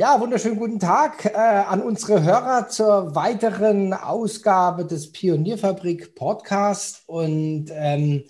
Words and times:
Ja, 0.00 0.20
wunderschönen 0.20 0.60
guten 0.60 0.78
Tag 0.78 1.24
äh, 1.24 1.36
an 1.36 1.82
unsere 1.82 2.22
Hörer 2.22 2.68
zur 2.68 3.16
weiteren 3.16 3.92
Ausgabe 3.92 4.86
des 4.86 5.10
Pionierfabrik 5.10 6.14
Podcast. 6.14 7.02
Und 7.06 7.72
ähm, 7.72 8.22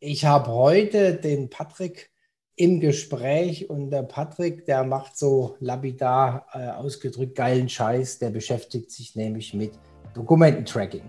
ich 0.00 0.26
habe 0.26 0.50
heute 0.50 1.14
den 1.14 1.48
Patrick 1.48 2.10
im 2.56 2.78
Gespräch 2.78 3.70
und 3.70 3.88
der 3.88 4.02
Patrick, 4.02 4.66
der 4.66 4.84
macht 4.84 5.16
so 5.16 5.56
lapidar 5.60 6.44
äh, 6.52 6.68
ausgedrückt 6.68 7.36
geilen 7.36 7.70
Scheiß. 7.70 8.18
Der 8.18 8.28
beschäftigt 8.28 8.90
sich 8.90 9.16
nämlich 9.16 9.54
mit 9.54 9.72
Dokumententracking. 10.12 11.04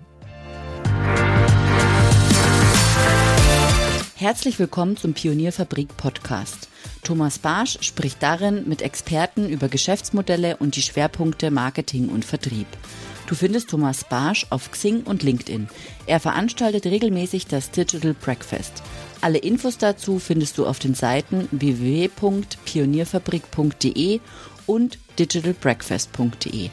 Herzlich 4.15 4.59
willkommen 4.59 4.95
zum 4.95 5.13
Pionierfabrik 5.13 5.97
Podcast. 5.97 6.69
Thomas 7.05 7.39
Barsch 7.39 7.77
spricht 7.81 8.21
darin 8.21 8.67
mit 8.67 8.81
Experten 8.81 9.47
über 9.47 9.69
Geschäftsmodelle 9.69 10.57
und 10.57 10.75
die 10.75 10.81
Schwerpunkte 10.81 11.51
Marketing 11.51 12.09
und 12.09 12.25
Vertrieb. 12.25 12.67
Du 13.27 13.35
findest 13.35 13.69
Thomas 13.69 14.03
Barsch 14.03 14.45
auf 14.49 14.71
Xing 14.71 15.03
und 15.03 15.23
LinkedIn. 15.23 15.69
Er 16.07 16.19
veranstaltet 16.19 16.85
regelmäßig 16.85 17.47
das 17.47 17.71
Digital 17.71 18.13
Breakfast. 18.13 18.83
Alle 19.21 19.37
Infos 19.37 19.77
dazu 19.77 20.19
findest 20.19 20.57
du 20.57 20.65
auf 20.65 20.79
den 20.79 20.95
Seiten 20.95 21.47
www.pionierfabrik.de 21.51 24.19
und 24.65 24.99
digitalbreakfast.de. 25.19 26.69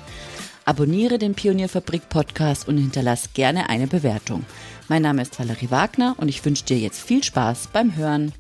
Abonniere 0.65 1.19
den 1.19 1.35
Pionierfabrik 1.35 2.09
Podcast 2.09 2.67
und 2.69 2.79
hinterlass 2.79 3.35
gerne 3.35 3.69
eine 3.69 3.87
Bewertung. 3.87 4.47
Mein 4.89 5.03
Name 5.03 5.21
ist 5.23 5.39
Valerie 5.39 5.71
Wagner 5.71 6.17
und 6.19 6.29
ich 6.29 6.45
wünsche 6.45 6.65
dir 6.65 6.79
jetzt 6.79 7.03
viel 7.03 7.23
Spaß 7.23 7.69
beim 7.73 7.95
Hören. 7.97 8.33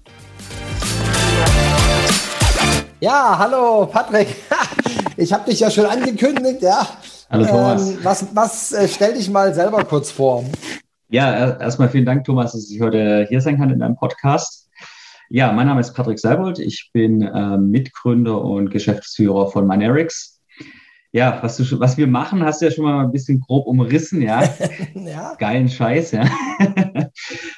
Ja, 3.02 3.36
hallo 3.36 3.86
Patrick. 3.86 4.28
Ich 5.16 5.30
habe 5.30 5.50
dich 5.50 5.60
ja 5.60 5.70
schon 5.70 5.84
angekündigt, 5.84 6.62
ja. 6.62 6.86
Hallo 7.28 7.44
Thomas. 7.44 7.90
Ähm, 7.90 7.98
was 8.02 8.26
was 8.34 8.72
äh, 8.72 8.88
stell 8.88 9.12
dich 9.12 9.28
mal 9.28 9.52
selber 9.52 9.84
kurz 9.84 10.10
vor. 10.10 10.42
Ja, 11.10 11.58
erstmal 11.58 11.90
vielen 11.90 12.06
Dank, 12.06 12.24
Thomas, 12.24 12.52
dass 12.52 12.70
ich 12.70 12.80
heute 12.80 13.26
hier 13.28 13.40
sein 13.42 13.58
kann 13.58 13.70
in 13.70 13.80
deinem 13.80 13.96
Podcast. 13.96 14.70
Ja, 15.28 15.52
mein 15.52 15.66
Name 15.66 15.80
ist 15.80 15.92
Patrick 15.92 16.18
Seibold. 16.18 16.60
Ich 16.60 16.90
bin 16.94 17.20
äh, 17.20 17.58
Mitgründer 17.58 18.42
und 18.42 18.70
Geschäftsführer 18.70 19.50
von 19.50 19.66
Minerix. 19.66 20.40
Ja, 21.10 21.40
was, 21.42 21.58
du, 21.58 21.78
was 21.78 21.98
wir 21.98 22.06
machen, 22.06 22.42
hast 22.42 22.62
du 22.62 22.66
ja 22.66 22.70
schon 22.70 22.84
mal 22.84 23.04
ein 23.04 23.12
bisschen 23.12 23.40
grob 23.40 23.66
umrissen, 23.66 24.22
ja. 24.22 24.44
ja. 24.94 25.34
Geilen 25.38 25.68
Scheiß, 25.68 26.12
ja. 26.12 26.24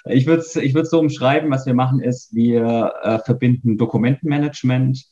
ich 0.07 0.27
würde 0.27 0.41
es 0.41 0.57
ich 0.57 0.75
so 0.85 0.99
umschreiben, 0.99 1.51
was 1.53 1.67
wir 1.67 1.75
machen 1.75 2.01
ist, 2.01 2.35
wir 2.35 2.95
äh, 3.03 3.19
verbinden 3.21 3.79
Dokumentenmanagement 3.79 5.05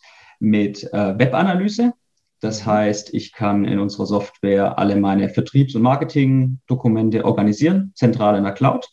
mit 0.42 0.92
äh, 0.92 1.18
Webanalyse. 1.18 1.94
Das 2.40 2.66
mhm. 2.66 2.70
heißt, 2.70 3.14
ich 3.14 3.32
kann 3.32 3.64
in 3.64 3.78
unserer 3.78 4.06
Software 4.06 4.78
alle 4.78 4.96
meine 4.96 5.28
Vertriebs- 5.28 5.76
und 5.76 5.82
Marketing-Dokumente 5.82 7.24
organisieren, 7.24 7.92
zentral 7.94 8.36
in 8.36 8.42
der 8.42 8.52
Cloud 8.52 8.88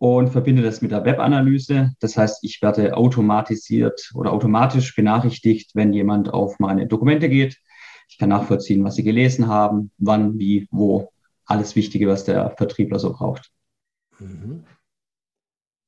und 0.00 0.30
verbinde 0.30 0.62
das 0.62 0.82
mit 0.82 0.90
der 0.90 1.04
Webanalyse. 1.04 1.92
Das 2.00 2.16
heißt, 2.16 2.42
ich 2.42 2.60
werde 2.60 2.96
automatisiert 2.96 4.10
oder 4.14 4.32
automatisch 4.32 4.94
benachrichtigt, 4.96 5.70
wenn 5.74 5.92
jemand 5.92 6.34
auf 6.34 6.58
meine 6.58 6.88
Dokumente 6.88 7.28
geht. 7.28 7.56
Ich 8.08 8.18
kann 8.18 8.30
nachvollziehen, 8.30 8.82
was 8.84 8.96
sie 8.96 9.04
gelesen 9.04 9.46
haben, 9.46 9.92
wann, 9.98 10.38
wie, 10.38 10.66
wo. 10.70 11.10
Alles 11.46 11.76
Wichtige, 11.76 12.08
was 12.08 12.24
der 12.24 12.50
Vertriebler 12.56 12.98
so 12.98 13.12
braucht. 13.12 13.50
Mhm. 14.18 14.64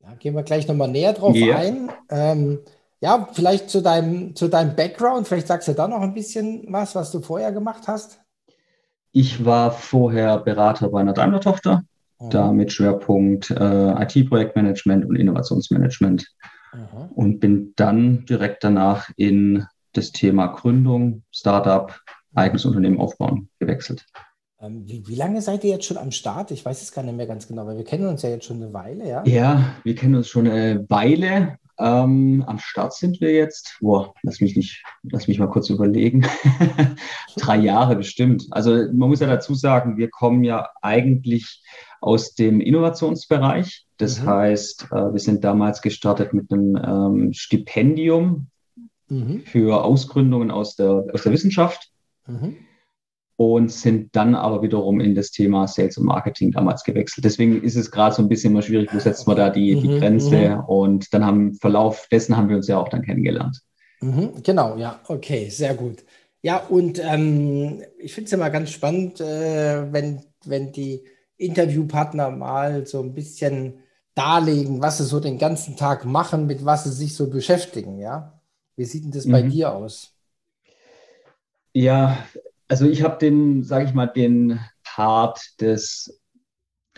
Ja, 0.03 0.15
gehen 0.15 0.35
wir 0.35 0.43
gleich 0.45 0.69
nochmal 0.69 0.89
näher 0.89 1.13
drauf 1.15 1.35
ja. 1.35 1.57
ein. 1.57 1.91
Ähm, 2.11 2.61
ja, 3.01 3.29
vielleicht 3.33 3.71
zu 3.71 3.83
deinem, 3.83 4.35
zu 4.35 4.49
deinem 4.49 4.75
Background, 4.75 5.29
vielleicht 5.29 5.49
sagst 5.49 5.69
du 5.69 5.73
da 5.73 5.87
noch 5.87 6.01
ein 6.01 6.15
bisschen 6.15 6.65
was, 6.69 6.95
was 6.95 7.13
du 7.13 7.21
vorher 7.21 7.53
gemacht 7.53 7.83
hast. 7.87 8.21
Ich 9.13 9.45
war 9.45 9.71
vorher 9.71 10.39
Berater 10.39 10.89
bei 10.89 11.01
einer 11.01 11.13
Daimler-Tochter, 11.13 11.83
mhm. 12.21 12.31
da 12.31 12.53
mit 12.53 12.73
Schwerpunkt 12.73 13.51
äh, 13.51 14.03
IT-Projektmanagement 14.03 15.05
und 15.05 15.17
Innovationsmanagement. 15.17 16.27
Mhm. 16.75 17.13
Und 17.15 17.41
bin 17.41 17.73
dann 17.77 18.25
direkt 18.27 18.65
danach 18.65 19.11
in 19.17 19.65
das 19.93 20.13
Thema 20.13 20.49
Gründung, 20.49 21.23
Startup, 21.31 21.99
eigenes 22.35 22.65
Unternehmen 22.65 23.01
aufbauen 23.01 23.49
gewechselt. 23.59 24.05
Ähm, 24.61 24.83
wie, 24.87 25.07
wie, 25.07 25.15
lange 25.15 25.43
seid 25.43 25.65
ihr 25.65 25.71
jetzt 25.71 25.85
schon 25.85 25.99
am 25.99 26.11
Start? 26.11 26.51
Ich 26.51 26.65
weiß 26.65 26.83
es 26.83 26.93
gar 26.93 27.03
nicht 27.03 27.17
mehr 27.17 27.27
ganz 27.27 27.47
genau, 27.47 27.67
weil 27.67 27.77
wir 27.77 27.85
kennen 27.85 28.07
uns 28.07 28.23
ja 28.23 28.31
jetzt 28.31 28.47
schon 28.47 28.63
eine 28.63 28.73
Weile, 28.73 29.09
ja? 29.09 29.25
Ja, 29.27 29.77
wir 29.85 29.95
kennen 29.95 30.15
uns 30.15 30.29
schon 30.29 30.49
eine 30.49 30.85
Weile. 30.89 31.59
Ähm, 31.79 32.45
am 32.47 32.59
Start 32.59 32.95
sind 32.95 33.21
wir 33.21 33.33
jetzt, 33.33 33.77
boah, 33.81 34.15
lass 34.23 34.41
mich 34.41 34.57
nicht, 34.57 34.83
lass 35.03 35.29
mich 35.29 35.39
mal 35.39 35.49
kurz 35.49 35.69
überlegen. 35.71 36.27
Drei 37.37 37.57
Jahre 37.59 37.97
bestimmt. 37.97 38.47
Also 38.51 38.71
man 38.71 39.09
muss 39.09 39.21
ja 39.21 39.27
dazu 39.27 39.55
sagen, 39.55 39.97
wir 39.97 40.09
kommen 40.09 40.45
ja 40.45 40.69
eigentlich 40.83 41.63
aus 42.01 42.35
dem 42.35 42.61
Innovationsbereich. 42.61 43.87
Das 43.99 44.23
mhm. 44.23 44.27
heißt, 44.27 44.89
äh, 44.93 45.13
wir 45.13 45.21
sind 45.21 45.45
damals 45.45 45.83
gestartet 45.83 46.33
mit 46.33 46.51
einem 46.53 46.77
ähm, 46.77 47.33
Stipendium 47.33 48.49
mhm. 49.09 49.41
für 49.41 49.85
Ausgründungen 49.85 50.51
aus 50.51 50.77
der, 50.77 51.05
aus 51.13 51.23
der 51.23 51.33
Wissenschaft. 51.33 51.91
Mhm 52.27 52.66
und 53.37 53.71
sind 53.71 54.17
dann 54.17 54.35
aber 54.35 54.63
wiederum 54.63 55.01
in 55.01 55.15
das 55.15 55.31
Thema 55.31 55.69
Sales 55.69 55.99
und 55.99 56.07
Marketing 56.07 56.53
damals 56.53 56.85
gewechselt. 56.85 57.25
Deswegen 57.25 57.63
ist 57.63 57.77
es 57.77 57.91
gerade 57.91 58.15
so 58.15 58.23
ein 58.23 58.29
bisschen 58.29 58.53
mal 58.53 58.63
schwierig, 58.63 58.93
wo 58.93 58.99
setzt 58.99 59.27
man 59.27 59.37
da 59.37 59.51
die, 59.51 59.75
die 59.75 59.89
mhm, 59.89 59.99
Grenze 59.99 60.57
mhm. 60.57 60.65
und 60.67 61.13
dann 61.13 61.25
haben 61.25 61.49
im 61.49 61.55
Verlauf 61.55 62.09
dessen 62.11 62.37
haben 62.37 62.49
wir 62.49 62.57
uns 62.57 62.67
ja 62.67 62.79
auch 62.79 62.89
dann 62.89 63.03
kennengelernt. 63.03 63.61
Mhm, 64.01 64.43
genau, 64.43 64.77
ja, 64.77 65.01
okay, 65.09 65.49
sehr 65.51 65.75
gut. 65.75 66.05
Ja, 66.43 66.59
und 66.59 66.99
ähm, 67.03 67.83
ich 67.99 68.15
finde 68.15 68.27
es 68.27 68.31
ja 68.31 68.39
mal 68.39 68.51
ganz 68.51 68.71
spannend, 68.71 69.21
äh, 69.21 69.93
wenn, 69.93 70.23
wenn 70.45 70.73
die 70.73 71.03
Interviewpartner 71.37 72.31
mal 72.31 72.87
so 72.87 73.03
ein 73.03 73.15
bisschen 73.15 73.81
darlegen, 74.15 74.81
was 74.81 74.99
sie 74.99 75.05
so 75.05 75.21
den 75.21 75.39
ganzen 75.39 75.77
Tag 75.77 76.05
machen, 76.05 76.47
mit 76.47 76.65
was 76.65 76.85
sie 76.85 76.93
sich 76.93 77.15
so 77.15 77.29
beschäftigen, 77.29 77.99
ja? 77.99 78.41
Wie 78.77 78.85
sieht 78.85 79.05
denn 79.05 79.11
das 79.11 79.29
bei 79.29 79.43
mhm. 79.43 79.51
dir 79.51 79.73
aus? 79.73 80.15
Ja, 81.73 82.19
also 82.69 82.87
ich 82.87 83.03
habe 83.03 83.19
den, 83.19 83.63
sage 83.63 83.87
ich 83.87 83.95
mal, 83.95 84.07
den 84.07 84.61
Part 84.85 85.41
des 85.61 86.21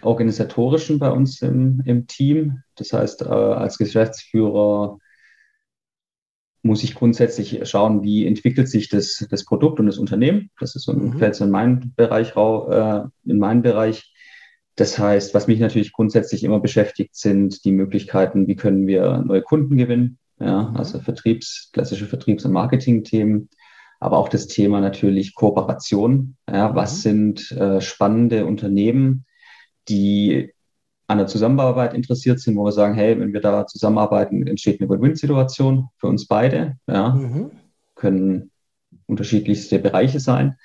organisatorischen 0.03 0.99
bei 0.99 1.11
uns 1.11 1.43
im, 1.43 1.83
im 1.85 2.07
Team. 2.07 2.63
Das 2.77 2.93
heißt, 2.93 3.23
äh, 3.23 3.27
als 3.27 3.79
Geschäftsführer 3.79 4.99
muss 6.63 6.83
ich 6.83 6.95
grundsätzlich 6.95 7.69
schauen, 7.69 8.03
wie 8.03 8.27
entwickelt 8.27 8.69
sich 8.69 8.89
das, 8.89 9.27
das 9.31 9.45
Produkt 9.45 9.81
und 9.81 9.87
das 9.87 9.99
Unternehmen. 9.99 10.51
Das 10.59 10.75
ist 10.75 10.85
so 10.85 10.93
ein 10.93 11.11
mhm. 11.11 11.19
Feld 11.19 11.41
in 11.41 11.51
meinen 11.51 11.95
Bereich, 11.97 12.37
äh, 12.37 13.01
in 13.25 13.39
meinen 13.39 13.63
Bereich. 13.63 14.13
Das 14.77 14.99
heißt, 14.99 15.35
was 15.35 15.49
mich 15.49 15.59
natürlich 15.59 15.93
grundsätzlich 15.93 16.45
immer 16.45 16.61
beschäftigt, 16.61 17.17
sind 17.17 17.65
die 17.65 17.73
Möglichkeiten, 17.73 18.47
wie 18.47 18.57
können 18.57 18.87
wir 18.87 19.19
neue 19.19 19.43
Kunden 19.43 19.77
gewinnen. 19.77 20.19
Ja, 20.41 20.71
mhm. 20.71 20.77
also 20.77 21.01
Vertriebs, 21.01 21.71
klassische 21.73 22.07
Vertriebs- 22.07 22.45
und 22.45 22.53
Marketing-Themen 22.53 23.49
aber 24.01 24.19
auch 24.19 24.29
das 24.29 24.47
Thema 24.47 24.81
natürlich 24.81 25.35
Kooperation. 25.35 26.37
Ja, 26.51 26.75
was 26.75 26.97
mhm. 26.97 27.01
sind 27.01 27.53
äh, 27.53 27.81
spannende 27.81 28.47
Unternehmen, 28.47 29.25
die 29.89 30.53
an 31.07 31.19
der 31.19 31.27
Zusammenarbeit 31.27 31.95
interessiert 31.95 32.39
sind, 32.39 32.57
wo 32.57 32.65
wir 32.65 32.73
sagen, 32.73 32.95
hey, 32.95 33.19
wenn 33.19 33.33
wir 33.33 33.41
da 33.41 33.67
zusammenarbeiten, 33.67 34.47
entsteht 34.47 34.81
eine 34.81 34.91
Win-Win-Situation 34.91 35.89
für 35.97 36.07
uns 36.07 36.27
beide. 36.27 36.77
Ja, 36.87 37.15
mhm. 37.15 37.51
können 37.95 38.51
unterschiedlichste 39.07 39.79
Bereiche 39.79 40.21
sein. 40.21 40.57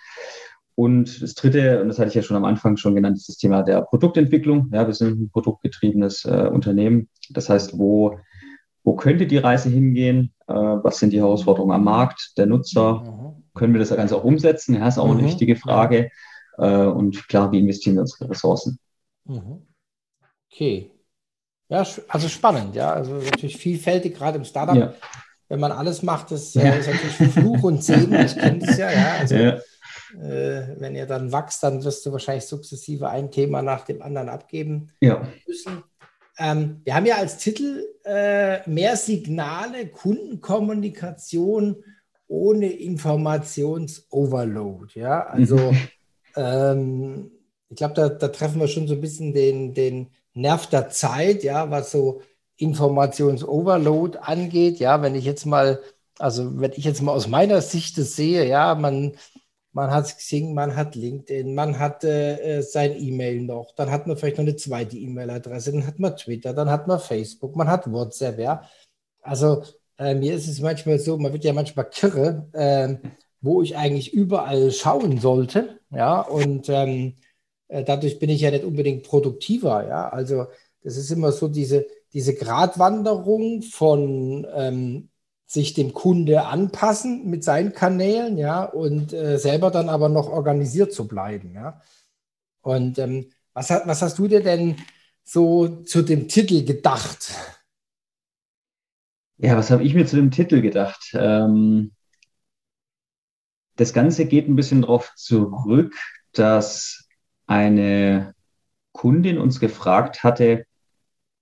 Und 0.75 1.21
das 1.21 1.35
dritte, 1.35 1.81
und 1.81 1.87
das 1.87 1.99
hatte 1.99 2.09
ich 2.09 2.15
ja 2.15 2.23
schon 2.23 2.35
am 2.35 2.45
Anfang 2.45 2.77
schon 2.77 2.95
genannt, 2.95 3.17
ist 3.17 3.29
das 3.29 3.37
Thema 3.37 3.61
der 3.63 3.83
Produktentwicklung. 3.83 4.69
Ja, 4.73 4.85
wir 4.85 4.93
sind 4.93 5.21
ein 5.21 5.29
produktgetriebenes 5.29 6.25
äh, 6.25 6.49
Unternehmen. 6.51 7.09
Das 7.29 7.47
heißt, 7.47 7.77
wo 7.77 8.17
wo 8.83 8.95
könnte 8.95 9.27
die 9.27 9.37
Reise 9.37 9.69
hingehen? 9.69 10.33
Äh, 10.53 10.83
was 10.83 10.99
sind 10.99 11.11
die 11.13 11.19
Herausforderungen 11.19 11.73
am 11.73 11.83
Markt, 11.83 12.33
der 12.37 12.45
Nutzer? 12.45 13.01
Mhm. 13.01 13.43
Können 13.55 13.73
wir 13.73 13.79
das 13.79 13.89
Ganze 13.89 14.15
auch 14.15 14.23
umsetzen? 14.23 14.75
Ja, 14.75 14.87
ist 14.87 14.99
auch 14.99 15.07
mhm. 15.07 15.17
eine 15.17 15.27
wichtige 15.27 15.55
Frage. 15.55 16.11
Äh, 16.57 16.85
und 16.85 17.27
klar, 17.27 17.51
wie 17.51 17.59
investieren 17.59 17.95
wir 17.95 18.01
unsere 18.01 18.29
Ressourcen? 18.29 18.77
Mhm. 19.25 19.65
Okay. 20.51 20.91
Ja, 21.69 21.83
also 22.07 22.29
spannend, 22.29 22.75
ja. 22.75 22.93
Also 22.93 23.13
natürlich 23.13 23.57
vielfältig, 23.57 24.15
gerade 24.15 24.37
im 24.37 24.45
Startup. 24.45 24.75
Ja. 24.75 24.93
Wenn 25.49 25.59
man 25.59 25.71
alles 25.71 26.03
macht, 26.03 26.29
das 26.31 26.55
äh, 26.55 26.65
ja. 26.65 26.73
ist 26.73 26.87
natürlich 26.87 27.33
Fluch 27.33 27.63
und 27.63 27.83
Segen. 27.83 28.13
Ich 28.13 28.35
kenne 28.35 28.59
das 28.59 28.77
ja, 28.77 28.91
ja. 28.91 29.15
Also, 29.19 29.35
ja. 29.35 29.57
Äh, 30.21 30.75
wenn 30.79 30.95
ihr 30.95 31.07
dann 31.07 31.31
wächst, 31.31 31.63
dann 31.63 31.83
wirst 31.83 32.05
du 32.05 32.11
wahrscheinlich 32.11 32.45
sukzessive 32.45 33.09
ein 33.09 33.31
Thema 33.31 33.63
nach 33.63 33.85
dem 33.85 34.03
anderen 34.03 34.29
abgeben 34.29 34.91
müssen. 35.47 35.83
Ähm, 36.37 36.81
wir 36.83 36.95
haben 36.95 37.05
ja 37.05 37.17
als 37.17 37.37
Titel 37.37 37.85
äh, 38.05 38.67
mehr 38.69 38.95
Signale, 38.97 39.87
Kundenkommunikation 39.87 41.83
ohne 42.27 42.67
Informationsoverload. 42.67 44.99
Ja, 44.99 45.25
also 45.27 45.55
mhm. 45.57 45.77
ähm, 46.35 47.31
ich 47.69 47.77
glaube, 47.77 47.93
da, 47.93 48.09
da, 48.09 48.27
treffen 48.27 48.59
wir 48.59 48.67
schon 48.67 48.87
so 48.87 48.95
ein 48.95 49.01
bisschen 49.01 49.33
den, 49.33 49.73
den 49.73 50.09
Nerv 50.33 50.67
der 50.67 50.89
Zeit, 50.89 51.43
ja, 51.43 51.69
was 51.69 51.91
so 51.91 52.21
Informationsoverload 52.57 54.17
angeht. 54.19 54.79
Ja, 54.79 55.01
wenn 55.01 55.15
ich 55.15 55.25
jetzt 55.25 55.45
mal 55.45 55.79
Also 56.19 56.59
wenn 56.59 56.71
ich 56.73 56.83
jetzt 56.85 57.01
mal 57.01 57.13
aus 57.13 57.27
meiner 57.27 57.61
Sicht 57.61 57.97
das 57.97 58.15
sehe, 58.15 58.47
ja, 58.47 58.75
man, 58.75 59.13
man 59.73 59.91
hat 59.91 60.05
Xing, 60.17 60.53
man 60.53 60.75
hat 60.75 60.95
LinkedIn, 60.95 61.53
man 61.53 61.79
hat 61.79 62.03
äh, 62.03 62.61
sein 62.61 62.95
E-Mail 62.95 63.41
noch, 63.41 63.73
dann 63.75 63.91
hat 63.91 64.07
man 64.07 64.15
vielleicht 64.15 64.37
noch 64.37 64.43
eine 64.43 64.55
zweite 64.55 64.97
E-Mail-Adresse, 64.97 65.71
dann 65.71 65.87
hat 65.87 65.99
man 65.99 66.15
Twitter, 66.15 66.53
dann 66.53 66.69
hat 66.69 66.87
man 66.87 66.99
Facebook, 66.99 67.55
man 67.55 67.67
hat 67.67 67.91
WhatsApp, 67.91 68.39
ja. 68.39 68.63
Also 69.21 69.63
äh, 69.97 70.15
mir 70.15 70.35
ist 70.35 70.47
es 70.47 70.61
manchmal 70.61 70.99
so, 70.99 71.17
man 71.17 71.33
wird 71.33 71.43
ja 71.43 71.53
manchmal 71.53 71.89
kirre, 71.89 72.47
äh, 72.53 73.09
wo 73.41 73.61
ich 73.61 73.75
eigentlich 73.75 74.13
überall 74.13 74.71
schauen 74.71 75.19
sollte, 75.19 75.79
ja, 75.89 76.21
und 76.21 76.69
ähm, 76.69 77.15
äh, 77.67 77.83
dadurch 77.83 78.19
bin 78.19 78.29
ich 78.29 78.41
ja 78.41 78.51
nicht 78.51 78.63
unbedingt 78.63 79.03
produktiver, 79.03 79.87
ja. 79.87 80.09
Also 80.09 80.45
das 80.83 80.97
ist 80.97 81.09
immer 81.11 81.31
so 81.31 81.47
diese, 81.47 81.87
diese 82.13 82.35
Gratwanderung 82.35 83.63
von 83.63 84.45
ähm, 84.53 85.09
sich 85.53 85.75
dem 85.75 85.93
Kunde 85.93 86.47
anpassen 86.47 87.29
mit 87.29 87.43
seinen 87.43 87.73
Kanälen, 87.73 88.39
ja, 88.39 88.63
und 88.63 89.13
äh, 89.13 89.37
selber 89.37 89.69
dann 89.69 89.87
aber 89.87 90.09
noch 90.09 90.27
organisiert 90.27 90.91
zu 90.91 91.07
bleiben, 91.07 91.53
ja. 91.53 91.79
Und 92.61 92.97
ähm, 92.97 93.29
was, 93.53 93.69
was 93.69 94.01
hast 94.01 94.17
du 94.17 94.27
dir 94.27 94.41
denn 94.41 94.77
so 95.23 95.83
zu 95.83 96.01
dem 96.01 96.27
Titel 96.27 96.65
gedacht? 96.65 97.35
Ja, 99.37 99.55
was 99.55 99.69
habe 99.69 99.83
ich 99.83 99.93
mir 99.93 100.07
zu 100.07 100.15
dem 100.15 100.31
Titel 100.31 100.59
gedacht? 100.59 101.11
Ähm, 101.13 101.91
das 103.75 103.93
Ganze 103.93 104.25
geht 104.25 104.47
ein 104.47 104.55
bisschen 104.55 104.81
darauf 104.81 105.13
zurück, 105.15 105.95
dass 106.31 107.07
eine 107.45 108.33
Kundin 108.91 109.37
uns 109.37 109.59
gefragt 109.59 110.23
hatte, 110.23 110.65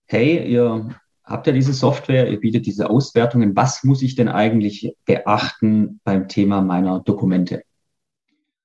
hey, 0.06 0.52
ihr 0.52 0.94
habt 1.32 1.48
ja 1.48 1.54
diese 1.54 1.74
Software, 1.74 2.30
ihr 2.30 2.40
bietet 2.40 2.66
diese 2.66 2.90
Auswertungen, 2.90 3.56
was 3.56 3.84
muss 3.84 4.02
ich 4.02 4.16
denn 4.16 4.28
eigentlich 4.28 4.96
beachten 5.06 6.00
beim 6.04 6.28
Thema 6.28 6.62
meiner 6.62 7.00
Dokumente? 7.00 7.64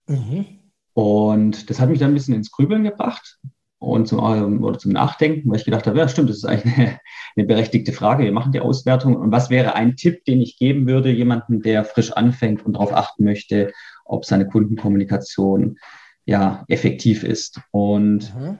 Mhm. 0.06 0.46
Und 0.92 1.68
das 1.70 1.80
hat 1.80 1.88
mich 1.88 1.98
dann 1.98 2.10
ein 2.10 2.14
bisschen 2.14 2.34
ins 2.34 2.50
Grübeln 2.50 2.84
gebracht 2.84 3.38
und 3.78 4.08
zum, 4.08 4.62
oder 4.64 4.78
zum 4.78 4.92
Nachdenken, 4.92 5.50
weil 5.50 5.58
ich 5.58 5.64
gedacht 5.64 5.86
habe, 5.86 5.98
ja 5.98 6.08
stimmt, 6.08 6.30
das 6.30 6.38
ist 6.38 6.44
eigentlich 6.44 6.74
eine, 6.76 7.00
eine 7.36 7.46
berechtigte 7.46 7.92
Frage. 7.92 8.24
Wir 8.24 8.32
machen 8.32 8.52
die 8.52 8.60
Auswertung. 8.60 9.16
Und 9.16 9.30
was 9.30 9.50
wäre 9.50 9.74
ein 9.74 9.96
Tipp, 9.96 10.24
den 10.24 10.40
ich 10.40 10.58
geben 10.58 10.86
würde, 10.86 11.10
jemandem, 11.10 11.62
der 11.62 11.84
frisch 11.84 12.12
anfängt 12.12 12.64
und 12.64 12.74
darauf 12.74 12.92
achten 12.92 13.24
möchte, 13.24 13.72
ob 14.04 14.24
seine 14.24 14.46
Kundenkommunikation 14.46 15.78
ja 16.24 16.64
effektiv 16.68 17.22
ist? 17.22 17.60
Und 17.70 18.34
mhm. 18.34 18.58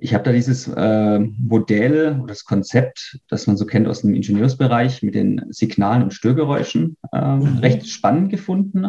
Ich 0.00 0.14
habe 0.14 0.22
da 0.22 0.32
dieses 0.32 0.68
äh, 0.68 1.18
Modell 1.18 2.18
oder 2.18 2.28
das 2.28 2.44
Konzept, 2.44 3.18
das 3.28 3.48
man 3.48 3.56
so 3.56 3.66
kennt 3.66 3.88
aus 3.88 4.02
dem 4.02 4.14
Ingenieursbereich 4.14 5.02
mit 5.02 5.16
den 5.16 5.46
Signalen 5.50 6.04
und 6.04 6.14
Störgeräuschen, 6.14 6.96
äh, 7.12 7.36
mhm. 7.36 7.58
recht 7.58 7.88
spannend 7.88 8.30
gefunden. 8.30 8.86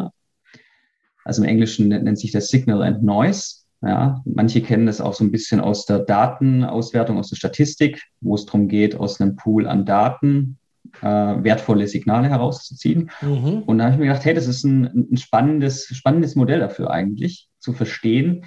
Also 1.24 1.42
im 1.42 1.48
Englischen 1.48 1.88
nennt 1.88 2.18
sich 2.18 2.30
das 2.30 2.48
Signal 2.48 2.82
and 2.82 3.02
Noise. 3.02 3.56
Ja, 3.82 4.22
manche 4.24 4.60
kennen 4.60 4.86
das 4.86 5.00
auch 5.00 5.14
so 5.14 5.24
ein 5.24 5.32
bisschen 5.32 5.60
aus 5.60 5.86
der 5.86 6.00
Datenauswertung, 6.00 7.18
aus 7.18 7.30
der 7.30 7.36
Statistik, 7.36 8.02
wo 8.20 8.34
es 8.34 8.44
darum 8.44 8.68
geht, 8.68 8.94
aus 8.94 9.20
einem 9.20 9.36
Pool 9.36 9.66
an 9.66 9.86
Daten 9.86 10.58
äh, 11.00 11.06
wertvolle 11.06 11.88
Signale 11.88 12.28
herauszuziehen. 12.28 13.10
Mhm. 13.22 13.62
Und 13.62 13.78
da 13.78 13.84
habe 13.84 13.94
ich 13.94 14.00
mir 14.00 14.06
gedacht, 14.06 14.24
hey, 14.24 14.34
das 14.34 14.46
ist 14.46 14.64
ein, 14.64 15.08
ein 15.10 15.16
spannendes, 15.16 15.86
spannendes 15.86 16.36
Modell 16.36 16.60
dafür 16.60 16.90
eigentlich, 16.90 17.48
zu 17.58 17.72
verstehen, 17.72 18.44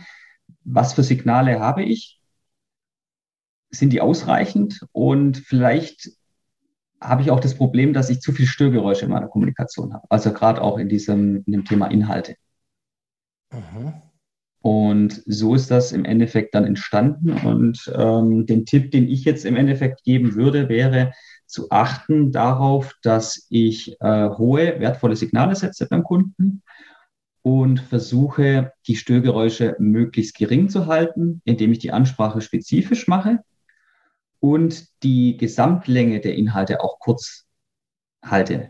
was 0.64 0.94
für 0.94 1.04
Signale 1.04 1.60
habe 1.60 1.84
ich 1.84 2.20
sind 3.74 3.92
die 3.92 4.02
ausreichend 4.02 4.86
und 4.92 5.38
vielleicht 5.38 6.12
habe 7.02 7.22
ich 7.22 7.32
auch 7.32 7.40
das 7.40 7.56
Problem, 7.56 7.94
dass 7.94 8.10
ich 8.10 8.22
zu 8.22 8.32
viel 8.32 8.46
Störgeräusche 8.46 9.06
in 9.06 9.12
meiner 9.12 9.28
Kommunikation 9.28 9.94
habe. 9.94 10.06
Also 10.10 10.32
gerade 10.32 10.62
auch 10.62 10.78
in 10.78 10.88
diesem 10.88 11.44
in 11.46 11.52
dem 11.52 11.66
Thema 11.66 11.88
Inhalte. 11.88 12.36
Mhm. 13.52 13.94
Und 14.62 15.22
so 15.26 15.56
ist 15.56 15.70
das 15.72 15.92
im 15.92 16.06
Endeffekt 16.06 16.56
dann 16.56 16.66
entstanden. 16.66 17.34
Und 17.34 17.92
ähm, 17.94 18.46
den 18.46 18.66
Tipp, 18.66 18.92
den 18.92 19.10
ich 19.10 19.26
jetzt 19.26 19.44
im 19.44 19.58
Endeffekt 19.58 20.04
geben 20.04 20.36
würde, 20.36 20.70
wäre 20.70 21.12
zu 21.46 21.70
achten 21.70 22.32
darauf, 22.32 22.94
dass 23.04 23.46
ich 23.50 23.98
äh, 24.00 24.30
hohe, 24.30 24.80
wertvolle 24.80 25.18
Signale 25.18 25.56
setze 25.56 25.88
beim 25.90 26.04
Kunden 26.04 26.64
und 27.42 27.82
versuche, 27.82 28.72
die 28.88 28.96
Störgeräusche 28.96 29.76
möglichst 29.80 30.38
gering 30.38 30.70
zu 30.70 30.86
halten, 30.88 31.42
indem 31.44 31.74
ich 31.74 31.80
die 31.80 31.92
Ansprache 31.92 32.40
spezifisch 32.40 33.10
mache 33.10 33.40
und 34.44 35.02
die 35.04 35.38
Gesamtlänge 35.38 36.20
der 36.20 36.36
Inhalte 36.36 36.84
auch 36.84 37.00
kurz 37.00 37.46
halte. 38.22 38.68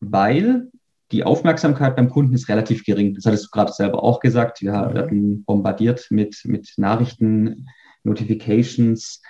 Weil 0.00 0.70
die 1.12 1.24
Aufmerksamkeit 1.24 1.96
beim 1.96 2.10
Kunden 2.10 2.34
ist 2.34 2.50
relativ 2.50 2.84
gering. 2.84 3.14
Das 3.14 3.24
hattest 3.24 3.46
du 3.46 3.48
gerade 3.52 3.72
selber 3.72 4.02
auch 4.02 4.20
gesagt. 4.20 4.60
Wir 4.60 4.72
werden 4.72 5.46
bombardiert 5.46 6.08
mit, 6.10 6.42
mit 6.44 6.74
Nachrichten, 6.76 7.68
Notifications, 8.04 9.22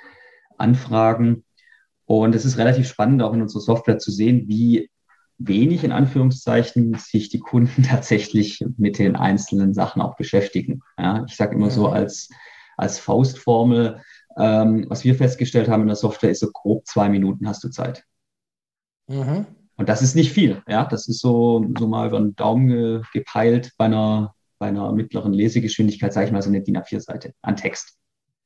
Anfragen. 0.58 1.44
Und 2.06 2.34
es 2.34 2.44
ist 2.44 2.58
relativ 2.58 2.88
spannend, 2.88 3.22
auch 3.22 3.32
in 3.32 3.43
unserer 3.43 3.62
Software 3.62 3.98
zu 3.98 4.10
sehen, 4.10 4.48
wie 4.48 4.90
wenig 5.38 5.84
in 5.84 5.93
Anführungszeichen 5.93 6.94
sich 6.94 7.28
die 7.28 7.38
Kunden 7.38 7.82
tatsächlich 7.88 8.64
mit 8.78 8.98
den 8.98 9.14
einzelnen 9.14 9.75
Sachen 9.75 10.02
auch 10.02 10.16
beschäftigen. 10.16 10.81
Ja, 10.98 11.25
ich 11.28 11.37
sage 11.37 11.54
immer 11.54 11.70
so 11.70 11.87
als, 11.87 12.31
als 12.76 12.98
Faustformel, 12.98 14.02
ähm, 14.37 14.87
was 14.88 15.05
wir 15.05 15.15
festgestellt 15.15 15.69
haben 15.69 15.83
in 15.83 15.88
der 15.88 15.97
Software 15.97 16.31
ist 16.31 16.41
so 16.41 16.50
grob 16.50 16.87
zwei 16.87 17.09
Minuten 17.09 17.49
hast 17.49 17.65
du 17.65 17.69
Zeit. 17.69 18.05
Mhm. 19.09 19.47
Und 19.77 19.88
das 19.88 20.03
ist 20.03 20.15
nicht 20.15 20.33
viel. 20.33 20.62
Ja, 20.69 20.85
das 20.85 21.09
ist 21.09 21.21
so, 21.21 21.67
so 21.79 21.87
mal 21.87 22.09
über 22.09 22.19
den 22.19 22.35
Daumen 22.35 22.69
ge 22.69 23.03
gepeilt 23.12 23.73
bei 23.77 23.87
einer, 23.87 24.35
bei 24.59 24.69
einer 24.69 24.93
mittleren 24.93 25.33
Lesegeschwindigkeit, 25.33 26.12
sage 26.12 26.27
ich 26.27 26.33
mal, 26.33 26.43
so 26.43 26.49
eine 26.49 26.62
DIN 26.62 26.79
A4-Seite 26.79 27.33
an 27.43 27.56
Text. 27.56 27.99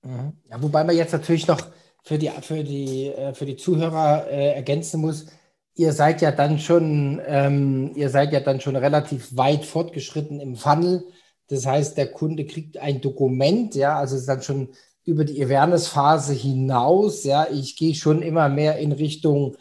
Mhm. 0.03 0.33
Ja, 0.51 0.63
wobei 0.63 0.85
man 0.85 0.97
jetzt 0.97 1.13
natürlich 1.13 1.47
noch 1.47 1.61
für 2.03 2.19
die, 2.19 2.31
für 2.41 2.65
die, 2.65 3.09
äh, 3.09 3.35
für 3.35 3.47
die 3.47 3.57
Zuhörer 3.57 4.27
äh, 4.29 4.55
ergänzen 4.55 5.01
muss, 5.01 5.27
ihr 5.75 5.93
seid 5.93 6.21
ja 6.21 6.33
dann 6.33 6.59
schon, 6.59 7.21
ähm, 7.27 7.93
ihr 7.95 8.11
seid 8.11 8.33
ja 8.33 8.41
dann 8.41 8.61
schon 8.61 8.77
relativ 8.77 9.37
weit 9.37 9.65
fortgeschritten 9.65 10.41
im 10.41 10.57
Funnel. 10.57 11.05
Das 11.49 11.67
heißt, 11.67 11.97
der 11.97 12.13
Kunde 12.13 12.45
kriegt 12.45 12.79
ein 12.79 13.01
Dokument, 13.01 13.75
ja, 13.75 13.99
also 13.99 14.17
ist 14.17 14.29
dann 14.29 14.43
schon 14.43 14.71
über 15.05 15.25
die 15.25 15.43
Awareness-Phase 15.45 16.33
hinaus. 16.33 17.25
Ja, 17.25 17.47
ich 17.51 17.77
gehe 17.77 17.95
schon 17.95 18.23
immer 18.23 18.49
mehr 18.49 18.79
in 18.79 18.93
Richtung 18.93 19.57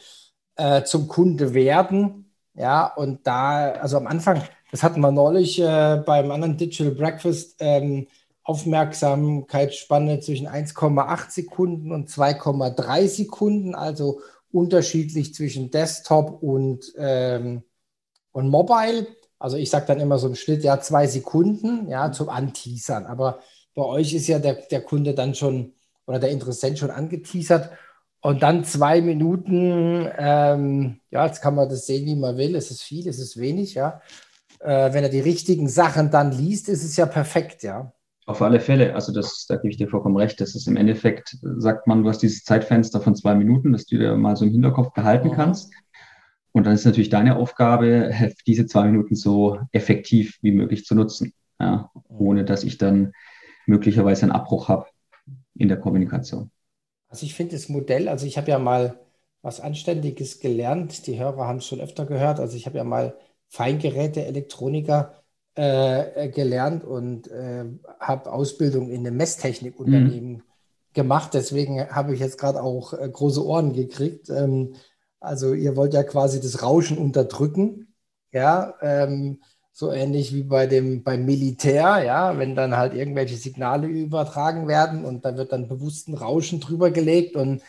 äh, 0.56 0.84
zum 0.84 1.08
Kunde 1.08 1.54
werden. 1.54 2.32
Ja, 2.54 2.94
und 2.94 3.26
da, 3.26 3.72
also 3.72 3.98
am 3.98 4.08
Anfang, 4.08 4.44
das 4.72 4.84
hatten 4.84 5.02
wir 5.02 5.12
neulich 5.12 5.60
äh, 5.60 6.02
beim 6.06 6.32
anderen 6.32 6.58
Digital 6.58 6.94
Breakfast, 6.94 7.56
ähm, 7.60 8.08
Aufmerksamkeitsspanne 8.44 10.20
zwischen 10.22 10.48
1,8 10.48 11.30
Sekunden 11.30 11.92
und 11.92 12.10
2,3 12.10 13.08
Sekunden, 13.08 13.76
also 13.76 14.22
unterschiedlich 14.52 15.36
zwischen 15.36 15.70
Desktop 15.70 16.42
und, 16.42 16.92
ähm, 16.98 17.64
und 18.32 18.50
Mobile. 18.50 19.08
Also 19.38 19.58
ich 19.58 19.70
sage 19.70 19.86
dann 19.86 20.00
immer 20.00 20.18
so 20.18 20.28
im 20.28 20.36
Schnitt 20.36 20.64
ja 20.64 20.80
zwei 20.82 21.06
Sekunden, 21.08 21.88
ja, 21.88 22.12
zum 22.12 22.30
Anteasern. 22.30 23.06
Aber 23.06 23.40
bei 23.76 23.84
euch 23.84 24.14
ist 24.14 24.28
ja 24.28 24.40
der, 24.40 24.56
der 24.70 24.82
Kunde 24.82 25.14
dann 25.14 25.36
schon 25.36 25.74
oder 26.06 26.20
der 26.20 26.32
Interessent 26.32 26.80
schon 26.80 26.90
angeteasert. 26.90 27.70
Und 28.22 28.44
dann 28.44 28.66
zwei 28.66 29.00
Minuten, 29.00 30.10
ähm, 30.18 31.00
ja, 31.10 31.26
jetzt 31.26 31.42
kann 31.42 31.56
man 31.56 31.70
das 31.70 31.86
sehen, 31.86 32.06
wie 32.06 32.16
man 32.16 32.36
will. 32.36 32.56
Es 32.56 32.72
ist 32.72 32.82
viel, 32.82 33.08
es 33.08 33.20
ist 33.20 33.38
wenig, 33.38 33.76
ja. 33.76 34.02
Äh, 34.60 34.92
wenn 34.92 35.04
er 35.04 35.10
die 35.10 35.22
richtigen 35.22 35.70
Sachen 35.70 36.12
dann 36.12 36.32
liest, 36.32 36.68
ist 36.68 36.84
es 36.84 36.98
ja 36.98 37.06
perfekt, 37.06 37.64
ja. 37.64 37.94
Auf 38.26 38.42
alle 38.42 38.60
Fälle, 38.60 38.94
also 38.94 39.14
das, 39.14 39.46
da 39.48 39.56
gebe 39.56 39.70
ich 39.70 39.78
dir 39.78 39.88
vollkommen 39.88 40.18
recht. 40.18 40.42
Das 40.42 40.54
ist 40.54 40.68
im 40.68 40.76
Endeffekt, 40.76 41.38
sagt 41.42 41.88
man, 41.88 42.04
du 42.04 42.10
hast 42.10 42.20
dieses 42.20 42.44
Zeitfenster 42.44 43.00
von 43.00 43.16
zwei 43.16 43.36
Minuten, 43.36 43.72
das 43.72 43.86
du 43.86 43.98
dir 43.98 44.16
mal 44.18 44.36
so 44.36 44.46
im 44.46 44.52
Hinterkopf 44.52 44.94
behalten 44.94 45.30
mhm. 45.30 45.34
kannst. 45.34 45.72
Und 46.52 46.66
dann 46.66 46.74
ist 46.74 46.86
natürlich 46.86 47.10
deine 47.10 47.38
Aufgabe, 47.38 48.12
diese 48.48 48.66
zwei 48.66 48.86
Minuten 48.86 49.16
so 49.16 49.60
effektiv 49.72 50.40
wie 50.42 50.52
möglich 50.52 50.86
zu 50.86 50.96
nutzen, 50.96 51.34
ja, 51.60 51.90
ohne 52.10 52.44
dass 52.44 52.64
ich 52.64 52.78
dann 52.78 53.14
möglicherweise 53.70 54.24
einen 54.24 54.32
Abbruch 54.32 54.68
habe 54.68 54.88
in 55.56 55.68
der 55.68 55.80
Kommunikation. 55.80 56.52
Also 57.08 57.26
ich 57.26 57.34
finde 57.34 57.56
das 57.56 57.70
Modell, 57.70 58.10
also 58.10 58.26
ich 58.26 58.38
habe 58.38 58.52
ja 58.52 58.60
mal 58.60 59.00
was 59.42 59.62
Anständiges 59.62 60.40
gelernt. 60.40 61.08
Die 61.08 61.18
Hörer 61.18 61.48
haben 61.48 61.60
es 61.60 61.66
schon 61.66 61.80
öfter 61.80 62.06
gehört. 62.06 62.40
Also 62.40 62.58
ich 62.58 62.66
habe 62.66 62.78
ja 62.78 62.84
mal 62.84 63.16
Feingeräte, 63.48 64.26
Elektroniker 64.26 65.24
äh, 65.56 66.30
gelernt 66.30 66.84
und 66.84 67.30
äh, 67.30 67.66
habe 68.00 68.32
Ausbildung 68.32 68.90
in 68.90 69.08
einem 69.08 69.18
Messtechnikunternehmen 69.18 70.34
mhm. 70.34 70.44
gemacht. 70.94 71.34
Deswegen 71.34 71.90
habe 71.90 72.14
ich 72.14 72.20
jetzt 72.20 72.38
gerade 72.38 72.62
auch 72.62 72.94
äh, 72.94 73.10
große 73.10 73.46
Ohren 73.46 73.74
gekriegt. 73.74 74.30
Ähm, 74.30 74.76
also 75.20 75.54
ihr 75.54 75.76
wollt 75.76 75.94
ja 75.94 76.04
quasi 76.04 76.42
das 76.42 76.62
Rauschen 76.62 76.98
unterdrücken. 76.98 77.94
Ja, 78.32 78.76
ähm, 78.82 79.42
so 79.80 79.94
ähnlich 79.94 80.34
wie 80.34 80.44
bei 80.44 80.68
dem, 80.68 81.04
beim 81.04 81.24
Militär, 81.24 82.04
ja, 82.04 82.38
wenn 82.38 82.54
dann 82.54 82.76
halt 82.76 82.94
irgendwelche 82.94 83.38
Signale 83.38 83.88
übertragen 83.88 84.68
werden 84.68 85.06
und 85.06 85.24
da 85.24 85.38
wird 85.38 85.54
dann 85.54 85.70
bewusst 85.70 86.10
ein 86.10 86.16
Rauschen 86.16 86.60
drüber 86.60 86.92
gelegt 86.92 87.38
und 87.38 87.62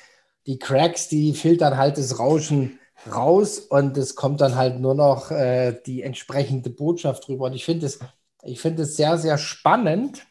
die 0.47 0.59
Cracks, 0.59 1.07
die 1.09 1.35
filtern 1.35 1.77
halt 1.77 1.99
das 1.99 2.19
Rauschen 2.19 2.81
raus 3.15 3.61
und 3.61 3.97
es 3.97 4.17
kommt 4.17 4.41
dann 4.41 4.57
halt 4.57 4.81
nur 4.81 4.97
noch 4.97 5.31
äh, 5.31 5.81
die 5.87 6.03
entsprechende 6.03 6.71
Botschaft 6.71 7.29
drüber. 7.29 7.45
Und 7.47 7.53
ich 7.53 7.65
finde 7.65 7.87
es, 7.87 8.01
ich 8.43 8.61
finde 8.61 8.83
es 8.83 8.97
sehr, 8.97 9.17
sehr 9.17 9.39
spannend. 9.39 10.27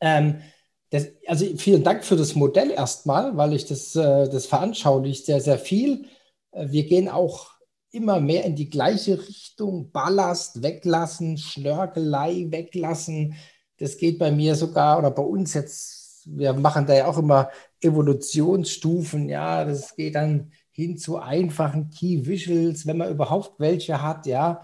Ähm, 0.00 0.40
das, 0.88 1.08
also 1.26 1.44
vielen 1.58 1.84
Dank 1.84 2.02
für 2.02 2.16
das 2.16 2.34
Modell 2.34 2.70
erstmal, 2.70 3.36
weil 3.36 3.52
ich 3.52 3.66
das, 3.66 3.94
äh, 3.94 4.26
das 4.30 4.46
veranschaulicht 4.46 5.26
sehr, 5.26 5.42
sehr 5.42 5.58
viel. 5.58 6.06
Äh, 6.52 6.68
wir 6.70 6.86
gehen 6.86 7.10
auch 7.10 7.51
immer 7.92 8.20
mehr 8.20 8.44
in 8.44 8.56
die 8.56 8.70
gleiche 8.70 9.18
Richtung. 9.28 9.90
Ballast 9.92 10.62
weglassen, 10.62 11.38
Schnörkelei 11.38 12.46
weglassen. 12.48 13.34
Das 13.78 13.96
geht 13.96 14.18
bei 14.18 14.30
mir 14.30 14.54
sogar 14.54 14.98
oder 14.98 15.10
bei 15.10 15.22
uns 15.22 15.54
jetzt, 15.54 16.22
wir 16.26 16.52
machen 16.54 16.86
da 16.86 16.94
ja 16.94 17.06
auch 17.06 17.18
immer 17.18 17.50
Evolutionsstufen. 17.80 19.28
Ja, 19.28 19.64
das 19.64 19.94
geht 19.96 20.14
dann 20.14 20.52
hin 20.70 20.96
zu 20.96 21.18
einfachen 21.18 21.90
Key 21.90 22.26
Visuals, 22.26 22.86
wenn 22.86 22.98
man 22.98 23.10
überhaupt 23.10 23.60
welche 23.60 24.02
hat. 24.02 24.26
Ja, 24.26 24.62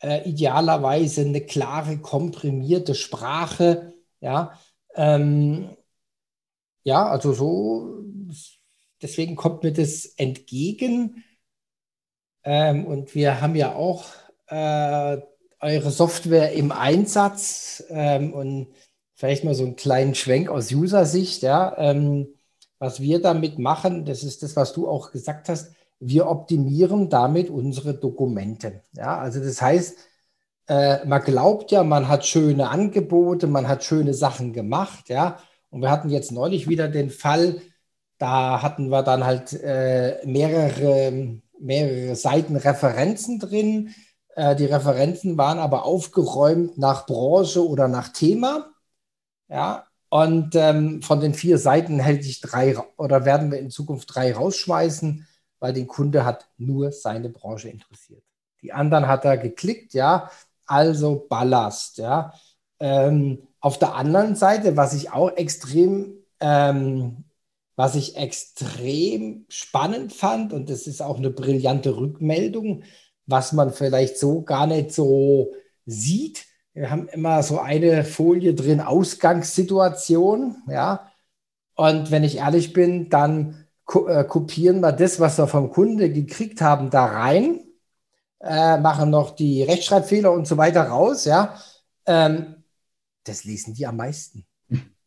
äh, 0.00 0.28
idealerweise 0.28 1.22
eine 1.22 1.42
klare, 1.42 1.98
komprimierte 1.98 2.94
Sprache. 2.94 3.94
Ja, 4.20 4.58
ähm, 4.94 5.76
ja, 6.84 7.06
also 7.06 7.32
so, 7.32 8.04
deswegen 9.00 9.36
kommt 9.36 9.62
mir 9.62 9.72
das 9.72 10.06
entgegen. 10.16 11.24
Ähm, 12.44 12.86
und 12.86 13.14
wir 13.14 13.40
haben 13.40 13.54
ja 13.54 13.74
auch 13.74 14.04
äh, 14.48 15.18
eure 15.60 15.90
Software 15.90 16.52
im 16.52 16.72
Einsatz 16.72 17.84
ähm, 17.88 18.32
und 18.32 18.68
vielleicht 19.14 19.44
mal 19.44 19.54
so 19.54 19.64
einen 19.64 19.76
kleinen 19.76 20.14
Schwenk 20.14 20.48
aus 20.50 20.72
User-Sicht, 20.72 21.42
ja. 21.42 21.76
Ähm, 21.78 22.34
was 22.78 23.00
wir 23.00 23.22
damit 23.22 23.60
machen, 23.60 24.04
das 24.04 24.24
ist 24.24 24.42
das, 24.42 24.56
was 24.56 24.72
du 24.72 24.88
auch 24.88 25.12
gesagt 25.12 25.48
hast, 25.48 25.72
wir 26.00 26.28
optimieren 26.28 27.08
damit 27.08 27.48
unsere 27.48 27.94
Dokumente. 27.94 28.82
Ja, 28.92 29.18
also 29.18 29.38
das 29.38 29.62
heißt, 29.62 29.96
äh, 30.66 31.04
man 31.04 31.22
glaubt 31.22 31.70
ja, 31.70 31.84
man 31.84 32.08
hat 32.08 32.26
schöne 32.26 32.68
Angebote, 32.70 33.46
man 33.46 33.68
hat 33.68 33.84
schöne 33.84 34.14
Sachen 34.14 34.52
gemacht, 34.52 35.08
ja. 35.08 35.38
Und 35.70 35.80
wir 35.82 35.90
hatten 35.90 36.10
jetzt 36.10 36.32
neulich 36.32 36.68
wieder 36.68 36.88
den 36.88 37.10
Fall, 37.10 37.62
da 38.18 38.62
hatten 38.62 38.88
wir 38.90 39.02
dann 39.04 39.24
halt 39.24 39.52
äh, 39.52 40.18
mehrere 40.26 41.40
mehrere 41.62 42.16
Seiten 42.16 42.56
Referenzen 42.56 43.38
drin. 43.38 43.94
Äh, 44.34 44.56
die 44.56 44.66
Referenzen 44.66 45.38
waren 45.38 45.58
aber 45.58 45.84
aufgeräumt 45.84 46.78
nach 46.78 47.06
Branche 47.06 47.66
oder 47.66 47.88
nach 47.88 48.08
Thema. 48.08 48.70
Ja, 49.48 49.86
und 50.08 50.54
ähm, 50.56 51.02
von 51.02 51.20
den 51.20 51.34
vier 51.34 51.56
Seiten 51.58 51.98
hätte 51.98 52.26
ich 52.26 52.40
drei 52.40 52.76
oder 52.98 53.24
werden 53.24 53.50
wir 53.50 53.58
in 53.58 53.70
Zukunft 53.70 54.14
drei 54.14 54.34
rausschmeißen, 54.34 55.26
weil 55.58 55.72
den 55.72 55.86
Kunde 55.86 56.24
hat 56.24 56.48
nur 56.58 56.92
seine 56.92 57.30
Branche 57.30 57.70
interessiert. 57.70 58.22
Die 58.60 58.72
anderen 58.72 59.08
hat 59.08 59.24
er 59.24 59.38
geklickt, 59.38 59.94
ja, 59.94 60.30
also 60.66 61.26
Ballast, 61.28 61.98
ja. 61.98 62.34
Ähm, 62.78 63.48
auf 63.60 63.78
der 63.78 63.94
anderen 63.94 64.34
Seite, 64.34 64.76
was 64.76 64.92
ich 64.92 65.12
auch 65.12 65.30
extrem 65.36 66.14
ähm, 66.40 67.24
was 67.82 67.96
ich 67.96 68.16
extrem 68.16 69.44
spannend 69.48 70.12
fand, 70.12 70.52
und 70.52 70.70
das 70.70 70.86
ist 70.86 71.02
auch 71.02 71.16
eine 71.16 71.30
brillante 71.30 71.96
Rückmeldung, 71.96 72.84
was 73.26 73.52
man 73.52 73.72
vielleicht 73.72 74.18
so 74.18 74.42
gar 74.42 74.68
nicht 74.68 74.92
so 74.92 75.52
sieht. 75.84 76.46
Wir 76.74 76.92
haben 76.92 77.08
immer 77.08 77.42
so 77.42 77.58
eine 77.58 78.04
Folie 78.04 78.54
drin, 78.54 78.80
Ausgangssituation, 78.80 80.62
ja. 80.68 81.10
Und 81.74 82.12
wenn 82.12 82.22
ich 82.22 82.36
ehrlich 82.36 82.72
bin, 82.72 83.10
dann 83.10 83.66
äh, 84.06 84.22
kopieren 84.22 84.78
wir 84.78 84.92
das, 84.92 85.18
was 85.18 85.38
wir 85.38 85.48
vom 85.48 85.70
Kunde 85.72 86.12
gekriegt 86.12 86.60
haben, 86.60 86.88
da 86.88 87.06
rein, 87.06 87.64
äh, 88.38 88.78
machen 88.78 89.10
noch 89.10 89.34
die 89.34 89.64
Rechtschreibfehler 89.64 90.30
und 90.30 90.46
so 90.46 90.56
weiter 90.56 90.84
raus, 90.84 91.24
ja. 91.24 91.60
Ähm, 92.06 92.62
das 93.24 93.42
lesen 93.42 93.74
die 93.74 93.88
am 93.88 93.96
meisten. 93.96 94.46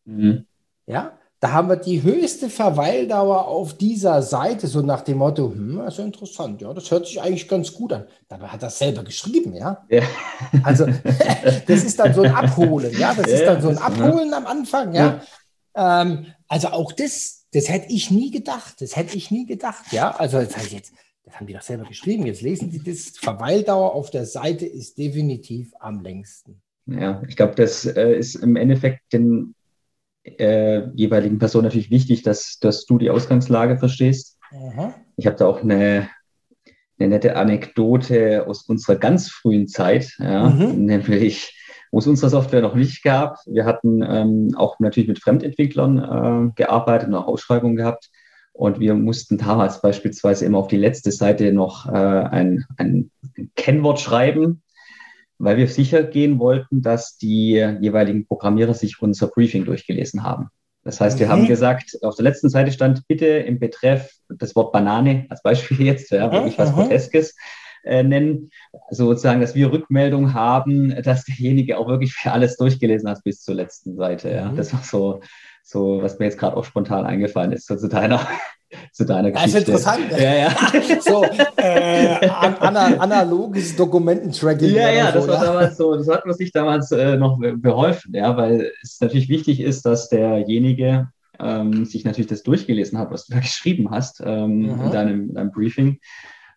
Mhm. 0.04 0.46
Ja, 0.88 1.18
da 1.46 1.52
haben 1.52 1.70
wir 1.70 1.76
die 1.76 2.02
höchste 2.02 2.50
Verweildauer 2.50 3.48
auf 3.48 3.78
dieser 3.78 4.24
Seite, 4.24 4.66
so 4.66 4.82
nach 4.82 5.02
dem 5.02 5.20
Motto, 5.20 5.52
hm, 5.52 5.78
das 5.78 5.94
ist 5.94 6.00
ja 6.00 6.06
interessant, 6.06 6.60
ja, 6.60 6.74
das 6.74 6.90
hört 6.90 7.06
sich 7.06 7.22
eigentlich 7.22 7.48
ganz 7.48 7.72
gut 7.72 7.94
an. 7.94 8.06
Dabei 8.28 8.48
hat 8.48 8.64
er 8.64 8.72
selber 8.72 9.04
geschrieben, 9.04 9.54
ja. 9.54 9.86
ja. 9.88 10.02
Also 10.64 10.88
das 11.68 11.84
ist 11.84 12.00
dann 12.00 12.16
so 12.16 12.24
ein 12.24 12.34
Abholen, 12.34 12.92
ja, 12.98 13.14
das 13.14 13.28
ja, 13.28 13.38
ist 13.38 13.46
dann 13.46 13.62
so 13.62 13.70
ein 13.70 13.78
Abholen 13.78 14.34
am 14.34 14.48
Anfang, 14.48 14.96
ja. 14.96 15.22
ja. 15.76 16.02
Ähm, 16.02 16.26
also 16.48 16.70
auch 16.70 16.92
das, 16.94 17.46
das 17.54 17.70
hätte 17.70 17.94
ich 17.94 18.10
nie 18.10 18.32
gedacht, 18.32 18.82
das 18.82 18.96
hätte 18.96 19.16
ich 19.16 19.30
nie 19.30 19.46
gedacht, 19.46 19.86
ja. 19.92 20.16
Also 20.16 20.40
das 20.40 20.58
heißt 20.58 20.72
jetzt, 20.72 20.94
das 21.26 21.36
haben 21.36 21.46
die 21.46 21.54
doch 21.54 21.62
selber 21.62 21.84
geschrieben, 21.84 22.26
jetzt 22.26 22.42
lesen 22.42 22.72
die 22.72 22.82
das, 22.82 23.10
Verweildauer 23.20 23.94
auf 23.94 24.10
der 24.10 24.26
Seite 24.26 24.66
ist 24.66 24.98
definitiv 24.98 25.74
am 25.80 26.00
längsten. 26.02 26.60
Ja, 26.88 27.22
ich 27.28 27.36
glaube, 27.36 27.54
das 27.54 27.86
äh, 27.86 28.18
ist 28.18 28.34
im 28.34 28.56
Endeffekt 28.56 29.14
den 29.14 29.54
äh, 30.26 30.88
jeweiligen 30.96 31.40
Person 31.40 31.64
natürlich 31.64 31.92
wichtig, 31.92 32.24
dass, 32.24 32.58
dass 32.60 32.86
du 32.86 32.98
die 32.98 33.10
Ausgangslage 33.10 33.78
verstehst. 33.78 34.38
Aha. 34.52 34.94
Ich 35.18 35.28
habe 35.28 35.38
da 35.38 35.48
auch 35.48 35.62
eine, 35.62 36.10
eine 37.00 37.10
nette 37.10 37.36
Anekdote 37.36 38.46
aus 38.48 38.64
unserer 38.64 38.98
ganz 38.98 39.30
frühen 39.30 39.68
Zeit, 39.68 40.16
ja, 40.20 40.50
mhm. 40.50 40.86
nämlich 40.86 41.54
wo 41.92 42.00
es 42.00 42.08
unsere 42.08 42.30
Software 42.30 42.62
noch 42.62 42.76
nicht 42.76 43.04
gab. 43.04 43.38
Wir 43.46 43.64
hatten 43.64 44.04
ähm, 44.04 44.52
auch 44.58 44.80
natürlich 44.80 45.08
mit 45.08 45.20
Fremdentwicklern 45.20 45.98
äh, 45.98 46.52
gearbeitet 46.56 47.08
und 47.08 47.16
auch 47.16 47.28
Ausschreibungen 47.28 47.78
gehabt. 47.78 48.10
Und 48.52 48.80
wir 48.80 48.96
mussten 48.96 49.38
damals 49.38 49.82
beispielsweise 49.82 50.46
immer 50.46 50.58
auf 50.58 50.68
die 50.68 50.78
letzte 50.78 51.12
Seite 51.12 51.54
noch 51.54 51.88
äh, 51.88 51.92
ein, 51.92 52.66
ein 52.78 53.12
Kennwort 53.56 54.00
schreiben, 54.00 54.62
weil 55.38 55.58
wir 55.58 55.68
sicher 55.68 56.04
gehen 56.04 56.40
wollten, 56.40 56.82
dass 56.82 57.18
die 57.18 57.54
jeweiligen 57.82 58.26
Programmierer 58.26 58.74
sich 58.74 59.02
unser 59.02 59.28
Briefing 59.28 59.66
durchgelesen 59.66 60.24
haben. 60.24 60.50
Das 60.86 61.02
heißt, 61.02 61.20
wir 61.20 61.30
haben 61.30 61.42
mhm. 61.42 61.48
gesagt, 61.48 61.98
auf 62.04 62.16
der 62.16 62.24
letzten 62.24 62.48
Seite 62.48 62.72
stand 62.72 63.08
bitte 63.08 63.26
im 63.26 63.60
Betreff 63.60 64.12
das 64.30 64.56
Wort 64.56 64.72
Banane 64.72 65.26
als 65.30 65.42
Beispiel 65.42 65.82
jetzt, 65.86 66.12
ja, 66.12 66.32
wirklich 66.32 66.58
was 66.60 66.74
Groteskes 66.74 67.36
äh, 67.84 68.04
nennen. 68.04 68.52
Also 68.88 69.08
sozusagen, 69.08 69.42
dass 69.42 69.56
wir 69.56 69.72
Rückmeldung 69.72 70.36
haben, 70.36 70.96
dass 71.02 71.26
derjenige 71.26 71.80
auch 71.80 71.88
wirklich 71.88 72.14
für 72.14 72.32
alles 72.32 72.56
durchgelesen 72.58 73.10
hat 73.10 73.24
bis 73.24 73.42
zur 73.42 73.56
letzten 73.56 73.96
Seite. 73.96 74.32
Ja. 74.32 74.52
Mhm. 74.52 74.58
Das 74.58 74.74
war 74.74 74.84
so, 74.84 75.22
so, 75.64 76.04
was 76.04 76.20
mir 76.20 76.26
jetzt 76.26 76.38
gerade 76.38 76.56
auch 76.56 76.66
spontan 76.66 77.06
eingefallen 77.06 77.52
ist, 77.52 77.66
so 77.66 77.76
zu 77.76 77.90
deiner 77.90 78.28
zu 78.92 79.06
deiner 79.06 79.32
Geschichte. 79.32 79.72
Das 79.72 79.82
ist 79.82 79.88
interessant. 79.88 80.12
Ja, 80.12 80.36
ja. 80.36 81.02
so, 81.02 81.24
äh, 81.58 82.28
analoges 82.28 83.76
Dokumententracking. 83.76 84.74
Ja, 84.74 84.90
ja, 84.90 85.12
so, 85.12 85.20
das 85.20 85.28
war 85.28 85.36
ja. 85.36 85.44
damals 85.46 85.78
so, 85.78 85.96
das 85.96 86.08
hat 86.08 86.26
man 86.26 86.36
sich 86.36 86.52
damals 86.52 86.92
äh, 86.92 87.18
noch 87.18 87.40
beholfen, 87.40 88.14
ja, 88.14 88.36
weil 88.38 88.72
es 88.82 89.00
natürlich 89.00 89.30
wichtig 89.30 89.60
ist, 89.60 89.86
dass 89.86 90.10
derjenige 90.10 91.10
ähm, 91.40 91.86
sich 91.86 92.06
natürlich 92.06 92.30
das 92.30 92.44
durchgelesen 92.44 92.98
hat, 92.98 93.12
was 93.12 93.26
du 93.26 93.34
da 93.34 93.40
geschrieben 93.40 93.92
hast 93.92 94.22
ähm, 94.26 94.60
mhm. 94.60 94.82
in, 94.82 94.92
deinem, 94.92 95.30
in, 95.30 95.36
deinem, 95.36 95.52
Briefing, 95.52 96.00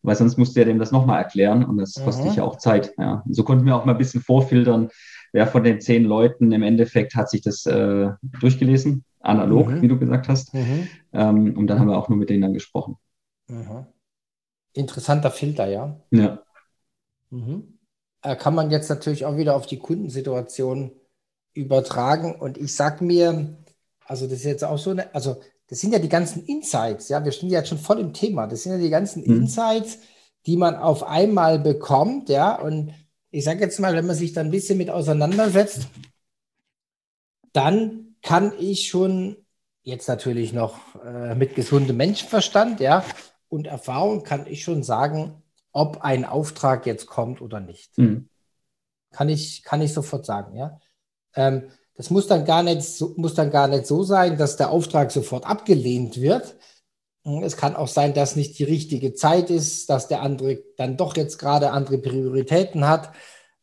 weil 0.02 0.16
sonst 0.16 0.38
musst 0.38 0.54
du 0.54 0.60
ja 0.60 0.66
dem 0.66 0.78
das 0.78 0.92
nochmal 0.92 1.22
erklären 1.22 1.64
und 1.64 1.78
das 1.78 1.94
kostet 1.94 2.24
mhm. 2.24 2.28
dich 2.28 2.36
ja 2.38 2.44
auch 2.44 2.58
Zeit. 2.58 2.92
Ja. 2.98 3.22
So 3.28 3.42
konnten 3.44 3.66
wir 3.66 3.76
auch 3.76 3.84
mal 3.84 3.92
ein 3.92 3.98
bisschen 3.98 4.22
vorfiltern, 4.22 4.88
wer 5.32 5.46
von 5.46 5.64
den 5.64 5.80
zehn 5.80 6.04
Leuten 6.04 6.52
im 6.52 6.62
Endeffekt 6.62 7.14
hat 7.14 7.28
sich 7.28 7.42
das 7.42 7.66
äh, 7.66 8.08
durchgelesen 8.40 9.04
analog, 9.20 9.68
mhm. 9.68 9.82
wie 9.82 9.88
du 9.88 9.98
gesagt 9.98 10.28
hast. 10.28 10.54
Mhm. 10.54 10.88
Ähm, 11.12 11.56
und 11.56 11.66
dann 11.66 11.78
haben 11.78 11.88
wir 11.88 11.98
auch 11.98 12.08
nur 12.08 12.18
mit 12.18 12.30
denen 12.30 12.42
dann 12.42 12.54
gesprochen. 12.54 12.96
Mhm. 13.48 13.86
Interessanter 14.72 15.30
Filter, 15.30 15.66
ja. 15.66 16.00
Ja. 16.10 16.42
Mhm. 17.30 17.78
Äh, 18.22 18.36
kann 18.36 18.54
man 18.54 18.70
jetzt 18.70 18.88
natürlich 18.88 19.24
auch 19.24 19.36
wieder 19.36 19.56
auf 19.56 19.66
die 19.66 19.78
Kundensituation 19.78 20.92
übertragen. 21.54 22.34
Und 22.34 22.58
ich 22.58 22.74
sage 22.74 23.04
mir, 23.04 23.56
also 24.04 24.26
das 24.26 24.38
ist 24.38 24.44
jetzt 24.44 24.64
auch 24.64 24.78
so 24.78 24.90
eine, 24.90 25.14
also 25.14 25.40
das 25.68 25.80
sind 25.80 25.92
ja 25.92 25.98
die 25.98 26.08
ganzen 26.08 26.44
Insights, 26.44 27.08
ja, 27.08 27.24
wir 27.24 27.32
stehen 27.32 27.50
ja 27.50 27.58
jetzt 27.58 27.68
schon 27.68 27.78
voll 27.78 28.00
im 28.00 28.14
Thema. 28.14 28.46
Das 28.46 28.62
sind 28.62 28.72
ja 28.72 28.78
die 28.78 28.90
ganzen 28.90 29.22
mhm. 29.22 29.42
Insights, 29.42 29.98
die 30.46 30.56
man 30.56 30.76
auf 30.76 31.02
einmal 31.02 31.58
bekommt, 31.58 32.28
ja. 32.28 32.60
Und 32.60 32.94
ich 33.30 33.44
sage 33.44 33.60
jetzt 33.60 33.78
mal, 33.80 33.94
wenn 33.94 34.06
man 34.06 34.16
sich 34.16 34.32
da 34.32 34.40
ein 34.40 34.50
bisschen 34.50 34.78
mit 34.78 34.88
auseinandersetzt, 34.88 35.88
dann 37.52 38.07
kann 38.22 38.52
ich 38.58 38.88
schon 38.88 39.36
jetzt 39.82 40.08
natürlich 40.08 40.52
noch 40.52 40.78
äh, 41.04 41.34
mit 41.34 41.54
gesundem 41.54 41.96
Menschenverstand, 41.96 42.80
ja, 42.80 43.04
und 43.48 43.66
Erfahrung 43.66 44.22
kann 44.22 44.46
ich 44.46 44.62
schon 44.62 44.82
sagen, 44.82 45.42
ob 45.72 46.02
ein 46.02 46.24
Auftrag 46.24 46.86
jetzt 46.86 47.06
kommt 47.06 47.40
oder 47.40 47.60
nicht. 47.60 47.96
Mhm. 47.96 48.28
Kann 49.10 49.28
ich, 49.28 49.62
kann 49.64 49.80
ich 49.80 49.94
sofort 49.94 50.26
sagen, 50.26 50.56
ja. 50.56 50.80
Ähm, 51.34 51.70
das 51.94 52.10
muss 52.10 52.26
dann 52.26 52.44
gar 52.44 52.62
nicht 52.62 52.82
so, 52.82 53.14
muss 53.16 53.34
dann 53.34 53.50
gar 53.50 53.66
nicht 53.66 53.86
so 53.86 54.02
sein, 54.02 54.38
dass 54.38 54.56
der 54.56 54.70
Auftrag 54.70 55.10
sofort 55.10 55.44
abgelehnt 55.46 56.20
wird. 56.20 56.56
Hm, 57.24 57.42
es 57.42 57.56
kann 57.56 57.74
auch 57.74 57.88
sein, 57.88 58.14
dass 58.14 58.36
nicht 58.36 58.58
die 58.58 58.64
richtige 58.64 59.14
Zeit 59.14 59.50
ist, 59.50 59.90
dass 59.90 60.08
der 60.08 60.22
andere 60.22 60.62
dann 60.76 60.96
doch 60.96 61.16
jetzt 61.16 61.38
gerade 61.38 61.70
andere 61.70 61.98
Prioritäten 61.98 62.86
hat. 62.86 63.12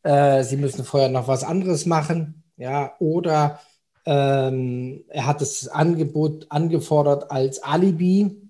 Äh, 0.02 0.42
Sie 0.44 0.56
müssen 0.56 0.84
vorher 0.84 1.08
noch 1.08 1.28
was 1.28 1.44
anderes 1.44 1.86
machen, 1.86 2.44
ja, 2.56 2.94
oder 2.98 3.60
ähm, 4.06 5.04
er 5.08 5.26
hat 5.26 5.40
das 5.40 5.68
Angebot 5.68 6.46
angefordert 6.50 7.30
als 7.30 7.62
Alibi. 7.62 8.42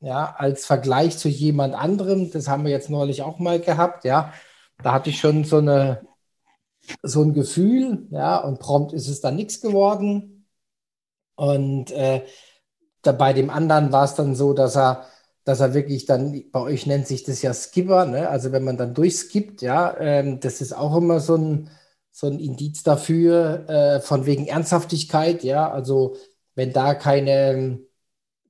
ja, 0.00 0.34
als 0.38 0.66
Vergleich 0.66 1.18
zu 1.18 1.28
jemand 1.28 1.74
anderem. 1.74 2.30
Das 2.30 2.48
haben 2.48 2.64
wir 2.64 2.72
jetzt 2.72 2.90
neulich 2.90 3.22
auch 3.22 3.38
mal 3.38 3.60
gehabt, 3.60 4.04
ja. 4.04 4.32
Da 4.82 4.92
hatte 4.92 5.10
ich 5.10 5.20
schon 5.20 5.44
so 5.44 5.58
eine, 5.58 6.06
so 7.02 7.22
ein 7.22 7.34
Gefühl, 7.34 8.06
ja, 8.10 8.38
und 8.38 8.58
prompt 8.60 8.92
ist 8.92 9.08
es 9.08 9.20
dann 9.20 9.36
nichts 9.36 9.60
geworden. 9.60 10.46
Und 11.36 11.90
äh, 11.92 12.24
da 13.02 13.12
bei 13.12 13.32
dem 13.32 13.50
anderen 13.50 13.92
war 13.92 14.04
es 14.04 14.14
dann 14.14 14.34
so, 14.34 14.52
dass 14.54 14.76
er, 14.76 15.06
dass 15.44 15.60
er 15.60 15.74
wirklich 15.74 16.06
dann, 16.06 16.44
bei 16.52 16.60
euch 16.60 16.86
nennt 16.86 17.06
sich 17.06 17.24
das 17.24 17.42
ja 17.42 17.54
Skipper, 17.54 18.06
ne? 18.06 18.28
also 18.28 18.52
wenn 18.52 18.64
man 18.64 18.76
dann 18.76 18.94
durchskippt, 18.94 19.62
ja, 19.62 19.96
ähm, 19.98 20.40
das 20.40 20.60
ist 20.60 20.72
auch 20.74 20.96
immer 20.96 21.20
so 21.20 21.36
ein, 21.36 21.70
so 22.14 22.28
ein 22.28 22.38
Indiz 22.38 22.84
dafür, 22.84 23.68
äh, 23.68 24.00
von 24.00 24.24
wegen 24.26 24.46
Ernsthaftigkeit, 24.46 25.42
ja, 25.42 25.70
also 25.70 26.16
wenn 26.54 26.72
da 26.72 26.94
keine, 26.94 27.80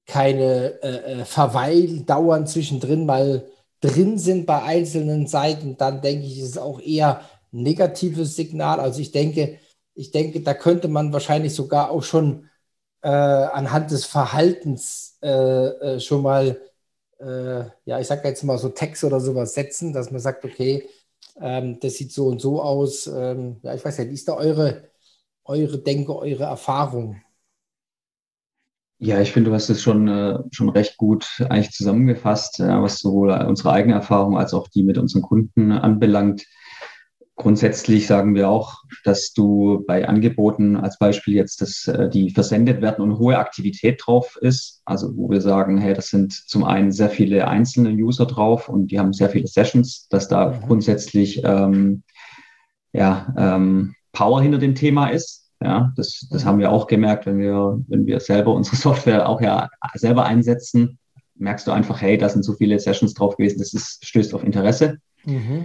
keine 0.06 0.83
äh, 0.83 1.23
äh 1.23 1.25
Verweildauern 1.25 2.47
zwischendrin 2.47 3.06
mal 3.06 3.47
drin 3.80 4.18
sind 4.18 4.47
bei 4.47 4.62
einzelnen 4.62 5.26
Seiten, 5.26 5.76
dann 5.78 6.02
denke 6.02 6.26
ich, 6.26 6.38
ist 6.38 6.50
es 6.50 6.59
auch 6.59 6.80
eher 6.80 7.23
ein 7.52 7.62
negatives 7.62 8.37
Signal. 8.37 8.80
Also 8.80 9.00
ich 9.00 9.12
denke, 9.12 9.59
ich 9.94 10.11
denke, 10.11 10.42
da 10.42 10.54
könnte 10.54 10.88
man 10.88 11.12
wahrscheinlich 11.12 11.54
sogar 11.54 11.90
auch 11.90 12.02
schon 12.02 12.50
äh, 13.02 13.09
anhand 13.09 13.90
des 13.90 14.04
Verhaltens 14.06 15.18
äh, 15.23 15.28
äh, 15.28 16.00
schon 16.00 16.23
mal, 16.23 16.61
äh, 17.21 17.64
ja, 17.87 18.00
ich 18.00 18.06
sage 18.09 18.28
jetzt 18.28 18.44
mal 18.44 18.59
so 18.59 18.71
Text 18.71 19.04
oder 19.04 19.21
sowas 19.21 19.54
setzen, 19.54 19.92
dass 19.92 20.11
man 20.11 20.21
sagt, 20.21 20.44
okay, 20.44 20.88
ähm, 21.40 21.78
das 21.80 21.94
sieht 21.96 22.12
so 22.12 22.28
und 22.28 22.40
so 22.40 22.62
aus. 22.62 23.06
Ähm, 23.06 23.58
ja, 23.62 23.74
ich 23.74 23.84
weiß 23.84 23.98
ja, 23.98 24.08
wie 24.08 24.14
ist 24.14 24.28
da 24.28 24.34
eure, 24.34 24.90
eure 25.44 25.78
Denke, 25.78 26.16
eure 26.16 26.44
Erfahrung? 26.44 27.20
Ja, 28.98 29.20
ich 29.20 29.32
finde, 29.32 29.50
du 29.50 29.54
hast 29.56 29.68
es 29.68 29.82
schon, 29.82 30.08
äh, 30.08 30.38
schon 30.50 30.68
recht 30.70 30.96
gut 30.96 31.26
eigentlich 31.50 31.72
zusammengefasst, 31.72 32.60
äh, 32.60 32.80
was 32.80 33.00
sowohl 33.00 33.32
unsere 33.32 33.72
eigene 33.72 33.94
Erfahrung 33.94 34.38
als 34.38 34.54
auch 34.54 34.68
die 34.68 34.82
mit 34.82 34.98
unseren 34.98 35.22
Kunden 35.22 35.72
anbelangt. 35.72 36.46
Grundsätzlich 37.36 38.06
sagen 38.06 38.36
wir 38.36 38.48
auch, 38.48 38.84
dass 39.02 39.32
du 39.32 39.82
bei 39.88 40.06
Angeboten 40.06 40.76
als 40.76 40.98
Beispiel 40.98 41.34
jetzt, 41.34 41.60
dass 41.60 41.88
äh, 41.88 42.08
die 42.08 42.30
versendet 42.30 42.80
werden 42.80 43.02
und 43.02 43.18
hohe 43.18 43.38
Aktivität 43.38 44.00
drauf 44.04 44.38
ist. 44.40 44.82
Also 44.84 45.16
wo 45.16 45.28
wir 45.30 45.40
sagen, 45.40 45.76
hey, 45.78 45.94
das 45.94 46.10
sind 46.10 46.32
zum 46.32 46.62
einen 46.62 46.92
sehr 46.92 47.10
viele 47.10 47.48
einzelne 47.48 47.90
User 47.90 48.26
drauf 48.26 48.68
und 48.68 48.92
die 48.92 49.00
haben 49.00 49.12
sehr 49.12 49.30
viele 49.30 49.48
Sessions, 49.48 50.06
dass 50.10 50.28
da 50.28 50.50
mhm. 50.50 50.60
grundsätzlich 50.60 51.42
ähm, 51.42 52.04
ja, 52.92 53.34
ähm, 53.36 53.96
Power 54.12 54.40
hinter 54.40 54.58
dem 54.58 54.76
Thema 54.76 55.08
ist. 55.08 55.50
Ja, 55.60 55.92
das, 55.96 56.28
das 56.30 56.44
mhm. 56.44 56.48
haben 56.48 56.58
wir 56.60 56.70
auch 56.70 56.86
gemerkt, 56.86 57.26
wenn 57.26 57.40
wir, 57.40 57.80
wenn 57.88 58.06
wir 58.06 58.20
selber 58.20 58.54
unsere 58.54 58.76
Software 58.80 59.28
auch 59.28 59.40
ja 59.40 59.70
selber 59.94 60.24
einsetzen, 60.24 61.00
merkst 61.34 61.66
du 61.66 61.72
einfach, 61.72 62.00
hey, 62.00 62.16
da 62.16 62.28
sind 62.28 62.44
so 62.44 62.52
viele 62.52 62.78
Sessions 62.78 63.12
drauf 63.12 63.36
gewesen, 63.36 63.58
das 63.58 63.74
ist, 63.74 64.06
stößt 64.06 64.34
auf 64.34 64.44
Interesse. 64.44 64.98
Mhm 65.24 65.64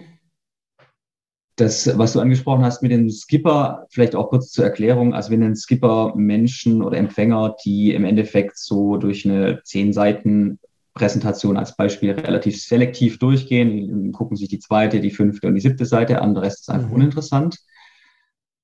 das, 1.60 1.98
was 1.98 2.14
du 2.14 2.20
angesprochen 2.20 2.64
hast 2.64 2.82
mit 2.82 2.92
dem 2.92 3.10
Skipper, 3.10 3.86
vielleicht 3.90 4.16
auch 4.16 4.30
kurz 4.30 4.52
zur 4.52 4.66
Erklärung. 4.66 5.14
Also 5.14 5.32
wir 5.32 5.38
nennen 5.38 5.56
Skipper 5.56 6.14
Menschen 6.16 6.82
oder 6.82 6.98
Empfänger, 6.98 7.56
die 7.64 7.94
im 7.94 8.06
Endeffekt 8.06 8.58
so 8.58 8.98
durch 8.98 9.26
eine 9.26 9.62
zehn 9.64 9.94
Seiten 9.94 10.60
Präsentation 10.94 11.58
als 11.58 11.76
Beispiel 11.76 12.12
relativ 12.12 12.62
selektiv 12.62 13.20
durchgehen, 13.20 14.12
gucken 14.12 14.36
sich 14.36 14.50
die 14.50 14.60
zweite, 14.60 15.00
die 15.00 15.12
fünfte 15.12 15.48
und 15.48 15.56
die 15.56 15.62
siebte 15.62 15.86
Seite 15.86 16.22
an, 16.22 16.34
der 16.34 16.44
Rest 16.44 16.62
ist 16.62 16.70
einfach 16.70 16.90
mhm. 16.90 16.96
uninteressant. 16.96 17.58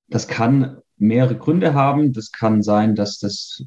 Das 0.08 0.28
kann 0.28 0.80
mehrere 0.98 1.38
Gründe 1.38 1.74
haben. 1.74 2.14
Das 2.14 2.32
kann 2.32 2.62
sein, 2.62 2.96
dass 2.96 3.20
das 3.20 3.64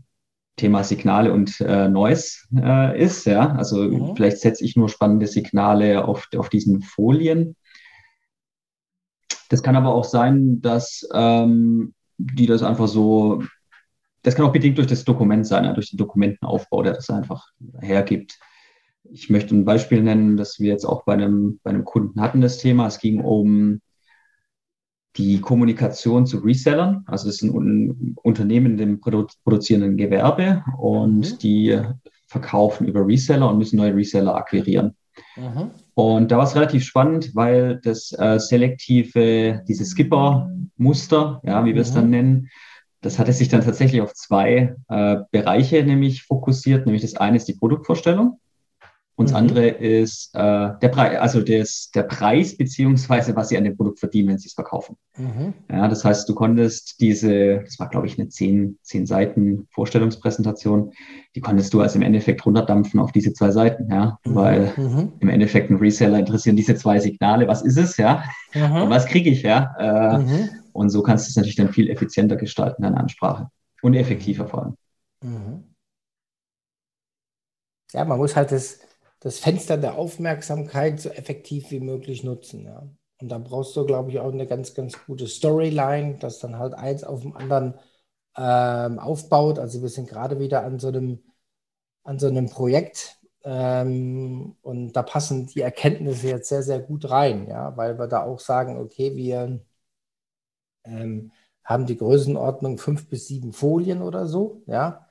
Thema 0.56 0.84
Signale 0.84 1.32
und 1.32 1.60
äh, 1.60 1.88
Noise 1.88 2.40
äh, 2.54 3.00
ist. 3.00 3.26
Ja, 3.26 3.52
also 3.52 3.82
mhm. 3.82 4.16
vielleicht 4.16 4.38
setze 4.38 4.64
ich 4.64 4.76
nur 4.76 4.88
spannende 4.88 5.26
Signale 5.26 6.04
auf, 6.04 6.28
auf 6.36 6.48
diesen 6.48 6.82
Folien 6.82 7.56
das 9.48 9.62
kann 9.62 9.76
aber 9.76 9.94
auch 9.94 10.04
sein, 10.04 10.60
dass 10.60 11.08
ähm, 11.12 11.94
die 12.18 12.46
das 12.46 12.62
einfach 12.62 12.88
so, 12.88 13.42
das 14.22 14.34
kann 14.34 14.44
auch 14.44 14.52
bedingt 14.52 14.78
durch 14.78 14.86
das 14.86 15.04
Dokument 15.04 15.46
sein, 15.46 15.64
ja, 15.64 15.72
durch 15.72 15.90
den 15.90 15.98
Dokumentenaufbau, 15.98 16.82
der 16.82 16.94
das 16.94 17.10
einfach 17.10 17.48
hergibt. 17.80 18.38
Ich 19.10 19.30
möchte 19.30 19.54
ein 19.54 19.64
Beispiel 19.64 20.02
nennen, 20.02 20.36
das 20.36 20.58
wir 20.58 20.68
jetzt 20.68 20.84
auch 20.84 21.04
bei 21.04 21.14
einem, 21.14 21.60
bei 21.62 21.70
einem 21.70 21.84
Kunden 21.84 22.20
hatten, 22.20 22.40
das 22.40 22.58
Thema. 22.58 22.86
Es 22.86 22.98
ging 22.98 23.20
um 23.20 23.80
die 25.16 25.40
Kommunikation 25.40 26.26
zu 26.26 26.38
Resellern. 26.38 27.04
Also 27.06 27.28
das 27.28 27.38
sind 27.38 27.54
ein 27.54 28.16
Unternehmen 28.22 28.72
in 28.72 28.76
dem 28.76 29.00
produzierenden 29.00 29.96
Gewerbe 29.96 30.64
und 30.78 31.32
mhm. 31.32 31.38
die 31.38 31.80
verkaufen 32.26 32.86
über 32.86 33.06
Reseller 33.06 33.48
und 33.48 33.58
müssen 33.58 33.78
neue 33.78 33.96
Reseller 33.96 34.36
akquirieren. 34.36 34.94
Mhm. 35.36 35.70
Und 35.94 36.30
da 36.30 36.38
war 36.38 36.44
es 36.44 36.54
relativ 36.54 36.84
spannend, 36.84 37.34
weil 37.34 37.80
das 37.82 38.12
äh, 38.18 38.38
selektive, 38.38 39.62
dieses 39.66 39.90
Skipper-Muster, 39.90 41.40
ja, 41.44 41.64
wie 41.64 41.74
wir 41.74 41.82
es 41.82 41.92
dann 41.92 42.06
mhm. 42.06 42.10
nennen, 42.10 42.48
das 43.00 43.18
hatte 43.18 43.32
sich 43.32 43.48
dann 43.48 43.64
tatsächlich 43.64 44.00
auf 44.00 44.14
zwei 44.14 44.74
äh, 44.88 45.16
Bereiche 45.30 45.84
nämlich 45.84 46.24
fokussiert. 46.24 46.86
Nämlich 46.86 47.02
das 47.02 47.14
eine 47.14 47.36
ist 47.36 47.46
die 47.46 47.54
Produktvorstellung 47.54 48.40
und 49.18 49.24
das 49.26 49.32
mhm. 49.32 49.48
andere 49.48 49.66
ist 49.66 50.32
äh, 50.34 50.70
der 50.80 50.88
Preis, 50.90 51.18
also 51.18 51.42
des, 51.42 51.90
der 51.90 52.04
Preis 52.04 52.56
beziehungsweise 52.56 53.34
was 53.34 53.48
sie 53.48 53.58
an 53.58 53.64
dem 53.64 53.76
Produkt 53.76 53.98
verdienen, 53.98 54.28
wenn 54.28 54.38
sie 54.38 54.46
es 54.46 54.54
verkaufen. 54.54 54.96
Mhm. 55.16 55.54
Ja, 55.68 55.88
das 55.88 56.04
heißt, 56.04 56.28
du 56.28 56.36
konntest 56.36 57.00
diese, 57.00 57.62
das 57.64 57.80
war 57.80 57.88
glaube 57.88 58.06
ich 58.06 58.16
eine 58.16 58.28
zehn, 58.28 58.78
zehn 58.82 59.06
Seiten 59.06 59.66
Vorstellungspräsentation, 59.72 60.92
die 61.34 61.40
konntest 61.40 61.74
du 61.74 61.80
also 61.80 61.96
im 61.96 62.02
Endeffekt 62.02 62.46
runterdampfen 62.46 63.00
auf 63.00 63.10
diese 63.10 63.32
zwei 63.32 63.50
Seiten, 63.50 63.90
ja, 63.90 64.20
mhm. 64.24 64.34
weil 64.36 64.72
mhm. 64.76 65.12
im 65.18 65.28
Endeffekt 65.28 65.68
ein 65.70 65.78
Reseller 65.78 66.20
interessieren 66.20 66.54
diese 66.54 66.76
zwei 66.76 67.00
Signale, 67.00 67.48
was 67.48 67.62
ist 67.62 67.76
es, 67.76 67.96
ja, 67.96 68.22
mhm. 68.54 68.82
und 68.82 68.90
was 68.90 69.06
kriege 69.06 69.30
ich, 69.30 69.42
ja, 69.42 69.74
äh, 69.80 70.18
mhm. 70.18 70.48
und 70.72 70.90
so 70.90 71.02
kannst 71.02 71.26
du 71.26 71.30
es 71.30 71.36
natürlich 71.36 71.56
dann 71.56 71.72
viel 71.72 71.90
effizienter 71.90 72.36
gestalten, 72.36 72.82
deine 72.82 72.98
Ansprache 72.98 73.48
und 73.82 73.94
effektiver 73.94 74.46
vor 74.46 74.62
allem. 74.62 75.64
Ja, 77.92 78.04
man 78.04 78.18
muss 78.18 78.36
halt 78.36 78.52
das 78.52 78.78
das 79.20 79.38
Fenster 79.38 79.76
der 79.76 79.96
Aufmerksamkeit 79.96 81.00
so 81.00 81.08
effektiv 81.10 81.70
wie 81.70 81.80
möglich 81.80 82.24
nutzen. 82.24 82.64
Ja. 82.64 82.88
Und 83.20 83.28
da 83.30 83.38
brauchst 83.38 83.76
du, 83.76 83.84
glaube 83.84 84.10
ich, 84.10 84.20
auch 84.20 84.32
eine 84.32 84.46
ganz, 84.46 84.74
ganz 84.74 85.04
gute 85.06 85.26
Storyline, 85.26 86.18
dass 86.18 86.38
dann 86.38 86.58
halt 86.58 86.74
eins 86.74 87.04
auf 87.04 87.22
dem 87.22 87.36
anderen 87.36 87.74
ähm, 88.36 88.98
aufbaut. 88.98 89.58
Also 89.58 89.82
wir 89.82 89.88
sind 89.88 90.08
gerade 90.08 90.38
wieder 90.38 90.64
an 90.64 90.78
so 90.78 90.88
einem, 90.88 91.22
an 92.04 92.18
so 92.18 92.28
einem 92.28 92.48
Projekt 92.48 93.18
ähm, 93.44 94.56
und 94.62 94.92
da 94.92 95.02
passen 95.02 95.46
die 95.46 95.60
Erkenntnisse 95.62 96.28
jetzt 96.28 96.48
sehr, 96.48 96.62
sehr 96.62 96.80
gut 96.80 97.10
rein, 97.10 97.46
ja, 97.48 97.76
weil 97.76 97.98
wir 97.98 98.06
da 98.08 98.24
auch 98.24 98.40
sagen, 98.40 98.78
okay, 98.78 99.16
wir 99.16 99.60
ähm, 100.84 101.32
haben 101.64 101.86
die 101.86 101.96
Größenordnung 101.96 102.78
fünf 102.78 103.08
bis 103.08 103.26
sieben 103.28 103.52
Folien 103.52 104.02
oder 104.02 104.26
so, 104.26 104.62
ja. 104.66 105.06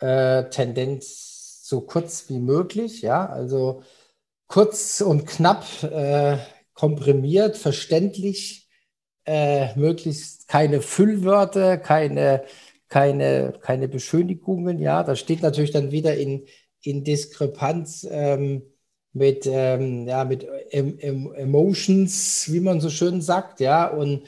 Äh, 0.00 0.48
Tendenz 0.50 1.37
so 1.68 1.82
kurz 1.82 2.30
wie 2.30 2.38
möglich, 2.38 3.02
ja, 3.02 3.26
also 3.26 3.82
kurz 4.46 5.02
und 5.02 5.26
knapp 5.26 5.66
äh, 5.82 6.38
komprimiert, 6.72 7.58
verständlich, 7.58 8.70
äh, 9.26 9.74
möglichst 9.78 10.48
keine 10.48 10.80
Füllwörter, 10.80 11.76
keine, 11.76 12.44
keine, 12.88 13.52
keine 13.60 13.86
Beschönigungen, 13.86 14.80
ja, 14.80 15.02
das 15.02 15.18
steht 15.18 15.42
natürlich 15.42 15.70
dann 15.70 15.92
wieder 15.92 16.16
in, 16.16 16.46
in 16.80 17.04
Diskrepanz 17.04 18.06
ähm, 18.10 18.62
mit, 19.12 19.46
ähm, 19.46 20.08
ja, 20.08 20.24
mit 20.24 20.46
em 20.70 20.98
Emotions, 21.34 22.50
wie 22.50 22.60
man 22.60 22.80
so 22.80 22.88
schön 22.88 23.20
sagt, 23.20 23.60
ja, 23.60 23.86
und 23.88 24.22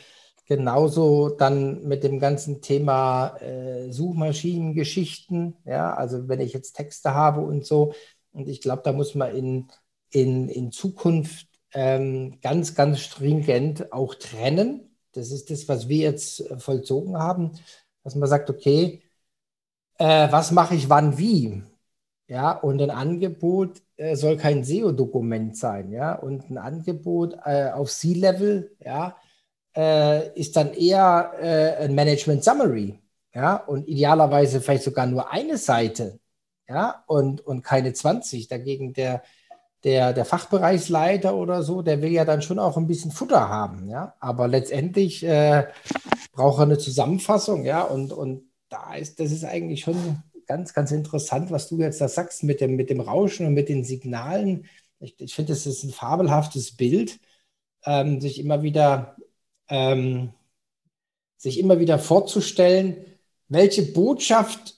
Genauso 0.50 1.28
dann 1.28 1.86
mit 1.86 2.02
dem 2.02 2.18
ganzen 2.18 2.60
Thema 2.60 3.36
äh, 3.40 3.92
Suchmaschinengeschichten, 3.92 5.54
ja, 5.64 5.94
also 5.94 6.26
wenn 6.26 6.40
ich 6.40 6.52
jetzt 6.52 6.72
Texte 6.72 7.14
habe 7.14 7.40
und 7.40 7.64
so. 7.64 7.94
Und 8.32 8.48
ich 8.48 8.60
glaube, 8.60 8.82
da 8.84 8.92
muss 8.92 9.14
man 9.14 9.32
in, 9.32 9.68
in, 10.10 10.48
in 10.48 10.72
Zukunft 10.72 11.46
ähm, 11.72 12.40
ganz, 12.42 12.74
ganz 12.74 12.98
stringent 12.98 13.92
auch 13.92 14.16
trennen. 14.16 14.90
Das 15.12 15.30
ist 15.30 15.50
das, 15.52 15.68
was 15.68 15.88
wir 15.88 15.98
jetzt 15.98 16.42
vollzogen 16.58 17.16
haben, 17.16 17.52
dass 18.02 18.16
man 18.16 18.28
sagt, 18.28 18.50
okay, 18.50 19.02
äh, 19.98 20.32
was 20.32 20.50
mache 20.50 20.74
ich 20.74 20.88
wann 20.88 21.16
wie? 21.16 21.62
Ja, 22.26 22.50
und 22.58 22.82
ein 22.82 22.90
Angebot 22.90 23.82
äh, 23.96 24.16
soll 24.16 24.36
kein 24.36 24.64
SEO-Dokument 24.64 25.56
sein, 25.56 25.92
ja, 25.92 26.14
und 26.14 26.50
ein 26.50 26.58
Angebot 26.58 27.36
äh, 27.44 27.70
auf 27.70 27.88
C-Level, 27.92 28.76
ja, 28.80 29.16
äh, 29.76 30.38
ist 30.38 30.56
dann 30.56 30.72
eher 30.74 31.32
äh, 31.40 31.84
ein 31.84 31.94
Management 31.94 32.44
Summary, 32.44 32.98
ja, 33.34 33.56
und 33.56 33.88
idealerweise 33.88 34.60
vielleicht 34.60 34.84
sogar 34.84 35.06
nur 35.06 35.30
eine 35.32 35.58
Seite, 35.58 36.18
ja, 36.68 37.04
und, 37.06 37.40
und 37.46 37.62
keine 37.62 37.92
20. 37.92 38.48
Dagegen 38.48 38.92
der, 38.92 39.22
der, 39.84 40.12
der 40.12 40.24
Fachbereichsleiter 40.24 41.34
oder 41.34 41.62
so, 41.62 41.82
der 41.82 42.02
will 42.02 42.12
ja 42.12 42.24
dann 42.24 42.42
schon 42.42 42.58
auch 42.58 42.76
ein 42.76 42.86
bisschen 42.86 43.12
Futter 43.12 43.48
haben, 43.48 43.88
ja, 43.88 44.14
aber 44.20 44.48
letztendlich 44.48 45.24
äh, 45.24 45.68
braucht 46.32 46.60
er 46.60 46.64
eine 46.64 46.78
Zusammenfassung, 46.78 47.64
ja, 47.64 47.82
und, 47.82 48.12
und 48.12 48.50
da 48.68 48.94
ist, 48.94 49.20
das 49.20 49.32
ist 49.32 49.44
eigentlich 49.44 49.80
schon 49.82 50.22
ganz, 50.46 50.74
ganz 50.74 50.90
interessant, 50.90 51.52
was 51.52 51.68
du 51.68 51.78
jetzt 51.78 52.00
da 52.00 52.08
sagst 52.08 52.42
mit 52.42 52.60
dem, 52.60 52.74
mit 52.74 52.90
dem 52.90 53.00
Rauschen 53.00 53.46
und 53.46 53.54
mit 53.54 53.68
den 53.68 53.84
Signalen. 53.84 54.66
Ich, 54.98 55.14
ich 55.20 55.34
finde, 55.34 55.52
es 55.52 55.64
ist 55.64 55.84
ein 55.84 55.92
fabelhaftes 55.92 56.76
Bild, 56.76 57.20
ähm, 57.84 58.20
sich 58.20 58.40
immer 58.40 58.62
wieder, 58.62 59.16
ähm, 59.70 60.32
sich 61.36 61.58
immer 61.58 61.78
wieder 61.78 61.98
vorzustellen, 61.98 62.96
welche 63.48 63.82
Botschaft, 63.82 64.76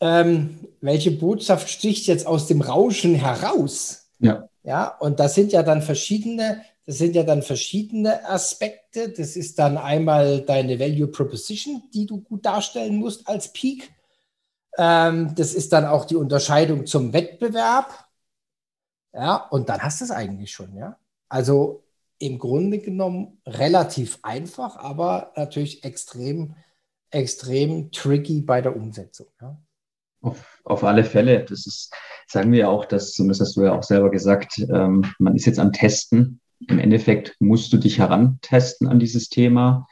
ähm, 0.00 0.66
welche 0.80 1.10
Botschaft 1.10 1.68
sticht 1.68 2.06
jetzt 2.06 2.26
aus 2.26 2.46
dem 2.46 2.62
Rauschen 2.62 3.14
heraus? 3.14 4.08
Ja. 4.18 4.48
Ja, 4.62 4.88
und 4.98 5.20
das 5.20 5.34
sind 5.34 5.52
ja 5.52 5.62
dann 5.62 5.80
verschiedene, 5.82 6.62
das 6.84 6.98
sind 6.98 7.14
ja 7.14 7.22
dann 7.22 7.42
verschiedene 7.42 8.28
Aspekte. 8.28 9.08
Das 9.08 9.36
ist 9.36 9.58
dann 9.58 9.78
einmal 9.78 10.42
deine 10.42 10.78
Value 10.78 11.08
Proposition, 11.08 11.82
die 11.94 12.06
du 12.06 12.20
gut 12.20 12.44
darstellen 12.44 12.96
musst 12.96 13.26
als 13.26 13.52
Peak. 13.52 13.90
Ähm, 14.76 15.34
das 15.34 15.54
ist 15.54 15.72
dann 15.72 15.86
auch 15.86 16.04
die 16.04 16.16
Unterscheidung 16.16 16.86
zum 16.86 17.12
Wettbewerb. 17.12 18.06
Ja, 19.12 19.36
und 19.48 19.68
dann 19.68 19.82
hast 19.82 20.00
du 20.00 20.04
es 20.04 20.10
eigentlich 20.10 20.52
schon, 20.52 20.76
ja. 20.76 20.96
Also 21.28 21.82
im 22.20 22.38
Grunde 22.38 22.78
genommen 22.78 23.38
relativ 23.46 24.18
einfach, 24.22 24.76
aber 24.76 25.32
natürlich 25.36 25.84
extrem, 25.84 26.54
extrem 27.10 27.90
tricky 27.90 28.42
bei 28.42 28.60
der 28.60 28.76
Umsetzung. 28.76 29.26
Ja. 29.40 29.58
Auf, 30.20 30.60
auf 30.64 30.84
alle 30.84 31.02
Fälle. 31.02 31.44
Das 31.44 31.66
ist, 31.66 31.92
sagen 32.26 32.52
wir 32.52 32.60
ja 32.60 32.68
auch, 32.68 32.84
dass, 32.84 33.14
das 33.14 33.40
hast 33.40 33.56
du 33.56 33.62
ja 33.62 33.76
auch 33.76 33.82
selber 33.82 34.10
gesagt, 34.10 34.58
ähm, 34.58 35.04
man 35.18 35.34
ist 35.34 35.46
jetzt 35.46 35.58
am 35.58 35.72
Testen. 35.72 36.40
Im 36.68 36.78
Endeffekt 36.78 37.36
musst 37.40 37.72
du 37.72 37.78
dich 37.78 37.98
herantesten 37.98 38.86
an 38.86 38.98
dieses 38.98 39.30
Thema, 39.30 39.88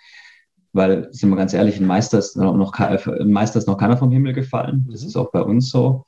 weil, 0.75 1.09
sind 1.13 1.31
wir 1.31 1.37
ganz 1.37 1.55
ehrlich, 1.55 1.79
ein 1.79 1.87
Meister 1.87 2.19
ist 2.19 2.37
noch, 2.37 2.79
ein 2.79 3.31
Meister 3.31 3.59
ist 3.59 3.67
noch 3.67 3.79
keiner 3.79 3.97
vom 3.97 4.13
Himmel 4.13 4.35
gefallen. 4.35 4.87
Das 4.91 5.01
mhm. 5.01 5.09
ist 5.09 5.17
auch 5.17 5.31
bei 5.31 5.41
uns 5.41 5.71
so. 5.71 6.05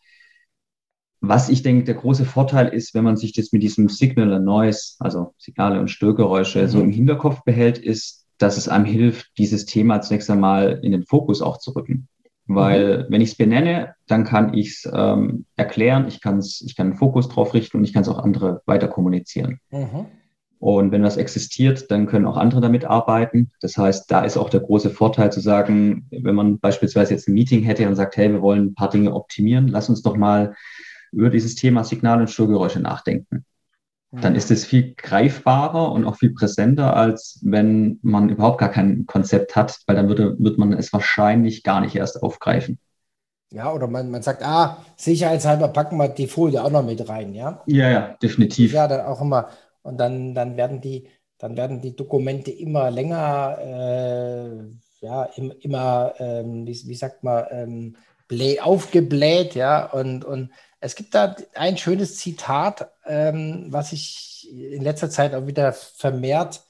Was 1.20 1.50
ich 1.50 1.62
denke, 1.62 1.85
der 1.85 1.94
große 1.94 2.24
Vorteil 2.24 2.68
ist, 2.68 2.94
wenn 2.94 3.04
man 3.04 3.16
sich 3.16 3.33
das 3.33 3.52
mit 3.52 3.62
diesem 3.62 3.88
Signal 3.88 4.33
and 4.33 4.46
Noise, 4.46 4.94
also 5.00 5.35
Signale 5.37 5.78
und 5.78 5.88
Störgeräusche, 5.88 6.62
mhm. 6.62 6.68
so 6.68 6.80
im 6.80 6.90
Hinterkopf 6.90 7.42
behält, 7.44 7.78
ist, 7.78 8.26
dass 8.38 8.56
es 8.56 8.68
einem 8.68 8.87
hilft, 8.87 9.37
dieses 9.37 9.66
Thema 9.66 10.00
zunächst 10.00 10.30
einmal 10.30 10.80
in 10.83 10.92
den 10.92 11.04
Fokus 11.04 11.42
auch 11.42 11.59
zu 11.59 11.72
rücken. 11.72 12.09
Weil 12.46 13.00
mhm. 13.00 13.04
wenn 13.11 13.20
ich 13.20 13.30
es 13.30 13.37
benenne, 13.37 13.94
dann 14.06 14.24
kann 14.24 14.54
ich 14.54 14.68
es 14.68 14.90
ähm, 14.92 15.44
erklären, 15.56 16.09
ich, 16.09 16.20
kann's, 16.20 16.62
ich 16.62 16.74
kann 16.74 16.88
einen 16.88 16.96
Fokus 16.96 17.28
drauf 17.28 17.52
richten 17.54 17.76
und 17.76 17.85
ich 17.85 17.92
kann 17.92 18.02
es 18.02 18.09
auch 18.09 18.18
andere 18.18 18.62
weiter 18.64 18.88
kommunizieren. 18.88 19.61
Mhm. 19.70 20.06
Und 20.59 20.92
wenn 20.92 21.02
was 21.02 21.16
existiert, 21.16 21.90
dann 21.90 22.06
können 22.06 22.26
auch 22.26 22.37
andere 22.37 22.61
damit 22.61 22.85
arbeiten. 22.85 23.50
Das 23.61 23.78
heißt, 23.78 24.11
da 24.11 24.22
ist 24.24 24.37
auch 24.37 24.50
der 24.50 24.61
große 24.61 24.90
Vorteil 24.90 25.33
zu 25.33 25.40
sagen, 25.40 26.06
wenn 26.11 26.35
man 26.35 26.59
beispielsweise 26.59 27.14
jetzt 27.14 27.28
ein 27.28 27.35
Meeting 27.35 27.62
hätte 27.62 27.88
und 27.88 27.94
sagt, 27.94 28.16
hey, 28.16 28.30
wir 28.30 28.42
wollen 28.42 28.66
ein 28.66 28.74
paar 28.74 28.90
Dinge 28.90 29.14
optimieren, 29.14 29.68
lass 29.68 29.88
uns 29.88 30.02
doch 30.02 30.16
mal 30.16 30.54
über 31.12 31.31
dieses 31.31 31.55
Thema 31.55 31.85
Signal- 31.85 32.20
und 32.20 32.31
Störgeräusche 32.31 32.81
nachdenken 32.81 33.44
dann 34.12 34.35
ist 34.35 34.51
es 34.51 34.64
viel 34.64 34.94
greifbarer 34.96 35.92
und 35.92 36.05
auch 36.05 36.16
viel 36.16 36.35
präsenter, 36.35 36.96
als 36.96 37.38
wenn 37.42 38.01
man 38.03 38.29
überhaupt 38.29 38.59
gar 38.59 38.70
kein 38.70 39.07
Konzept 39.07 39.55
hat, 39.55 39.79
weil 39.87 39.94
dann 39.94 40.09
würde, 40.09 40.37
wird 40.38 40.59
man 40.59 40.73
es 40.73 40.92
wahrscheinlich 40.92 41.62
gar 41.62 41.81
nicht 41.81 41.94
erst 41.94 42.20
aufgreifen. 42.23 42.81
Ja, 43.53 43.73
oder 43.73 43.87
man, 43.87 44.11
man 44.11 44.23
sagt, 44.23 44.42
ah, 44.42 44.79
sicherheitshalber 44.96 45.68
packen 45.68 45.96
wir 45.96 46.09
die 46.09 46.27
Folie 46.27 46.62
auch 46.62 46.70
noch 46.70 46.85
mit 46.85 47.09
rein, 47.09 47.35
ja? 47.35 47.62
Ja, 47.66 47.90
ja, 47.90 48.16
definitiv. 48.20 48.73
Ja, 48.73 48.88
dann 48.88 49.07
auch 49.07 49.20
immer. 49.20 49.49
Und 49.83 49.99
dann, 49.99 50.35
dann 50.35 50.57
werden 50.57 50.81
die, 50.81 51.09
dann 51.38 51.57
werden 51.57 51.81
die 51.81 51.94
Dokumente 51.94 52.51
immer 52.51 52.90
länger, 52.90 53.59
äh, 53.61 55.07
ja, 55.07 55.25
im, 55.37 55.53
immer, 55.61 56.14
ähm, 56.18 56.66
wie, 56.66 56.83
wie, 56.87 56.94
sagt 56.94 57.23
man, 57.23 57.44
ähm, 57.51 57.96
aufgebläht, 58.61 59.55
ja, 59.55 59.90
und, 59.90 60.25
und 60.25 60.51
es 60.81 60.95
gibt 60.95 61.14
da 61.14 61.37
ein 61.55 61.77
schönes 61.77 62.16
Zitat, 62.16 62.90
ähm, 63.05 63.66
was 63.69 63.93
ich 63.93 64.49
in 64.51 64.83
letzter 64.83 65.11
Zeit 65.11 65.35
auch 65.35 65.47
wieder 65.47 65.73
vermehrt 65.73 66.62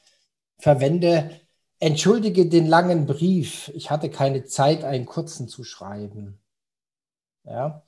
verwende. 0.61 1.40
Entschuldige 1.79 2.46
den 2.46 2.66
langen 2.66 3.07
Brief. 3.07 3.70
Ich 3.75 3.90
hatte 3.90 4.11
keine 4.11 4.44
Zeit, 4.44 4.85
einen 4.85 5.07
kurzen 5.07 5.49
zu 5.49 5.64
schreiben. 5.64 6.40
Ja. 7.44 7.83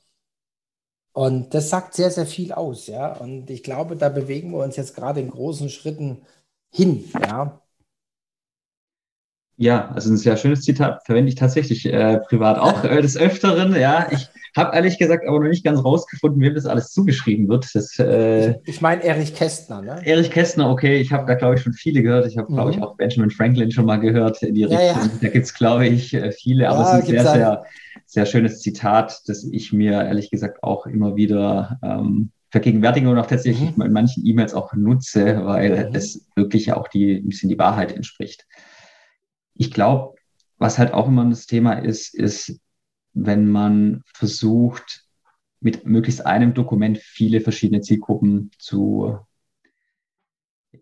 Und 1.13 1.53
das 1.55 1.69
sagt 1.71 1.95
sehr, 1.95 2.11
sehr 2.11 2.27
viel 2.27 2.53
aus, 2.53 2.87
ja. 2.87 3.15
Und 3.17 3.51
ich 3.51 3.63
glaube, 3.63 3.97
da 3.97 4.09
bewegen 4.09 4.53
wir 4.53 4.65
uns 4.65 4.77
jetzt 4.77 4.95
gerade 4.95 5.21
in 5.21 5.31
großen 5.31 5.69
Schritten 5.69 6.27
hin, 6.71 7.11
ja. 7.21 7.62
Ja, 9.63 9.93
also 9.95 10.11
ein 10.11 10.17
sehr 10.17 10.37
schönes 10.37 10.63
Zitat 10.63 11.05
verwende 11.07 11.29
ich 11.29 11.37
tatsächlich 11.37 11.87
äh, 11.87 12.19
privat 12.19 12.59
auch 12.59 12.83
äh, 12.83 13.01
des 13.01 13.17
Öfteren. 13.17 13.77
Ja, 13.77 14.09
ich 14.11 14.29
habe 14.57 14.75
ehrlich 14.75 14.99
gesagt 14.99 15.23
aber 15.25 15.39
noch 15.39 15.49
nicht 15.49 15.65
ganz 15.65 15.85
rausgefunden, 15.85 16.43
wem 16.43 16.57
das 16.57 16.67
alles 16.67 16.91
zugeschrieben 16.91 17.49
wird. 17.49 17.69
Das, 17.73 17.97
äh, 18.01 18.57
ich 18.65 18.81
meine 18.81 19.05
Erich 19.05 19.37
Kästner, 19.37 19.81
ne? 19.81 20.05
Erich 20.05 20.33
Kästner, 20.33 20.69
okay. 20.69 20.97
Ich 20.97 21.13
habe 21.13 21.27
da, 21.27 21.35
glaube 21.35 21.55
ich, 21.55 21.63
schon 21.63 21.75
viele 21.75 22.03
gehört. 22.03 22.27
Ich 22.27 22.37
habe, 22.37 22.51
mhm. 22.51 22.57
glaube 22.57 22.71
ich, 22.73 22.83
auch 22.83 22.97
Benjamin 22.97 23.31
Franklin 23.31 23.71
schon 23.71 23.87
mal 23.87 23.99
gehört 23.99 24.43
in 24.43 24.57
die 24.57 24.65
Richtung. 24.65 24.81
Ja, 24.81 24.95
ja. 24.95 25.11
Da 25.21 25.29
gibt 25.29 25.47
es, 25.47 25.55
glaube 25.55 25.87
ich, 25.87 26.13
äh, 26.13 26.33
viele, 26.33 26.69
aber 26.69 26.81
ja, 26.81 26.99
es 26.99 27.05
ist 27.05 27.11
ein 27.11 27.23
sehr, 27.23 27.33
sehr, 27.33 27.65
sehr 28.07 28.27
schönes 28.27 28.61
Zitat, 28.63 29.23
das 29.29 29.45
ich 29.45 29.73
mir 29.73 29.93
ehrlich 29.93 30.33
gesagt 30.33 30.65
auch 30.65 30.87
immer 30.87 31.15
wieder 31.15 31.79
ähm, 31.85 32.33
vergegenwärtige 32.51 33.09
und 33.09 33.17
auch 33.17 33.27
tatsächlich 33.27 33.77
mhm. 33.77 33.83
in 33.83 33.93
manchen 33.93 34.27
E-Mails 34.27 34.55
auch 34.55 34.75
nutze, 34.75 35.41
weil 35.45 35.89
mhm. 35.89 35.95
es 35.95 36.27
wirklich 36.35 36.73
auch 36.73 36.89
die, 36.89 37.19
ein 37.19 37.29
bisschen 37.29 37.49
die 37.49 37.59
Wahrheit 37.61 37.95
entspricht 37.95 38.45
ich 39.55 39.71
glaube, 39.71 40.17
was 40.59 40.79
halt 40.79 40.93
auch 40.93 41.09
immer 41.09 41.29
das 41.29 41.47
Thema 41.47 41.75
ist, 41.75 42.15
ist, 42.15 42.61
wenn 43.15 43.49
man 43.49 44.03
versucht, 44.15 45.05
mit 45.61 45.87
möglichst 45.87 46.27
einem 46.27 46.55
Dokument 46.55 46.99
viele 46.99 47.41
verschiedene 47.41 47.81
Zielgruppen 47.81 48.51
zu, 48.59 49.19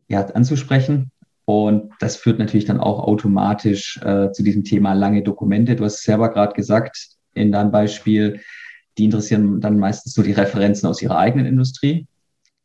ja, 0.09 0.25
anzusprechen. 0.27 1.11
Und 1.45 1.93
das 1.99 2.17
führt 2.17 2.39
natürlich 2.39 2.65
dann 2.65 2.81
auch 2.81 3.01
automatisch 3.01 3.99
äh, 4.03 4.31
zu 4.33 4.43
diesem 4.43 4.65
Thema 4.65 4.93
lange 4.93 5.23
Dokumente. 5.23 5.77
Du 5.77 5.85
hast 5.85 6.03
selber 6.03 6.31
gerade 6.31 6.55
gesagt, 6.55 7.17
in 7.35 7.53
deinem 7.53 7.73
Beispiel, 7.73 8.41
die 8.99 9.05
interessieren 9.05 9.61
dann 9.61 9.79
meistens 9.79 10.15
so 10.15 10.23
die 10.23 10.33
Referenzen 10.33 10.89
aus 10.89 11.03
ihrer 11.03 11.19
eigenen 11.19 11.47
Industrie. 11.47 12.07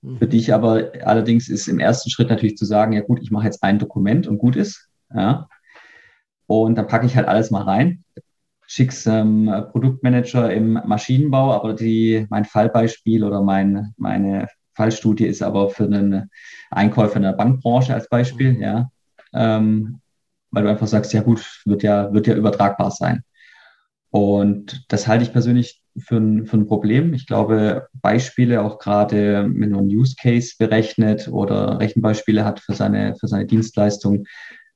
Mhm. 0.01 0.17
Für 0.19 0.27
dich 0.27 0.53
aber 0.53 0.91
allerdings 1.03 1.49
ist 1.49 1.67
im 1.67 1.79
ersten 1.79 2.09
Schritt 2.09 2.29
natürlich 2.29 2.57
zu 2.57 2.65
sagen, 2.65 2.93
ja 2.93 3.01
gut, 3.01 3.19
ich 3.21 3.31
mache 3.31 3.45
jetzt 3.45 3.63
ein 3.63 3.79
Dokument 3.79 4.27
und 4.27 4.37
gut 4.37 4.55
ist. 4.55 4.87
Ja. 5.13 5.47
Und 6.47 6.75
dann 6.75 6.87
packe 6.87 7.05
ich 7.05 7.15
halt 7.15 7.27
alles 7.27 7.51
mal 7.51 7.63
rein, 7.63 8.03
schick's 8.67 9.05
ähm, 9.05 9.51
Produktmanager 9.71 10.51
im 10.51 10.73
Maschinenbau, 10.73 11.53
aber 11.53 11.73
die, 11.73 12.25
mein 12.29 12.45
Fallbeispiel 12.45 13.23
oder 13.23 13.41
mein, 13.41 13.93
meine 13.97 14.47
Fallstudie 14.73 15.25
ist 15.25 15.41
aber 15.41 15.69
für 15.69 15.85
einen 15.85 16.29
Einkäufer 16.69 17.17
in 17.17 17.23
der 17.23 17.33
Bankbranche 17.33 17.93
als 17.93 18.09
Beispiel, 18.09 18.53
mhm. 18.53 18.61
ja. 18.61 18.89
Ähm, 19.33 20.01
weil 20.51 20.63
du 20.63 20.69
einfach 20.69 20.87
sagst, 20.87 21.13
ja 21.13 21.21
gut, 21.21 21.61
wird 21.65 21.83
ja, 21.83 22.13
wird 22.13 22.27
ja 22.27 22.35
übertragbar 22.35 22.91
sein. 22.91 23.23
Und 24.09 24.85
das 24.87 25.07
halte 25.07 25.25
ich 25.25 25.33
persönlich 25.33 25.81
für 25.97 26.17
ein, 26.17 26.45
für 26.45 26.57
ein 26.57 26.67
Problem. 26.67 27.13
Ich 27.13 27.27
glaube, 27.27 27.87
Beispiele, 27.93 28.61
auch 28.61 28.79
gerade 28.79 29.43
wenn 29.43 29.71
man 29.71 29.79
einen 29.79 29.89
Use 29.89 30.15
Case 30.17 30.53
berechnet 30.57 31.27
oder 31.27 31.79
Rechenbeispiele 31.79 32.45
hat 32.45 32.61
für 32.61 32.73
seine, 32.73 33.15
für 33.15 33.27
seine 33.27 33.45
Dienstleistung, 33.45 34.25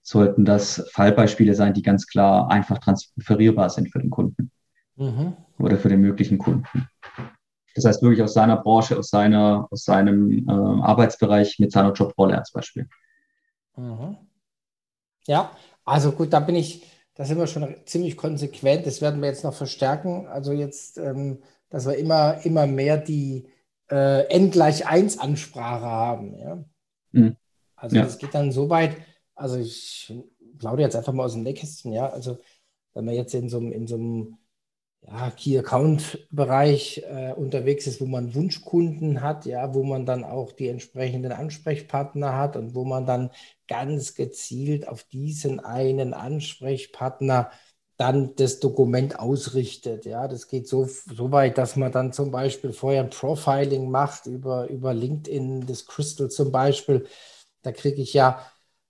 sollten 0.10 0.44
das 0.44 0.90
Fallbeispiele 0.92 1.54
sein, 1.54 1.74
die 1.74 1.84
ganz 1.84 2.08
klar 2.08 2.50
einfach 2.50 2.80
transferierbar 2.80 3.70
sind 3.70 3.92
für 3.92 4.00
den 4.00 4.10
Kunden 4.10 4.52
mhm. 4.96 5.38
oder 5.60 5.78
für 5.78 5.90
den 5.90 6.02
möglichen 6.02 6.40
Kunden. 6.40 6.88
Das 7.76 7.86
heißt 7.86 8.02
wirklich 8.02 8.24
aus 8.24 8.34
seiner 8.34 8.58
Branche, 8.58 8.98
aus, 8.98 9.10
seiner, 9.10 9.68
aus 9.70 9.84
seinem 9.86 10.48
äh, 10.48 10.52
Arbeitsbereich 10.52 11.60
mit 11.60 11.72
seiner 11.72 11.94
Jobrolle 11.94 12.38
als 12.38 12.52
Beispiel. 12.52 12.90
Mhm. 13.78 14.18
Ja, 15.28 15.52
also 15.86 16.12
gut, 16.12 16.34
da 16.34 16.40
bin 16.40 16.56
ich, 16.56 16.84
da 17.14 17.24
sind 17.24 17.38
wir 17.38 17.46
schon 17.46 17.76
ziemlich 17.86 18.18
konsequent. 18.18 18.88
Das 18.88 19.02
werden 19.02 19.22
wir 19.22 19.30
jetzt 19.30 19.44
noch 19.44 19.54
verstärken. 19.54 20.26
Also 20.26 20.54
jetzt, 20.54 20.98
ähm, 20.98 21.44
dass 21.70 21.86
wir 21.86 21.98
immer, 21.98 22.44
immer 22.46 22.66
mehr 22.66 22.98
die 22.98 23.48
äh, 23.92 24.24
N 24.30 24.50
gleich 24.50 24.88
1 24.88 25.20
Ansprache 25.20 25.86
haben. 25.86 26.36
Ja? 26.36 26.64
Mhm. 27.12 27.36
Also 27.76 27.96
ja. 27.96 28.04
das 28.04 28.18
geht 28.18 28.34
dann 28.34 28.52
so 28.52 28.70
weit, 28.72 28.98
also 29.40 29.58
ich 29.58 30.14
plaudere 30.58 30.84
jetzt 30.84 30.96
einfach 30.96 31.14
mal 31.14 31.26
aus 31.26 31.34
dem 31.34 31.44
Nähkästchen, 31.44 31.92
ja. 31.94 32.10
Also 32.10 32.38
wenn 32.94 33.06
man 33.06 33.16
jetzt 33.16 33.34
in 33.34 33.50
so 33.50 33.58
einem, 33.58 33.72
in 33.72 33.88
so 33.88 33.96
einem 33.96 34.38
ja, 35.02 35.32
Key-Account-Bereich 35.32 37.04
äh, 37.08 37.34
unterwegs 37.34 37.88
ist, 37.88 38.02
wo 38.02 38.06
man 38.06 38.36
Wunschkunden 38.36 39.22
hat, 39.22 39.46
ja, 39.46 39.74
wo 39.74 39.84
man 39.84 40.06
dann 40.06 40.24
auch 40.24 40.52
die 40.52 40.68
entsprechenden 40.68 41.32
Ansprechpartner 41.32 42.36
hat 42.36 42.58
und 42.58 42.76
wo 42.76 42.84
man 42.86 43.06
dann 43.06 43.32
ganz 43.68 44.14
gezielt 44.14 44.88
auf 44.88 45.04
diesen 45.06 45.60
einen 45.60 46.14
Ansprechpartner 46.14 47.52
dann 47.98 48.36
das 48.36 48.60
Dokument 48.60 49.20
ausrichtet. 49.20 50.06
Ja, 50.06 50.28
das 50.28 50.48
geht 50.48 50.68
so, 50.68 50.86
so 50.86 51.32
weit, 51.32 51.58
dass 51.58 51.76
man 51.76 51.92
dann 51.92 52.14
zum 52.14 52.32
Beispiel 52.32 52.72
vorher 52.72 53.04
ein 53.04 53.10
Profiling 53.10 53.90
macht 53.90 54.26
über, 54.26 54.70
über 54.70 54.94
LinkedIn, 54.94 55.66
das 55.66 55.86
Crystal 55.86 56.30
zum 56.30 56.52
Beispiel. 56.52 57.08
Da 57.62 57.74
kriege 57.74 58.02
ich 58.02 58.14
ja 58.14 58.46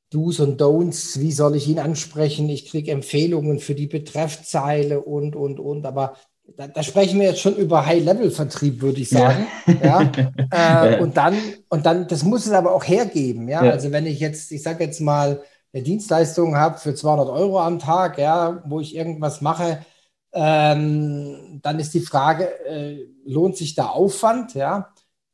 Do's 0.09 0.39
und 0.39 0.59
Don'ts, 0.59 1.19
wie 1.19 1.31
soll 1.31 1.55
ich 1.55 1.67
ihn 1.67 1.79
ansprechen? 1.79 2.49
Ich 2.49 2.67
kriege 2.67 2.91
Empfehlungen 2.91 3.59
für 3.59 3.75
die 3.75 3.87
Betreffzeile 3.87 5.01
und, 5.01 5.35
und, 5.35 5.59
und. 5.59 5.85
Aber 5.85 6.15
da, 6.57 6.67
da, 6.67 6.81
sprechen 6.81 7.19
wir 7.19 7.27
jetzt 7.27 7.41
schon 7.41 7.55
über 7.55 7.85
High-Level-Vertrieb, 7.85 8.81
würde 8.81 9.01
ich 9.01 9.09
sagen. 9.09 9.45
Ja. 9.83 10.01
ja. 10.51 10.85
Äh, 10.85 10.99
und 10.99 11.15
dann, 11.15 11.37
und 11.69 11.85
dann, 11.85 12.07
das 12.07 12.23
muss 12.23 12.47
es 12.47 12.51
aber 12.51 12.73
auch 12.73 12.83
hergeben. 12.83 13.47
Ja? 13.47 13.63
ja. 13.63 13.71
Also 13.71 13.91
wenn 13.91 14.07
ich 14.07 14.19
jetzt, 14.19 14.51
ich 14.51 14.63
sage 14.63 14.83
jetzt 14.83 14.99
mal, 14.99 15.43
eine 15.71 15.83
Dienstleistung 15.83 16.55
habe 16.55 16.79
für 16.79 16.95
200 16.95 17.29
Euro 17.29 17.59
am 17.59 17.77
Tag, 17.77 18.17
ja, 18.17 18.63
wo 18.65 18.79
ich 18.79 18.95
irgendwas 18.95 19.41
mache, 19.41 19.85
ähm, 20.33 21.59
dann 21.61 21.79
ist 21.79 21.93
die 21.93 22.01
Frage, 22.01 22.45
äh, 22.65 23.07
lohnt 23.25 23.57
sich 23.57 23.75
der 23.75 23.91
Aufwand? 23.91 24.55
Ja? 24.55 24.89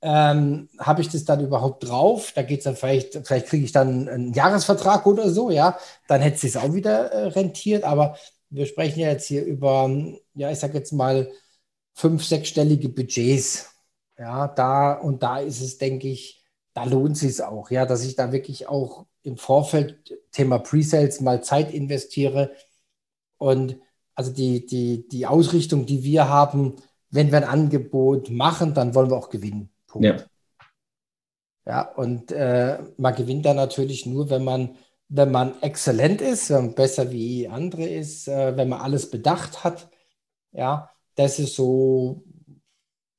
Ähm, 0.08 0.70
habe 0.78 1.02
ich 1.02 1.10
das 1.10 1.26
dann 1.26 1.44
überhaupt 1.44 1.88
drauf? 1.90 2.32
Da 2.36 2.44
geht 2.44 2.60
es 2.60 2.66
dann 2.66 2.76
vielleicht, 2.76 3.16
vielleicht 3.26 3.48
kriege 3.48 3.66
ich 3.66 3.72
dann 3.72 4.08
einen 4.08 4.34
Jahresvertrag 4.34 5.08
oder 5.08 5.32
so, 5.32 5.50
ja, 5.50 5.80
dann 6.08 6.22
hätte 6.22 6.36
es 6.36 6.42
sich 6.42 6.58
auch 6.58 6.74
wieder 6.76 7.12
äh, 7.12 7.28
rentiert, 7.30 7.84
aber 7.84 8.16
wir 8.52 8.68
sprechen 8.68 9.00
ja 9.00 9.10
jetzt 9.10 9.26
hier 9.26 9.44
über, 9.44 9.90
ja, 10.36 10.52
ich 10.52 10.60
sage 10.60 10.78
jetzt 10.78 10.92
mal, 10.94 11.32
fünf-, 11.96 12.24
sechsstellige 12.24 12.90
Budgets. 12.90 13.72
Ja, 14.20 14.48
da 14.48 14.94
und 14.94 15.24
da 15.24 15.40
ist 15.40 15.62
es, 15.62 15.80
denke 15.80 16.08
ich, 16.08 16.44
da 16.76 16.84
lohnt 16.84 17.14
es 17.14 17.22
sich 17.22 17.42
auch, 17.44 17.72
ja, 17.72 17.88
dass 17.88 18.04
ich 18.06 18.16
da 18.16 18.32
wirklich 18.32 18.68
auch 18.70 19.08
im 19.24 19.38
Vorfeld 19.38 20.20
Thema 20.32 20.60
Pre-Sales 20.60 21.20
mal 21.22 21.44
Zeit 21.44 21.74
investiere. 21.74 22.52
Und 23.38 23.80
also 24.14 24.32
die, 24.32 24.68
die, 24.68 25.08
die 25.08 25.26
Ausrichtung, 25.26 25.88
die 25.88 26.04
wir 26.04 26.30
haben, 26.30 26.76
wenn 27.10 27.32
wir 27.32 27.40
ein 27.40 27.44
Angebot 27.44 28.30
machen, 28.30 28.76
dann 28.76 28.94
wollen 28.94 29.10
wir 29.10 29.18
auch 29.18 29.30
gewinnen. 29.30 29.72
Punkt. 30.02 30.20
Ja. 30.20 30.26
Ja, 31.68 31.82
und 31.96 32.32
äh, 32.32 32.78
man 32.98 33.16
gewinnt 33.16 33.46
dann 33.46 33.56
natürlich 33.56 34.06
nur, 34.06 34.30
wenn 34.30 34.44
man 34.44 34.78
wenn 35.08 35.32
man 35.32 35.62
exzellent 35.62 36.22
ist, 36.22 36.50
wenn 36.50 36.66
man 36.68 36.76
besser 36.76 37.12
wie 37.12 37.48
andere 37.48 37.88
ist, 37.88 38.28
äh, 38.28 38.58
wenn 38.58 38.70
man 38.70 38.82
alles 38.82 39.10
bedacht 39.10 39.64
hat. 39.64 39.90
Ja, 40.52 40.90
das 41.16 41.40
ist 41.40 41.56
so, 41.56 42.24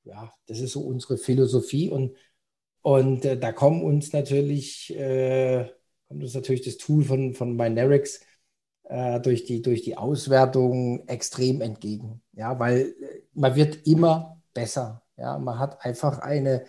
ja, 0.04 0.32
das 0.46 0.60
ist 0.60 0.72
so 0.72 0.80
unsere 0.80 1.18
Philosophie 1.18 1.90
und, 1.90 2.16
und 2.82 3.24
äh, 3.24 3.38
da 3.38 3.52
kommen 3.52 3.82
uns 3.82 4.12
natürlich, 4.12 4.94
äh, 4.96 5.70
kommt 6.08 6.22
uns 6.22 6.34
natürlich 6.34 6.62
das 6.64 6.76
Tool 6.78 7.04
von, 7.04 7.34
von 7.34 7.56
Minerics 7.56 8.20
äh, 8.84 9.20
durch, 9.20 9.44
die, 9.44 9.62
durch 9.62 9.82
die 9.82 9.96
Auswertung 9.96 11.06
extrem 11.08 11.60
entgegen. 11.60 12.22
Ja, 12.32 12.58
weil 12.58 12.94
äh, 13.00 13.22
man 13.34 13.54
wird 13.56 13.86
immer 13.86 14.42
besser. 14.54 15.05
Ja, 15.16 15.38
man 15.38 15.58
hat 15.58 15.84
einfach 15.84 16.18
eine 16.18 16.64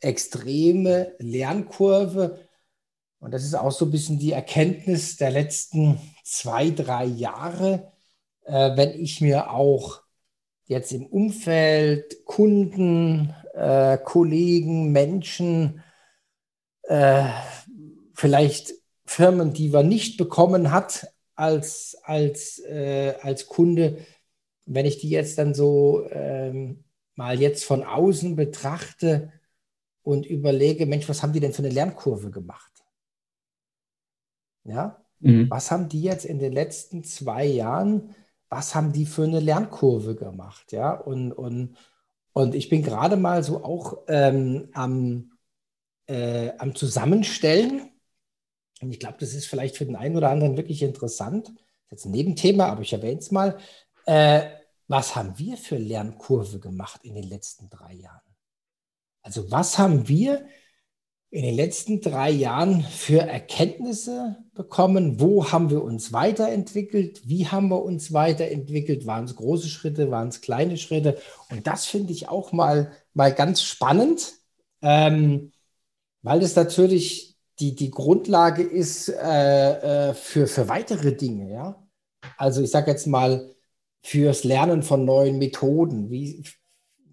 extreme 0.00 1.14
Lernkurve. 1.18 2.48
Und 3.18 3.32
das 3.32 3.44
ist 3.44 3.54
auch 3.54 3.72
so 3.72 3.86
ein 3.86 3.90
bisschen 3.90 4.18
die 4.18 4.32
Erkenntnis 4.32 5.16
der 5.16 5.30
letzten 5.30 5.98
zwei, 6.24 6.70
drei 6.70 7.04
Jahre, 7.04 7.92
äh, 8.44 8.76
wenn 8.76 8.90
ich 8.90 9.20
mir 9.20 9.50
auch 9.50 10.02
jetzt 10.66 10.92
im 10.92 11.06
Umfeld 11.06 12.24
Kunden, 12.24 13.34
äh, 13.54 13.98
Kollegen, 13.98 14.92
Menschen, 14.92 15.82
äh, 16.84 17.28
vielleicht 18.14 18.74
Firmen, 19.04 19.52
die 19.52 19.70
man 19.70 19.88
nicht 19.88 20.16
bekommen 20.16 20.70
hat 20.70 21.08
als, 21.34 21.96
als, 22.04 22.60
äh, 22.60 23.14
als 23.22 23.46
Kunde, 23.46 23.98
wenn 24.66 24.86
ich 24.86 24.98
die 24.98 25.08
jetzt 25.08 25.38
dann 25.38 25.54
so 25.54 26.06
ähm, 26.10 26.84
mal 27.18 27.40
jetzt 27.40 27.64
von 27.64 27.82
außen 27.82 28.36
betrachte 28.36 29.32
und 30.02 30.24
überlege, 30.24 30.86
Mensch, 30.86 31.08
was 31.08 31.20
haben 31.22 31.32
die 31.32 31.40
denn 31.40 31.52
für 31.52 31.62
eine 31.64 31.74
Lernkurve 31.74 32.30
gemacht? 32.30 32.72
Ja? 34.62 35.04
Mhm. 35.18 35.50
Was 35.50 35.72
haben 35.72 35.88
die 35.88 36.00
jetzt 36.00 36.24
in 36.24 36.38
den 36.38 36.52
letzten 36.52 37.02
zwei 37.02 37.44
Jahren, 37.44 38.14
was 38.48 38.76
haben 38.76 38.92
die 38.92 39.04
für 39.04 39.24
eine 39.24 39.40
Lernkurve 39.40 40.14
gemacht? 40.14 40.70
Ja, 40.70 40.92
und, 40.92 41.32
und, 41.32 41.76
und 42.34 42.54
ich 42.54 42.68
bin 42.68 42.84
gerade 42.84 43.16
mal 43.16 43.42
so 43.42 43.64
auch 43.64 44.04
ähm, 44.06 44.68
am, 44.72 45.32
äh, 46.06 46.52
am 46.58 46.76
Zusammenstellen. 46.76 47.90
Und 48.80 48.92
ich 48.92 49.00
glaube, 49.00 49.16
das 49.18 49.34
ist 49.34 49.46
vielleicht 49.46 49.76
für 49.76 49.86
den 49.86 49.96
einen 49.96 50.16
oder 50.16 50.30
anderen 50.30 50.56
wirklich 50.56 50.84
interessant. 50.84 51.48
Das 51.48 51.54
ist 51.54 51.90
jetzt 51.90 52.04
ein 52.04 52.12
Nebenthema, 52.12 52.66
aber 52.66 52.82
ich 52.82 52.92
erwähne 52.92 53.18
es 53.18 53.32
mal. 53.32 53.58
Äh, 54.06 54.50
was 54.88 55.14
haben 55.14 55.38
wir 55.38 55.56
für 55.56 55.76
Lernkurve 55.76 56.58
gemacht 56.58 57.04
in 57.04 57.14
den 57.14 57.28
letzten 57.28 57.68
drei 57.68 57.94
Jahren? 57.94 58.20
Also 59.22 59.50
was 59.50 59.78
haben 59.78 60.08
wir 60.08 60.46
in 61.30 61.42
den 61.42 61.54
letzten 61.54 62.00
drei 62.00 62.30
Jahren 62.30 62.82
für 62.82 63.20
Erkenntnisse 63.20 64.38
bekommen? 64.54 65.20
Wo 65.20 65.52
haben 65.52 65.68
wir 65.68 65.84
uns 65.84 66.12
weiterentwickelt? 66.12 67.28
Wie 67.28 67.46
haben 67.46 67.68
wir 67.68 67.82
uns 67.82 68.14
weiterentwickelt? 68.14 69.06
Waren 69.06 69.26
es 69.26 69.36
große 69.36 69.68
Schritte? 69.68 70.10
Waren 70.10 70.28
es 70.28 70.40
kleine 70.40 70.78
Schritte? 70.78 71.20
Und 71.50 71.66
das 71.66 71.84
finde 71.84 72.14
ich 72.14 72.30
auch 72.30 72.52
mal, 72.52 72.92
mal 73.12 73.34
ganz 73.34 73.62
spannend, 73.62 74.32
ähm, 74.80 75.52
weil 76.22 76.42
es 76.42 76.56
natürlich 76.56 77.36
die, 77.60 77.74
die 77.74 77.90
Grundlage 77.90 78.62
ist 78.62 79.10
äh, 79.10 80.08
äh, 80.08 80.14
für, 80.14 80.46
für 80.46 80.68
weitere 80.68 81.14
Dinge. 81.14 81.52
Ja? 81.52 81.86
Also 82.38 82.62
ich 82.62 82.70
sage 82.70 82.90
jetzt 82.90 83.06
mal, 83.06 83.54
fürs 84.02 84.44
Lernen 84.44 84.82
von 84.82 85.04
neuen 85.04 85.38
Methoden. 85.38 86.10
Wie, 86.10 86.44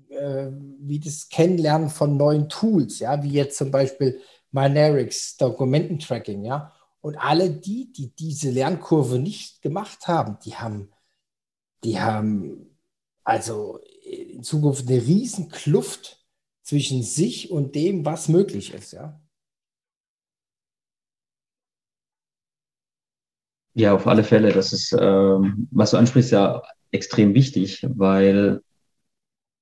äh, 0.09 0.51
wie 0.79 0.99
das 0.99 1.29
Kennenlernen 1.29 1.89
von 1.89 2.17
neuen 2.17 2.49
Tools, 2.49 2.99
ja, 2.99 3.21
wie 3.23 3.31
jetzt 3.31 3.57
zum 3.57 3.71
Beispiel 3.71 4.21
Minerics, 4.51 5.37
Dokumententracking, 5.37 6.43
ja. 6.43 6.73
Und 7.01 7.17
alle 7.17 7.51
die, 7.51 7.91
die 7.91 8.15
diese 8.15 8.49
Lernkurve 8.49 9.19
nicht 9.19 9.61
gemacht 9.61 10.07
haben, 10.07 10.37
die 10.43 10.55
haben, 10.55 10.91
die 11.83 11.99
haben 11.99 12.77
also 13.23 13.79
in 14.03 14.43
Zukunft 14.43 14.87
eine 14.87 15.01
riesen 15.01 15.49
Kluft 15.49 16.25
zwischen 16.63 17.03
sich 17.03 17.51
und 17.51 17.75
dem, 17.75 18.05
was 18.05 18.27
möglich 18.27 18.73
ist, 18.73 18.93
ja. 18.93 19.19
Ja, 23.75 23.93
auf 23.93 24.07
alle 24.07 24.23
Fälle. 24.23 24.51
Das 24.51 24.73
ist, 24.73 24.95
ähm, 24.99 25.67
was 25.71 25.91
du 25.91 25.97
ansprichst, 25.97 26.31
ja 26.31 26.63
extrem 26.91 27.33
wichtig, 27.33 27.85
weil 27.89 28.61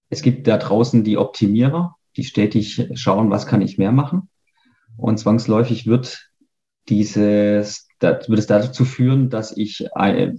es 0.10 0.22
gibt 0.22 0.48
da 0.48 0.58
draußen 0.58 1.04
die 1.04 1.18
Optimierer, 1.18 1.96
die 2.16 2.24
stetig 2.24 2.90
schauen, 2.94 3.32
was 3.32 3.48
kann 3.48 3.62
ich 3.62 3.80
mehr 3.80 3.92
machen. 3.92 4.30
Und 4.98 5.18
zwangsläufig 5.18 5.88
wird 5.88 6.30
dieses, 6.90 7.88
das, 8.00 8.30
wird 8.30 8.40
es 8.40 8.46
dazu 8.46 8.86
führen, 8.86 9.32
dass 9.32 9.58
ich 9.58 9.96
eine, 9.96 10.38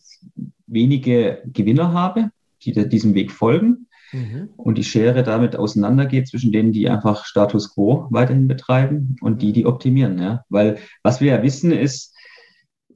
wenige 0.67 1.43
Gewinner 1.47 1.93
habe, 1.93 2.31
die 2.63 2.89
diesem 2.89 3.15
Weg 3.15 3.33
folgen 3.33 3.89
mhm. 4.13 4.51
und 4.57 4.79
die 4.79 4.85
Schere 4.85 5.23
damit 5.23 5.57
auseinandergeht 5.57 6.29
zwischen 6.29 6.53
denen, 6.53 6.73
die 6.73 6.89
einfach 6.89 7.25
Status 7.25 7.75
quo 7.75 8.07
weiterhin 8.11 8.49
betreiben 8.49 9.17
und 9.21 9.43
die, 9.43 9.53
die 9.53 9.67
optimieren. 9.67 10.19
Ja? 10.19 10.45
Weil 10.49 10.79
was 11.03 11.21
wir 11.21 11.35
ja 11.35 11.43
wissen 11.43 11.73
ist, 11.73 12.14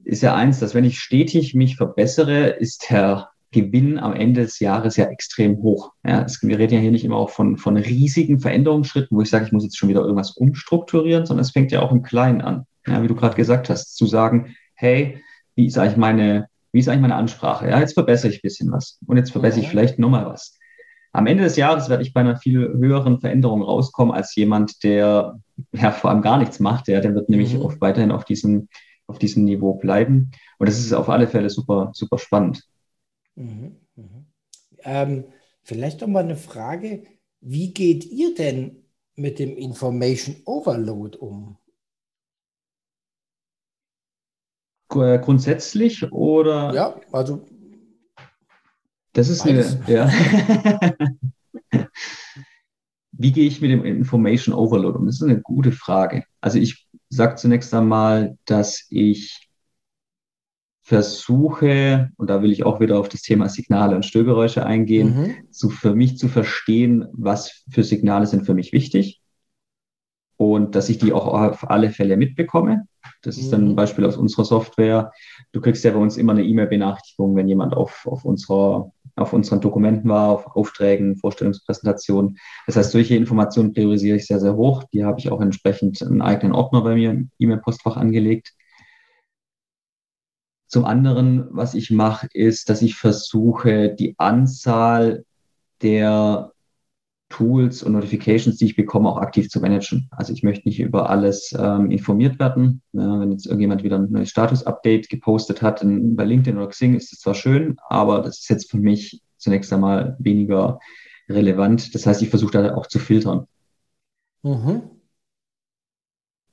ist 0.09 0.21
ja 0.21 0.35
eins, 0.35 0.59
dass 0.59 0.73
wenn 0.73 0.85
ich 0.85 0.99
stetig 0.99 1.53
mich 1.53 1.75
verbessere, 1.75 2.47
ist 2.47 2.89
der 2.89 3.29
Gewinn 3.51 3.97
am 3.97 4.13
Ende 4.13 4.41
des 4.41 4.59
Jahres 4.59 4.95
ja 4.95 5.05
extrem 5.05 5.57
hoch. 5.57 5.91
Ja, 6.05 6.23
es, 6.23 6.41
wir 6.43 6.59
reden 6.59 6.75
ja 6.75 6.79
hier 6.79 6.91
nicht 6.91 7.05
immer 7.05 7.17
auch 7.17 7.29
von, 7.29 7.57
von 7.57 7.77
riesigen 7.77 8.39
Veränderungsschritten, 8.39 9.15
wo 9.15 9.21
ich 9.21 9.29
sage, 9.29 9.45
ich 9.45 9.51
muss 9.51 9.63
jetzt 9.63 9.77
schon 9.77 9.89
wieder 9.89 10.01
irgendwas 10.01 10.31
umstrukturieren, 10.31 11.25
sondern 11.25 11.43
es 11.43 11.51
fängt 11.51 11.71
ja 11.71 11.81
auch 11.81 11.91
im 11.91 12.03
Kleinen 12.03 12.41
an. 12.41 12.65
Ja, 12.87 13.01
wie 13.03 13.07
du 13.07 13.15
gerade 13.15 13.35
gesagt 13.35 13.69
hast, 13.69 13.95
zu 13.95 14.05
sagen, 14.05 14.55
hey, 14.75 15.21
wie 15.55 15.65
ist 15.65 15.77
eigentlich 15.77 15.97
meine, 15.97 16.47
wie 16.71 16.79
ist 16.79 16.87
eigentlich 16.87 17.01
meine 17.01 17.15
Ansprache? 17.15 17.69
Ja, 17.69 17.79
jetzt 17.79 17.93
verbessere 17.93 18.31
ich 18.31 18.37
ein 18.37 18.43
bisschen 18.43 18.71
was 18.71 18.99
und 19.05 19.17
jetzt 19.17 19.31
verbessere 19.31 19.61
ja. 19.61 19.65
ich 19.65 19.69
vielleicht 19.69 19.99
nochmal 19.99 20.25
was. 20.25 20.57
Am 21.11 21.25
Ende 21.25 21.43
des 21.43 21.55
Jahres 21.55 21.89
werde 21.89 22.03
ich 22.03 22.13
bei 22.13 22.21
einer 22.21 22.37
viel 22.37 22.59
höheren 22.59 23.19
Veränderung 23.19 23.63
rauskommen 23.63 24.13
als 24.13 24.35
jemand, 24.35 24.83
der 24.83 25.39
ja 25.71 25.91
vor 25.91 26.11
allem 26.11 26.21
gar 26.21 26.37
nichts 26.37 26.59
macht. 26.59 26.87
Ja, 26.87 26.99
der 27.01 27.15
wird 27.15 27.29
nämlich 27.29 27.55
mhm. 27.55 27.61
oft 27.61 27.81
weiterhin 27.81 28.11
auf 28.11 28.25
diesem, 28.25 28.69
auf 29.09 29.19
diesem 29.19 29.43
Niveau 29.43 29.73
bleiben. 29.73 30.31
Und 30.57 30.69
das 30.69 30.79
ist 30.79 30.93
auf 30.93 31.09
alle 31.09 31.27
Fälle 31.27 31.49
super, 31.49 31.91
super 31.93 32.17
spannend. 32.17 32.63
Mhm, 33.35 33.75
mhm. 33.95 34.25
Ähm, 34.83 35.25
vielleicht 35.63 36.01
noch 36.01 36.07
mal 36.07 36.23
eine 36.23 36.37
Frage. 36.37 37.03
Wie 37.41 37.73
geht 37.73 38.05
ihr 38.05 38.35
denn 38.35 38.83
mit 39.15 39.39
dem 39.39 39.57
Information 39.57 40.37
Overload 40.45 41.17
um? 41.17 41.57
Äh, 44.93 45.19
grundsätzlich 45.19 46.11
oder? 46.11 46.73
Ja, 46.73 46.99
also. 47.11 47.45
Das 49.13 49.29
ist 49.29 49.43
beides. 49.43 49.79
eine. 49.87 49.93
Ja. 49.93 50.11
Wie 53.11 53.31
gehe 53.33 53.47
ich 53.47 53.59
mit 53.59 53.69
dem 53.69 53.83
Information 53.83 54.55
Overload 54.55 54.97
um? 54.97 55.05
Das 55.05 55.15
ist 55.15 55.23
eine 55.23 55.41
gute 55.41 55.71
Frage. 55.71 56.23
Also 56.41 56.57
ich 56.57 56.88
sage 57.09 57.35
zunächst 57.35 57.73
einmal, 57.73 58.37
dass 58.45 58.85
ich 58.89 59.49
versuche, 60.81 62.09
und 62.17 62.29
da 62.29 62.41
will 62.41 62.51
ich 62.51 62.63
auch 62.63 62.79
wieder 62.79 62.99
auf 62.99 63.09
das 63.09 63.21
Thema 63.21 63.47
Signale 63.47 63.95
und 63.95 64.05
Störgeräusche 64.05 64.65
eingehen, 64.65 65.15
mhm. 65.15 65.51
zu, 65.51 65.69
für 65.69 65.93
mich 65.93 66.17
zu 66.17 66.27
verstehen, 66.27 67.05
was 67.11 67.63
für 67.69 67.83
Signale 67.83 68.25
sind 68.25 68.45
für 68.45 68.55
mich 68.55 68.73
wichtig 68.73 69.18
und 70.39 70.73
dass 70.73 70.87
ich 70.87 70.99
die 70.99 71.11
auch 71.11 71.27
auf 71.27 71.69
alle 71.69 71.89
Fälle 71.89 72.15
mitbekomme. 72.15 72.87
Das 73.21 73.37
ist 73.37 73.51
dann 73.51 73.65
ein 73.65 73.71
mhm. 73.71 73.75
Beispiel 73.75 74.05
aus 74.05 74.15
unserer 74.15 74.45
Software. 74.45 75.11
Du 75.51 75.59
kriegst 75.59 75.83
ja 75.83 75.91
bei 75.91 75.99
uns 75.99 76.15
immer 76.15 76.31
eine 76.31 76.45
E-Mail-Benachrichtigung, 76.45 77.35
wenn 77.35 77.49
jemand 77.49 77.75
auf, 77.75 78.07
auf 78.07 78.23
unserer 78.23 78.89
auf 79.17 79.33
unseren 79.33 79.59
Dokumenten 79.59 80.07
war, 80.07 80.29
auf 80.29 80.55
Aufträgen, 80.55 81.17
Vorstellungspräsentationen. 81.17 82.37
Das 82.67 82.77
heißt, 82.77 82.91
solche 82.91 83.17
Informationen 83.17 83.73
priorisiere 83.73 84.15
ich 84.15 84.27
sehr, 84.27 84.39
sehr 84.39 84.55
hoch. 84.55 84.83
Die 84.93 85.03
habe 85.03 85.19
ich 85.19 85.29
auch 85.29 85.41
entsprechend 85.41 86.01
einen 86.01 86.21
eigenen 86.21 86.53
Ordner 86.53 86.83
bei 86.83 86.95
mir 86.95 87.11
im 87.11 87.29
E-Mail-Postfach 87.37 87.97
angelegt. 87.97 88.53
Zum 90.67 90.85
anderen, 90.85 91.47
was 91.51 91.73
ich 91.73 91.91
mache, 91.91 92.29
ist, 92.31 92.69
dass 92.69 92.81
ich 92.81 92.95
versuche, 92.95 93.93
die 93.93 94.15
Anzahl 94.17 95.25
der 95.81 96.53
Tools 97.29 97.83
und 97.83 97.93
Notifications, 97.93 98.57
die 98.57 98.65
ich 98.65 98.75
bekomme, 98.75 99.09
auch 99.09 99.17
aktiv 99.17 99.49
zu 99.49 99.61
managen. 99.61 100.09
Also 100.11 100.33
ich 100.33 100.43
möchte 100.43 100.67
nicht 100.67 100.79
über 100.79 101.09
alles 101.09 101.55
ähm, 101.57 101.91
informiert 101.91 102.39
werden. 102.39 102.81
Ja, 102.91 103.19
wenn 103.19 103.31
jetzt 103.31 103.45
irgendjemand 103.45 103.83
wieder 103.83 103.97
ein 103.97 104.11
neues 104.11 104.29
Status-Update 104.29 105.09
gepostet 105.09 105.61
hat 105.61 105.81
in, 105.81 106.15
bei 106.15 106.25
LinkedIn 106.25 106.57
oder 106.57 106.67
Xing, 106.67 106.95
ist 106.95 107.13
es 107.13 107.19
zwar 107.19 107.35
schön, 107.35 107.77
aber 107.87 108.21
das 108.21 108.39
ist 108.39 108.49
jetzt 108.49 108.71
für 108.71 108.77
mich 108.77 109.21
zunächst 109.37 109.71
einmal 109.71 110.17
weniger 110.19 110.79
relevant. 111.29 111.93
Das 111.93 112.05
heißt, 112.05 112.21
ich 112.21 112.29
versuche 112.29 112.51
da 112.51 112.75
auch 112.75 112.87
zu 112.87 112.99
filtern. 112.99 113.45
Mhm. 114.43 114.81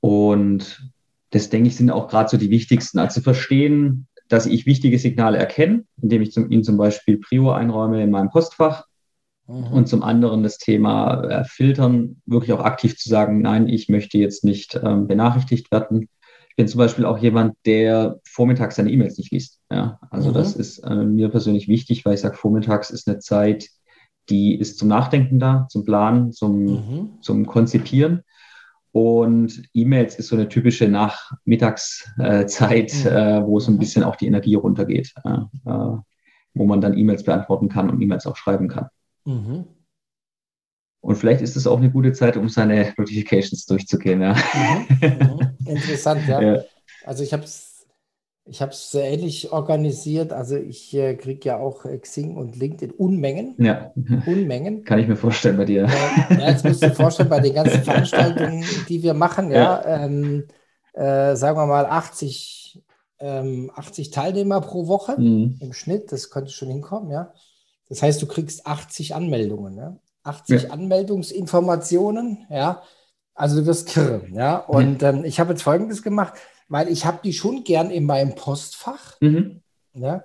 Und 0.01 0.93
das 1.31 1.49
denke 1.49 1.69
ich, 1.69 1.77
sind 1.77 1.91
auch 1.91 2.09
gerade 2.09 2.29
so 2.29 2.37
die 2.37 2.51
wichtigsten. 2.51 2.99
Also 2.99 3.21
verstehen, 3.23 4.07
dass 4.29 4.47
ich 4.47 4.67
wichtige 4.67 4.99
Signale 4.99 5.39
erkenne, 5.39 5.85
indem 6.01 6.23
ich 6.23 6.33
zum, 6.33 6.51
ihnen 6.51 6.65
zum 6.65 6.77
Beispiel 6.77 7.19
Prio 7.19 7.53
einräume 7.53 8.03
in 8.03 8.11
meinem 8.11 8.31
Postfach. 8.31 8.85
Mhm. 9.49 9.73
Und 9.73 9.89
zum 9.89 10.03
anderen 10.03 10.43
das 10.43 10.59
Thema 10.59 11.25
äh, 11.25 11.45
Filtern, 11.45 12.21
wirklich 12.27 12.53
auch 12.53 12.65
aktiv 12.65 12.97
zu 12.97 13.09
sagen, 13.09 13.41
nein, 13.41 13.69
ich 13.69 13.89
möchte 13.89 14.19
jetzt 14.19 14.45
nicht 14.45 14.79
ähm, 14.83 15.07
benachrichtigt 15.07 15.71
werden. 15.71 16.09
Ich 16.49 16.57
bin 16.57 16.69
zum 16.69 16.79
Beispiel 16.79 17.05
auch 17.05 17.19
jemand, 17.19 17.55
der 17.67 18.19
vormittags 18.25 18.77
seine 18.77 18.91
E-Mails 18.91 19.19
nicht 19.19 19.31
liest. 19.31 19.61
Ja, 19.71 20.01
also 20.11 20.31
mhm. 20.31 20.35
das 20.35 20.57
ist 20.57 20.79
äh, 20.79 21.05
mir 21.05 21.29
persönlich 21.29 21.69
wichtig, 21.69 22.05
weil 22.05 22.15
ich 22.15 22.21
sage, 22.21 22.37
vormittags 22.37 22.91
ist 22.91 23.09
eine 23.09 23.19
Zeit, 23.19 23.69
die 24.29 24.57
ist 24.57 24.79
zum 24.79 24.89
Nachdenken 24.89 25.39
da, 25.39 25.67
zum 25.69 25.85
Planen, 25.85 26.33
zum, 26.33 26.65
mhm. 26.65 27.11
zum 27.21 27.47
Konzipieren. 27.47 28.23
Und 28.91 29.63
E-Mails 29.75 30.17
ist 30.17 30.29
so 30.29 30.37
eine 30.37 30.49
typische 30.49 30.89
Nachmittagszeit, 30.89 32.95
mhm. 33.05 33.11
äh, 33.11 33.47
wo 33.47 33.61
so 33.61 33.71
ein 33.71 33.75
mhm. 33.75 33.79
bisschen 33.79 34.03
auch 34.03 34.17
die 34.17 34.27
Energie 34.27 34.55
runtergeht, 34.55 35.13
äh, 35.25 35.71
äh, 35.71 35.97
wo 36.55 36.65
man 36.65 36.81
dann 36.81 36.97
E-Mails 36.97 37.23
beantworten 37.23 37.69
kann 37.69 37.91
und 37.91 38.01
E-Mails 38.01 38.27
auch 38.27 38.37
schreiben 38.37 38.69
kann. 38.69 38.89
Mhm. 39.27 39.67
Und 41.01 41.17
vielleicht 41.17 41.41
ist 41.41 41.57
es 41.57 41.67
auch 41.67 41.79
eine 41.79 41.91
gute 41.91 42.13
Zeit, 42.13 42.37
um 42.37 42.49
seine 42.49 42.93
Notifications 42.97 43.67
durchzugehen. 43.67 44.23
Ja. 44.23 44.35
Mhm. 44.35 44.87
Mhm. 45.01 45.57
Interessant, 45.67 46.27
ja. 46.27 46.41
ja. 46.41 46.63
Also 47.05 47.23
ich 47.23 47.33
habe 47.33 47.45
es 47.45 47.77
ich 48.49 48.63
habe 48.63 48.71
es 48.71 48.95
ähnlich 48.95 49.53
organisiert. 49.53 50.33
Also 50.33 50.57
ich 50.57 50.95
äh, 50.95 51.17
kriege 51.17 51.49
ja 51.49 51.59
auch 51.59 51.85
äh, 51.85 51.99
Xing 51.99 52.37
und 52.37 52.57
LinkedIn 52.57 52.93
Unmengen. 52.93 53.57
Ja. 53.59 53.93
Unmengen. 54.27 54.85
Kann 54.85 55.01
ich 55.01 55.09
mir 55.09 55.17
vorstellen 55.17 55.57
bei 55.57 55.65
dir. 55.65 55.85
Äh, 55.85 56.35
ja, 56.39 56.51
jetzt 56.51 56.65
musst 56.65 56.83
du 56.83 56.89
dir 56.89 56.95
vorstellen, 56.95 57.29
bei 57.29 57.41
den 57.41 57.55
ganzen 57.55 57.83
Veranstaltungen, 57.85 58.65
die 58.89 59.03
wir 59.03 59.15
machen, 59.15 59.51
ja, 59.51 59.83
ja 59.83 60.05
ähm, 60.05 60.45
äh, 60.93 61.35
sagen 61.35 61.59
wir 61.59 61.67
mal 61.67 61.87
80, 61.87 62.83
ähm, 63.19 63.73
80 63.75 64.11
Teilnehmer 64.11 64.61
pro 64.61 64.87
Woche 64.87 65.21
mhm. 65.21 65.59
im 65.61 65.73
Schnitt. 65.73 66.13
Das 66.13 66.31
könnte 66.31 66.53
schon 66.53 66.69
hinkommen, 66.69 67.11
ja. 67.11 67.33
Das 67.89 68.03
heißt, 68.03 68.21
du 68.21 68.27
kriegst 68.27 68.67
80 68.67 69.15
Anmeldungen, 69.15 69.77
ja. 69.77 69.97
80 70.25 70.65
ja. 70.65 70.71
Anmeldungsinformationen, 70.71 72.47
ja. 72.51 72.83
Also 73.35 73.61
du 73.61 73.67
wirst 73.67 73.89
kirre, 73.89 74.27
ja. 74.33 74.57
Und 74.57 75.03
ähm, 75.03 75.25
ich 75.25 75.41
habe 75.41 75.53
jetzt 75.53 75.63
Folgendes 75.63 76.03
gemacht 76.03 76.35
weil 76.69 76.89
ich 76.89 77.05
habe 77.05 77.21
die 77.23 77.33
schon 77.33 77.65
gern 77.65 77.91
in 77.91 78.05
meinem 78.05 78.35
Postfach. 78.35 79.21
Mhm. 79.21 79.63
Ja? 79.95 80.25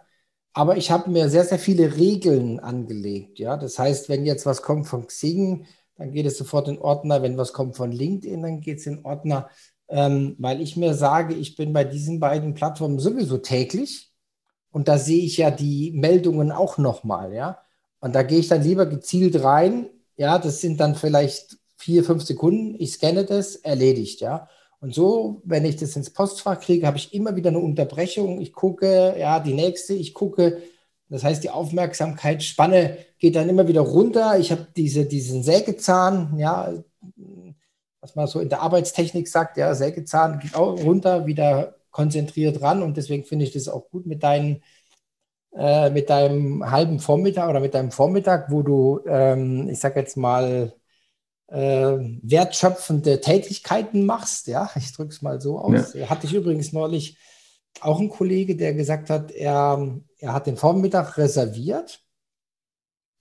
Aber 0.53 0.77
ich 0.77 0.91
habe 0.91 1.09
mir 1.09 1.29
sehr, 1.29 1.45
sehr 1.45 1.59
viele 1.59 1.97
Regeln 1.97 2.59
angelegt. 2.59 3.39
Ja? 3.39 3.57
Das 3.57 3.79
heißt, 3.79 4.09
wenn 4.09 4.25
jetzt 4.25 4.45
was 4.45 4.61
kommt 4.61 4.87
von 4.87 5.07
Xing, 5.07 5.65
dann 5.95 6.11
geht 6.11 6.25
es 6.25 6.37
sofort 6.37 6.67
in 6.67 6.79
Ordner. 6.79 7.21
Wenn 7.21 7.37
was 7.37 7.53
kommt 7.53 7.77
von 7.77 7.91
LinkedIn, 7.91 8.41
dann 8.41 8.61
geht 8.61 8.79
es 8.79 8.87
in 8.87 9.05
Ordner. 9.05 9.49
Ähm, 9.87 10.35
weil 10.39 10.61
ich 10.61 10.77
mir 10.77 10.93
sage, 10.93 11.33
ich 11.33 11.55
bin 11.55 11.73
bei 11.73 11.83
diesen 11.83 12.19
beiden 12.19 12.53
Plattformen 12.53 12.99
sowieso 12.99 13.37
täglich. 13.37 14.10
Und 14.71 14.87
da 14.87 14.97
sehe 14.97 15.23
ich 15.23 15.37
ja 15.37 15.51
die 15.51 15.91
Meldungen 15.91 16.51
auch 16.51 16.77
nochmal. 16.77 17.33
Ja? 17.33 17.59
Und 17.99 18.15
da 18.15 18.23
gehe 18.23 18.39
ich 18.39 18.47
dann 18.47 18.63
lieber 18.63 18.85
gezielt 18.85 19.43
rein. 19.43 19.89
Ja, 20.15 20.37
das 20.37 20.61
sind 20.61 20.79
dann 20.79 20.95
vielleicht 20.95 21.57
vier, 21.77 22.03
fünf 22.03 22.23
Sekunden. 22.23 22.75
Ich 22.79 22.93
scanne 22.93 23.25
das, 23.25 23.55
erledigt. 23.55 24.21
Ja. 24.21 24.47
Und 24.79 24.93
so, 24.93 25.41
wenn 25.45 25.65
ich 25.65 25.75
das 25.75 25.95
ins 25.95 26.11
Postfach 26.11 26.59
kriege, 26.59 26.87
habe 26.87 26.97
ich 26.97 27.13
immer 27.13 27.35
wieder 27.35 27.49
eine 27.49 27.59
Unterbrechung. 27.59 28.41
Ich 28.41 28.53
gucke, 28.53 29.15
ja, 29.17 29.39
die 29.39 29.53
nächste, 29.53 29.93
ich 29.93 30.13
gucke. 30.13 30.61
Das 31.09 31.23
heißt, 31.23 31.43
die 31.43 31.49
Aufmerksamkeitsspanne 31.49 32.97
geht 33.19 33.35
dann 33.35 33.49
immer 33.49 33.67
wieder 33.67 33.81
runter. 33.81 34.39
Ich 34.39 34.51
habe 34.51 34.67
diese, 34.75 35.05
diesen 35.05 35.43
Sägezahn, 35.43 36.37
ja, 36.37 36.73
was 37.99 38.15
man 38.15 38.27
so 38.27 38.39
in 38.39 38.49
der 38.49 38.61
Arbeitstechnik 38.61 39.27
sagt, 39.27 39.57
ja, 39.57 39.75
Sägezahn 39.75 40.39
geht 40.39 40.55
auch 40.55 40.81
runter, 40.83 41.25
wieder 41.27 41.75
konzentriert 41.91 42.61
ran. 42.61 42.83
Und 42.83 42.97
deswegen 42.97 43.23
finde 43.23 43.45
ich 43.45 43.51
das 43.51 43.67
auch 43.67 43.89
gut 43.89 44.05
mit 44.05 44.23
deinen 44.23 44.63
äh, 45.53 45.89
mit 45.89 46.09
deinem 46.09 46.69
halben 46.69 46.99
Vormittag 46.99 47.49
oder 47.49 47.59
mit 47.59 47.73
deinem 47.73 47.91
Vormittag, 47.91 48.49
wo 48.51 48.61
du, 48.61 49.01
ähm, 49.05 49.67
ich 49.69 49.79
sage 49.79 49.99
jetzt 49.99 50.15
mal, 50.15 50.73
äh, 51.47 51.97
wertschöpfende 52.23 53.19
Tätigkeiten 53.19 54.05
machst. 54.05 54.47
Ja, 54.47 54.71
ich 54.75 54.93
drücke 54.93 55.11
es 55.11 55.21
mal 55.21 55.41
so 55.41 55.59
aus. 55.59 55.93
Ja. 55.93 56.09
Hatte 56.09 56.25
ich 56.25 56.33
übrigens 56.33 56.71
neulich 56.71 57.17
auch 57.81 57.99
einen 57.99 58.09
Kollege, 58.09 58.55
der 58.55 58.73
gesagt 58.73 59.09
hat, 59.09 59.31
er, 59.31 59.99
er 60.19 60.33
hat 60.33 60.47
den 60.47 60.57
Vormittag 60.57 61.17
reserviert, 61.17 62.01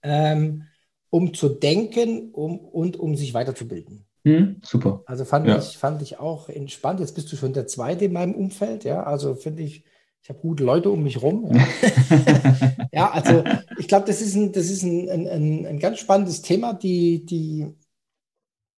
ähm, 0.01 0.67
um 1.09 1.33
zu 1.33 1.49
denken 1.49 2.31
um, 2.31 2.59
und 2.59 2.97
um 2.97 3.15
sich 3.15 3.33
weiterzubilden. 3.33 4.05
Hm, 4.23 4.61
super. 4.63 5.03
Also 5.07 5.25
fand, 5.25 5.47
ja. 5.47 5.57
ich, 5.57 5.77
fand 5.77 6.01
ich 6.01 6.19
auch 6.19 6.49
entspannt. 6.49 6.99
Jetzt 6.99 7.15
bist 7.15 7.31
du 7.31 7.35
schon 7.35 7.53
der 7.53 7.67
Zweite 7.67 8.05
in 8.05 8.13
meinem 8.13 8.35
Umfeld. 8.35 8.83
Ja, 8.83 9.03
also 9.03 9.35
finde 9.35 9.63
ich, 9.63 9.83
ich 10.21 10.29
habe 10.29 10.39
gute 10.39 10.63
Leute 10.63 10.91
um 10.91 11.01
mich 11.01 11.21
rum. 11.21 11.51
Ja, 11.51 12.87
ja 12.91 13.11
also 13.11 13.43
ich 13.79 13.87
glaube, 13.87 14.05
das 14.05 14.21
ist, 14.21 14.35
ein, 14.35 14.51
das 14.51 14.69
ist 14.69 14.83
ein, 14.83 15.09
ein, 15.09 15.65
ein, 15.65 15.79
ganz 15.79 15.99
spannendes 15.99 16.43
Thema, 16.43 16.73
die, 16.73 17.25
die 17.25 17.73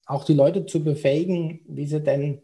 auch 0.06 0.24
die 0.24 0.34
Leute 0.34 0.66
zu 0.66 0.84
befähigen, 0.84 1.62
wie 1.68 1.88
sie 1.88 2.02
denn 2.02 2.42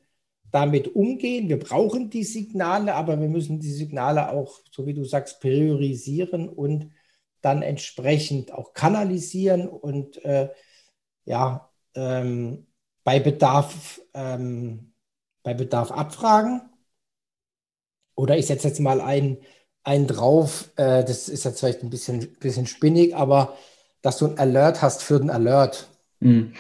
damit 0.52 0.96
umgehen. 0.96 1.48
Wir 1.48 1.60
brauchen 1.60 2.10
die 2.10 2.24
Signale, 2.24 2.96
aber 2.96 3.20
wir 3.22 3.30
müssen 3.30 3.60
die 3.60 3.72
Signale 3.72 4.32
auch, 4.32 4.60
so 4.72 4.86
wie 4.86 4.94
du 4.94 5.06
sagst, 5.06 5.40
priorisieren 5.40 6.50
und 6.50 6.92
dann 7.42 7.62
entsprechend 7.62 8.52
auch 8.52 8.74
kanalisieren 8.74 9.70
und 9.70 10.24
äh, 10.26 10.50
ja, 11.26 11.70
ähm, 11.96 12.66
bei 13.10 13.20
Bedarf, 13.20 14.00
ähm, 14.14 14.94
bei 15.42 15.56
Bedarf 15.56 15.90
abfragen. 15.90 16.62
Oder 18.14 18.38
ich 18.38 18.46
setze 18.46 18.68
jetzt 18.68 18.80
mal 18.80 19.02
einen, 19.02 19.40
einen 19.84 20.06
drauf, 20.06 20.70
äh, 20.76 21.04
das 21.04 21.28
ist 21.28 21.44
jetzt 21.44 21.60
vielleicht 21.60 21.82
ein 21.82 21.90
bisschen, 21.90 22.36
bisschen 22.40 22.68
spinnig, 22.68 23.16
aber 23.16 23.58
dass 24.04 24.20
du 24.20 24.28
ein 24.28 24.38
Alert 24.38 24.84
hast 24.84 25.02
für 25.02 25.18
den 25.18 25.32
Alert. 25.32 25.88
Mhm. 26.20 26.54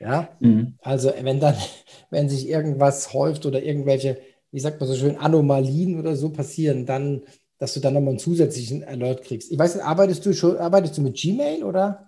Ja, 0.00 0.36
mhm. 0.40 0.76
also 0.82 1.12
wenn 1.22 1.38
dann, 1.38 1.54
wenn 2.10 2.28
sich 2.28 2.48
irgendwas 2.48 3.14
häuft 3.14 3.46
oder 3.46 3.62
irgendwelche, 3.62 4.18
wie 4.50 4.58
sagt 4.58 4.80
man 4.80 4.88
so 4.88 4.96
schön, 4.96 5.16
Anomalien 5.16 6.00
oder 6.00 6.16
so 6.16 6.30
passieren, 6.30 6.86
dann, 6.86 7.22
dass 7.58 7.74
du 7.74 7.78
dann 7.78 7.94
nochmal 7.94 8.14
einen 8.14 8.18
zusätzlichen 8.18 8.82
Alert 8.82 9.22
kriegst. 9.22 9.52
Ich 9.52 9.58
weiß 9.60 9.76
nicht, 9.76 9.84
arbeitest 9.84 10.26
du 10.26 10.32
schon, 10.32 10.56
arbeitest 10.56 10.98
du 10.98 11.02
mit 11.02 11.14
Gmail 11.14 11.62
oder? 11.62 12.07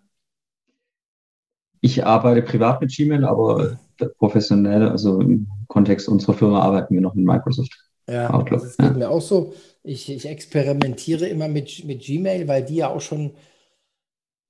Ich 1.81 2.05
arbeite 2.05 2.43
privat 2.43 2.81
mit 2.81 2.95
Gmail, 2.95 3.25
aber 3.25 3.79
professionell, 4.19 4.89
also 4.89 5.21
im 5.21 5.49
Kontext 5.69 6.09
unserer 6.09 6.35
Firma 6.35 6.61
arbeiten 6.61 6.95
wir 6.95 7.01
noch 7.01 7.15
mit 7.15 7.25
Microsoft. 7.25 7.73
Ja, 8.09 8.31
Outlook. 8.31 8.63
das 8.63 8.77
geht 8.77 8.87
ja. 8.87 8.93
mir 8.93 9.11
auch 9.11 9.21
so. 9.21 9.55
Ich, 9.83 10.11
ich 10.11 10.27
experimentiere 10.27 11.27
immer 11.27 11.49
mit, 11.49 11.85
mit 11.85 12.03
Gmail, 12.03 12.49
weil 12.49 12.65
die 12.65 12.77
ja 12.77 12.89
auch 12.89 13.01
schon 13.01 13.33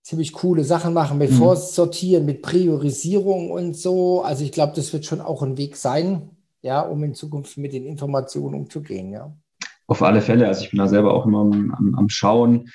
ziemlich 0.02 0.32
coole 0.32 0.64
Sachen 0.64 0.94
machen 0.94 1.18
mit 1.18 1.30
mhm. 1.30 1.36
Vorsortieren, 1.36 2.24
mit 2.24 2.42
Priorisierung 2.42 3.50
und 3.50 3.76
so. 3.76 4.22
Also 4.22 4.44
ich 4.44 4.52
glaube, 4.52 4.72
das 4.74 4.92
wird 4.92 5.05
schon 5.05 5.20
auch 5.20 5.42
ein 5.42 5.59
Weg 5.59 5.76
sein, 5.76 6.30
ja, 6.62 6.80
um 6.80 7.05
in 7.05 7.14
Zukunft 7.14 7.59
mit 7.59 7.72
den 7.72 7.86
Informationen 7.86 8.55
umzugehen, 8.55 9.12
ja. 9.12 9.32
Auf 9.86 10.02
alle 10.02 10.20
Fälle. 10.20 10.46
Also 10.46 10.64
ich 10.64 10.70
bin 10.70 10.78
da 10.78 10.88
selber 10.88 11.12
auch 11.12 11.26
immer 11.26 11.40
am, 11.40 11.94
am 11.96 12.09
Schauen, 12.09 12.70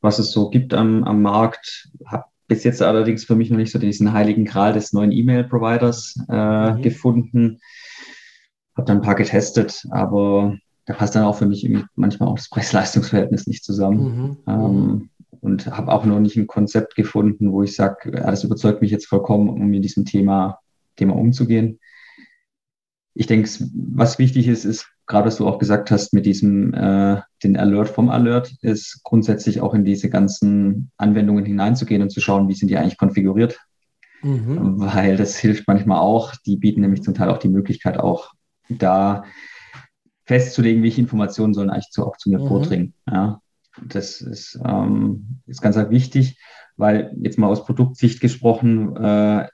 was 0.00 0.18
es 0.18 0.32
so 0.32 0.50
gibt 0.50 0.74
am, 0.74 1.04
am 1.04 1.22
Markt. 1.22 1.88
Habe 2.04 2.24
bis 2.48 2.64
jetzt 2.64 2.82
allerdings 2.82 3.24
für 3.24 3.34
mich 3.34 3.50
noch 3.50 3.58
nicht 3.58 3.72
so 3.72 3.78
diesen 3.78 4.12
heiligen 4.12 4.44
Gral 4.44 4.72
des 4.72 4.92
neuen 4.92 5.12
E-Mail-Providers 5.12 6.16
äh, 6.28 6.72
mhm. 6.72 6.82
gefunden. 6.82 7.60
Habe 8.76 8.86
dann 8.86 8.98
ein 8.98 9.02
paar 9.02 9.14
getestet, 9.14 9.84
aber 9.90 10.56
da 10.84 10.94
passt 10.94 11.16
dann 11.16 11.24
auch 11.24 11.36
für 11.36 11.46
mich 11.46 11.68
manchmal 11.94 12.28
auch 12.28 12.36
das 12.36 12.48
Preis-Leistungs-Verhältnis 12.48 13.46
nicht 13.46 13.64
zusammen. 13.64 13.98
Mhm. 14.00 14.36
Ähm, 14.46 15.10
und 15.40 15.66
habe 15.66 15.92
auch 15.92 16.04
noch 16.04 16.18
nicht 16.20 16.36
ein 16.36 16.46
Konzept 16.46 16.94
gefunden, 16.94 17.52
wo 17.52 17.62
ich 17.62 17.74
sage, 17.74 18.10
das 18.10 18.44
überzeugt 18.44 18.82
mich 18.82 18.90
jetzt 18.90 19.06
vollkommen, 19.06 19.48
um 19.48 19.66
mit 19.68 19.84
diesem 19.84 20.04
Thema, 20.04 20.58
Thema 20.96 21.14
umzugehen. 21.14 21.78
Ich 23.14 23.26
denke, 23.26 23.48
was 23.92 24.18
wichtig 24.18 24.48
ist, 24.48 24.64
ist 24.64 24.88
gerade 25.06 25.26
was 25.26 25.36
du 25.36 25.46
auch 25.46 25.58
gesagt 25.58 25.90
hast 25.90 26.12
mit 26.12 26.26
diesem, 26.26 26.74
äh, 26.74 27.20
den 27.42 27.56
Alert 27.56 27.88
vom 27.88 28.08
Alert, 28.10 28.52
ist 28.62 29.00
grundsätzlich 29.04 29.60
auch 29.60 29.74
in 29.74 29.84
diese 29.84 30.10
ganzen 30.10 30.90
Anwendungen 30.96 31.44
hineinzugehen 31.44 32.02
und 32.02 32.10
zu 32.10 32.20
schauen, 32.20 32.48
wie 32.48 32.54
sind 32.54 32.68
die 32.68 32.76
eigentlich 32.76 32.98
konfiguriert. 32.98 33.58
Mhm. 34.22 34.80
Weil 34.80 35.16
das 35.16 35.36
hilft 35.36 35.68
manchmal 35.68 36.00
auch. 36.00 36.34
Die 36.46 36.56
bieten 36.56 36.80
nämlich 36.80 37.02
zum 37.02 37.14
Teil 37.14 37.30
auch 37.30 37.38
die 37.38 37.48
Möglichkeit, 37.48 37.98
auch 37.98 38.32
da 38.68 39.24
festzulegen, 40.24 40.82
welche 40.82 41.00
Informationen 41.00 41.54
sollen 41.54 41.70
eigentlich 41.70 41.90
zu, 41.90 42.04
auch 42.04 42.16
zu 42.16 42.30
mir 42.30 42.40
mhm. 42.40 42.48
vordringen. 42.48 42.94
Ja, 43.08 43.40
das 43.84 44.20
ist, 44.20 44.58
ähm, 44.64 45.40
ist 45.46 45.62
ganz 45.62 45.76
wichtig, 45.76 46.40
weil 46.76 47.14
jetzt 47.22 47.38
mal 47.38 47.46
aus 47.46 47.64
Produktsicht 47.64 48.20
gesprochen, 48.20 48.96
äh, 48.96 49.46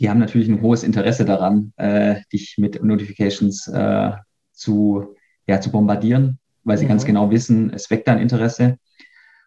die 0.00 0.08
haben 0.08 0.20
natürlich 0.20 0.48
ein 0.48 0.62
hohes 0.62 0.84
Interesse 0.84 1.24
daran, 1.24 1.72
äh, 1.76 2.20
dich 2.32 2.54
mit 2.56 2.82
Notifications 2.82 3.66
äh, 3.68 4.12
zu, 4.58 5.14
ja, 5.46 5.60
zu 5.60 5.70
bombardieren, 5.70 6.38
weil 6.64 6.78
sie 6.78 6.84
mhm. 6.84 6.90
ganz 6.90 7.04
genau 7.04 7.30
wissen, 7.30 7.72
es 7.72 7.90
weckt 7.90 8.08
dein 8.08 8.18
Interesse 8.18 8.78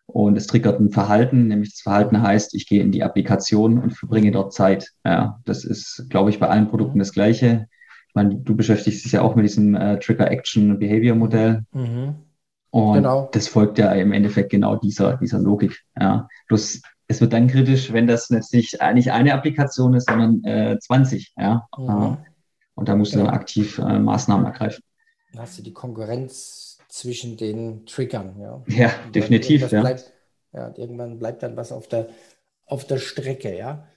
und 0.05 0.38
es 0.38 0.47
triggert 0.47 0.80
ein 0.80 0.91
Verhalten, 0.91 1.47
nämlich 1.47 1.72
das 1.72 1.82
Verhalten 1.82 2.22
heißt, 2.22 2.53
ich 2.55 2.68
gehe 2.68 2.82
in 2.82 2.91
die 2.91 3.03
Applikation 3.03 3.80
und 3.80 3.91
verbringe 3.91 4.32
dort 4.32 4.53
Zeit. 4.53 4.91
Ja, 5.05 5.39
das 5.45 5.64
ist, 5.64 6.07
glaube 6.09 6.30
ich, 6.30 6.39
bei 6.39 6.47
allen 6.47 6.68
Produkten 6.68 6.99
das 6.99 7.14
Gleiche. 7.14 7.68
Ich 8.09 8.16
meine, 8.16 8.36
du 8.36 8.55
beschäftigst 8.55 9.05
dich 9.05 9.14
ja 9.14 9.22
auch 9.22 9.36
mit 9.36 9.45
diesem 9.45 9.74
äh, 9.74 9.99
Trigger-Action-Behavior-Modell. 9.99 11.64
Mhm. 11.72 12.16
Und 12.72 12.93
genau. 12.93 13.30
das 13.32 13.47
folgt 13.47 13.78
ja 13.78 13.91
im 13.93 14.12
Endeffekt 14.12 14.49
genau 14.49 14.76
dieser, 14.76 15.18
dieser 15.18 15.39
Logik. 15.39 15.82
Ja. 15.99 16.28
Bloß 16.47 16.82
es 17.07 17.22
wird 17.22 17.34
dann 17.34 17.47
kritisch, 17.47 17.91
wenn 17.91 18.07
das 18.07 18.30
nicht 18.30 18.80
nicht 18.93 19.12
eine 19.12 19.34
Applikation 19.34 19.93
ist, 19.93 20.07
sondern 20.09 20.43
äh, 20.43 20.78
20. 20.80 21.34
Ja? 21.38 21.68
Mhm. 21.78 22.18
Und 22.76 22.89
da 22.89 22.95
musst 22.95 23.14
du 23.14 23.20
dann 23.20 23.28
aktiv 23.28 23.78
äh, 23.78 23.99
Maßnahmen 23.99 24.45
ergreifen. 24.45 24.84
Hast 25.38 25.57
du 25.57 25.63
die 25.63 25.73
Konkurrenz 25.73 26.71
zwischen 26.91 27.38
den 27.38 27.86
Triggern. 27.86 28.36
Ja, 28.39 28.63
ja 28.67 28.91
definitiv. 29.15 29.71
Ja. 29.71 29.82
Bleibt, 29.82 30.11
ja, 30.53 30.73
irgendwann 30.75 31.17
bleibt 31.17 31.41
dann 31.41 31.55
was 31.55 31.71
auf 31.71 31.88
der, 31.88 32.09
auf 32.65 32.86
der 32.86 32.97
Strecke. 32.97 33.57
Ja, 33.57 33.88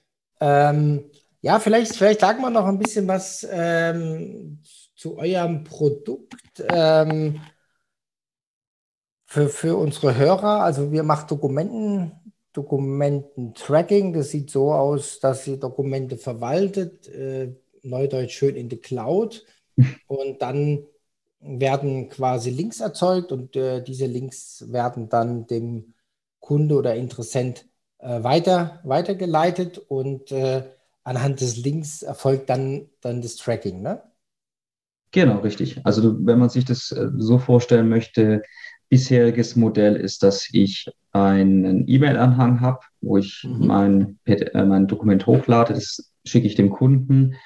ähm, 0.40 1.10
ja 1.40 1.58
vielleicht, 1.58 1.96
vielleicht 1.96 2.20
sagen 2.20 2.40
wir 2.40 2.50
noch 2.50 2.66
ein 2.66 2.78
bisschen 2.78 3.08
was 3.08 3.46
ähm, 3.50 4.60
zu 4.94 5.18
eurem 5.18 5.64
Produkt. 5.64 6.64
Ähm, 6.68 7.40
für, 9.26 9.48
für 9.48 9.76
unsere 9.76 10.16
Hörer, 10.16 10.62
also 10.62 10.92
wir 10.92 11.02
machen 11.02 11.26
Dokumenten, 11.26 12.12
Dokumenten-Tracking. 12.52 14.12
Das 14.12 14.30
sieht 14.30 14.50
so 14.50 14.72
aus, 14.72 15.18
dass 15.18 15.42
sie 15.42 15.58
Dokumente 15.58 16.16
verwaltet, 16.16 17.08
äh, 17.08 17.52
neudeutsch 17.82 18.36
schön 18.36 18.54
in 18.54 18.68
die 18.68 18.80
Cloud. 18.80 19.44
Und 20.06 20.40
dann 20.40 20.86
werden 21.44 22.08
quasi 22.08 22.50
Links 22.50 22.80
erzeugt 22.80 23.30
und 23.30 23.54
äh, 23.54 23.82
diese 23.82 24.06
Links 24.06 24.64
werden 24.68 25.08
dann 25.08 25.46
dem 25.46 25.94
Kunde 26.40 26.76
oder 26.76 26.94
Interessent 26.94 27.66
äh, 27.98 28.22
weiter, 28.22 28.80
weitergeleitet 28.84 29.78
und 29.78 30.32
äh, 30.32 30.62
anhand 31.04 31.40
des 31.40 31.56
Links 31.58 32.02
erfolgt 32.02 32.48
dann, 32.50 32.88
dann 33.00 33.20
das 33.20 33.36
Tracking. 33.36 33.82
Ne? 33.82 34.02
Genau, 35.12 35.38
richtig. 35.40 35.80
Also 35.84 36.16
wenn 36.26 36.38
man 36.38 36.48
sich 36.48 36.64
das 36.64 36.90
äh, 36.90 37.08
so 37.16 37.38
vorstellen 37.38 37.88
möchte, 37.88 38.42
bisheriges 38.88 39.54
Modell 39.56 39.96
ist, 39.96 40.22
dass 40.22 40.48
ich 40.52 40.90
einen 41.12 41.86
E-Mail-Anhang 41.86 42.60
habe, 42.60 42.80
wo 43.00 43.18
ich 43.18 43.44
mhm. 43.44 43.66
mein, 43.66 44.18
äh, 44.24 44.64
mein 44.64 44.86
Dokument 44.86 45.26
hochlade. 45.26 45.74
Das 45.74 46.12
schicke 46.24 46.46
ich 46.46 46.54
dem 46.54 46.70
Kunden. 46.70 47.36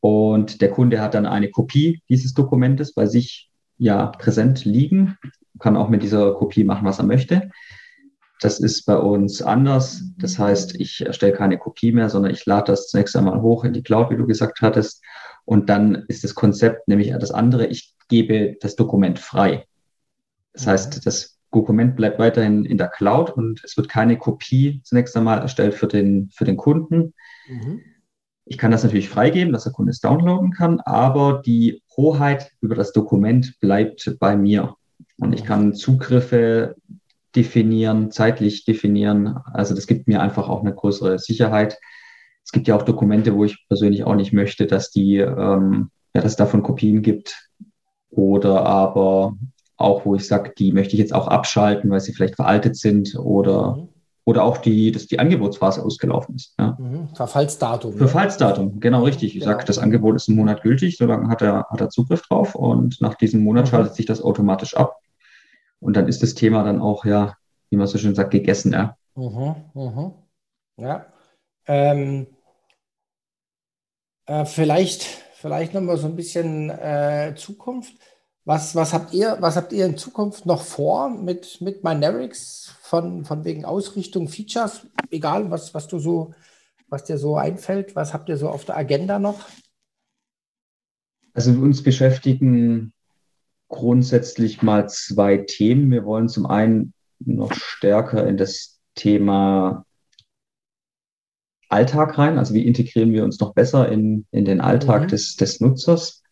Und 0.00 0.60
der 0.60 0.70
Kunde 0.70 1.00
hat 1.00 1.14
dann 1.14 1.26
eine 1.26 1.50
Kopie 1.50 2.02
dieses 2.08 2.34
Dokumentes 2.34 2.94
bei 2.94 3.06
sich 3.06 3.50
ja 3.78 4.06
präsent 4.06 4.64
liegen, 4.64 5.16
kann 5.58 5.76
auch 5.76 5.88
mit 5.88 6.02
dieser 6.02 6.34
Kopie 6.34 6.64
machen, 6.64 6.86
was 6.86 6.98
er 6.98 7.06
möchte. 7.06 7.50
Das 8.40 8.60
ist 8.60 8.84
bei 8.84 8.96
uns 8.96 9.40
anders. 9.40 10.02
Das 10.18 10.38
heißt, 10.38 10.78
ich 10.78 11.04
erstelle 11.06 11.32
keine 11.32 11.58
Kopie 11.58 11.92
mehr, 11.92 12.10
sondern 12.10 12.32
ich 12.32 12.44
lade 12.44 12.72
das 12.72 12.88
zunächst 12.88 13.16
einmal 13.16 13.40
hoch 13.40 13.64
in 13.64 13.72
die 13.72 13.82
Cloud, 13.82 14.10
wie 14.10 14.16
du 14.16 14.26
gesagt 14.26 14.60
hattest. 14.60 15.02
Und 15.44 15.70
dann 15.70 16.04
ist 16.08 16.24
das 16.24 16.34
Konzept 16.34 16.86
nämlich 16.88 17.12
das 17.12 17.30
andere. 17.30 17.66
Ich 17.66 17.94
gebe 18.08 18.56
das 18.60 18.76
Dokument 18.76 19.18
frei. 19.18 19.66
Das 20.52 20.66
heißt, 20.66 21.06
das 21.06 21.38
Dokument 21.50 21.96
bleibt 21.96 22.18
weiterhin 22.18 22.64
in 22.64 22.76
der 22.76 22.88
Cloud 22.88 23.30
und 23.30 23.62
es 23.64 23.76
wird 23.76 23.88
keine 23.88 24.18
Kopie 24.18 24.82
zunächst 24.84 25.16
einmal 25.16 25.38
erstellt 25.38 25.74
für 25.74 25.86
den, 25.86 26.30
für 26.34 26.44
den 26.44 26.56
Kunden. 26.56 27.14
Mhm. 27.48 27.80
Ich 28.48 28.58
kann 28.58 28.70
das 28.70 28.84
natürlich 28.84 29.08
freigeben, 29.08 29.52
dass 29.52 29.64
der 29.64 29.72
Kunde 29.72 29.90
es 29.90 30.00
downloaden 30.00 30.52
kann, 30.52 30.80
aber 30.80 31.42
die 31.44 31.82
Hoheit 31.96 32.52
über 32.60 32.76
das 32.76 32.92
Dokument 32.92 33.58
bleibt 33.60 34.16
bei 34.20 34.36
mir. 34.36 34.76
Und 35.18 35.32
ich 35.32 35.44
kann 35.44 35.74
Zugriffe 35.74 36.76
definieren, 37.34 38.12
zeitlich 38.12 38.64
definieren. 38.64 39.36
Also 39.52 39.74
das 39.74 39.88
gibt 39.88 40.06
mir 40.06 40.22
einfach 40.22 40.48
auch 40.48 40.60
eine 40.60 40.74
größere 40.74 41.18
Sicherheit. 41.18 41.78
Es 42.44 42.52
gibt 42.52 42.68
ja 42.68 42.76
auch 42.76 42.82
Dokumente, 42.82 43.34
wo 43.34 43.44
ich 43.44 43.66
persönlich 43.68 44.04
auch 44.04 44.14
nicht 44.14 44.32
möchte, 44.32 44.66
dass 44.66 44.90
die, 44.90 45.16
ähm, 45.16 45.90
ja, 46.14 46.22
dass 46.22 46.32
es 46.32 46.36
davon 46.36 46.62
Kopien 46.62 47.02
gibt 47.02 47.50
oder 48.10 48.64
aber 48.64 49.36
auch 49.76 50.06
wo 50.06 50.14
ich 50.14 50.26
sage, 50.26 50.52
die 50.56 50.72
möchte 50.72 50.94
ich 50.94 51.00
jetzt 51.00 51.12
auch 51.12 51.28
abschalten, 51.28 51.90
weil 51.90 52.00
sie 52.00 52.14
vielleicht 52.14 52.36
veraltet 52.36 52.76
sind 52.76 53.16
oder, 53.16 53.76
mhm. 53.76 53.88
Oder 54.26 54.42
auch 54.42 54.58
die, 54.58 54.90
dass 54.90 55.06
die 55.06 55.20
Angebotsphase 55.20 55.84
ausgelaufen 55.84 56.34
ist. 56.34 56.54
Ja. 56.58 56.76
Mhm. 56.80 57.08
Verfallsdatum. 57.14 57.92
Ne? 57.92 57.98
Verfallsdatum, 57.98 58.80
genau 58.80 59.04
richtig. 59.04 59.36
Ich 59.36 59.44
genau. 59.44 59.52
sage, 59.52 59.64
das 59.64 59.78
Angebot 59.78 60.16
ist 60.16 60.28
einen 60.28 60.36
Monat 60.36 60.62
gültig, 60.62 60.96
solange 60.96 61.28
hat 61.28 61.42
er, 61.42 61.66
hat 61.70 61.80
er 61.80 61.90
Zugriff 61.90 62.22
drauf 62.22 62.56
und 62.56 63.00
nach 63.00 63.14
diesem 63.14 63.42
Monat 63.42 63.66
mhm. 63.66 63.70
schaltet 63.70 63.94
sich 63.94 64.04
das 64.04 64.20
automatisch 64.20 64.76
ab. 64.76 64.98
Und 65.78 65.96
dann 65.96 66.08
ist 66.08 66.24
das 66.24 66.34
Thema 66.34 66.64
dann 66.64 66.82
auch, 66.82 67.04
ja, 67.04 67.34
wie 67.70 67.76
man 67.76 67.86
so 67.86 67.98
schön 67.98 68.16
sagt, 68.16 68.32
gegessen. 68.32 68.72
Ja. 68.72 68.96
Mhm. 69.14 69.54
Mhm. 69.74 70.12
Ja. 70.76 71.06
Ähm, 71.68 72.26
äh, 74.26 74.44
vielleicht, 74.44 75.04
vielleicht 75.34 75.72
nochmal 75.72 75.98
so 75.98 76.08
ein 76.08 76.16
bisschen 76.16 76.70
äh, 76.70 77.34
Zukunft. 77.36 77.94
Was, 78.46 78.76
was, 78.76 78.92
habt 78.92 79.12
ihr, 79.12 79.38
was 79.40 79.56
habt 79.56 79.72
ihr 79.72 79.84
in 79.84 79.96
Zukunft 79.96 80.46
noch 80.46 80.62
vor 80.62 81.10
mit, 81.10 81.60
mit 81.60 81.82
Mynerics 81.82 82.72
von, 82.80 83.24
von 83.24 83.44
wegen 83.44 83.64
Ausrichtung, 83.64 84.28
Features? 84.28 84.86
Egal, 85.10 85.50
was, 85.50 85.74
was 85.74 85.88
du 85.88 85.98
so, 85.98 86.32
was 86.88 87.02
dir 87.02 87.18
so 87.18 87.36
einfällt, 87.36 87.96
was 87.96 88.14
habt 88.14 88.28
ihr 88.28 88.36
so 88.36 88.48
auf 88.48 88.64
der 88.64 88.76
Agenda 88.76 89.18
noch? 89.18 89.40
Also 91.34 91.50
uns 91.50 91.82
beschäftigen 91.82 92.92
grundsätzlich 93.68 94.62
mal 94.62 94.88
zwei 94.88 95.38
Themen. 95.38 95.90
Wir 95.90 96.04
wollen 96.04 96.28
zum 96.28 96.46
einen 96.46 96.94
noch 97.18 97.52
stärker 97.52 98.28
in 98.28 98.36
das 98.36 98.78
Thema 98.94 99.84
Alltag 101.68 102.16
rein. 102.16 102.38
Also 102.38 102.54
wie 102.54 102.64
integrieren 102.64 103.10
wir 103.10 103.24
uns 103.24 103.40
noch 103.40 103.54
besser 103.54 103.90
in, 103.90 104.24
in 104.30 104.44
den 104.44 104.60
Alltag 104.60 105.02
mhm. 105.02 105.08
des, 105.08 105.34
des 105.34 105.60
Nutzers? 105.60 106.22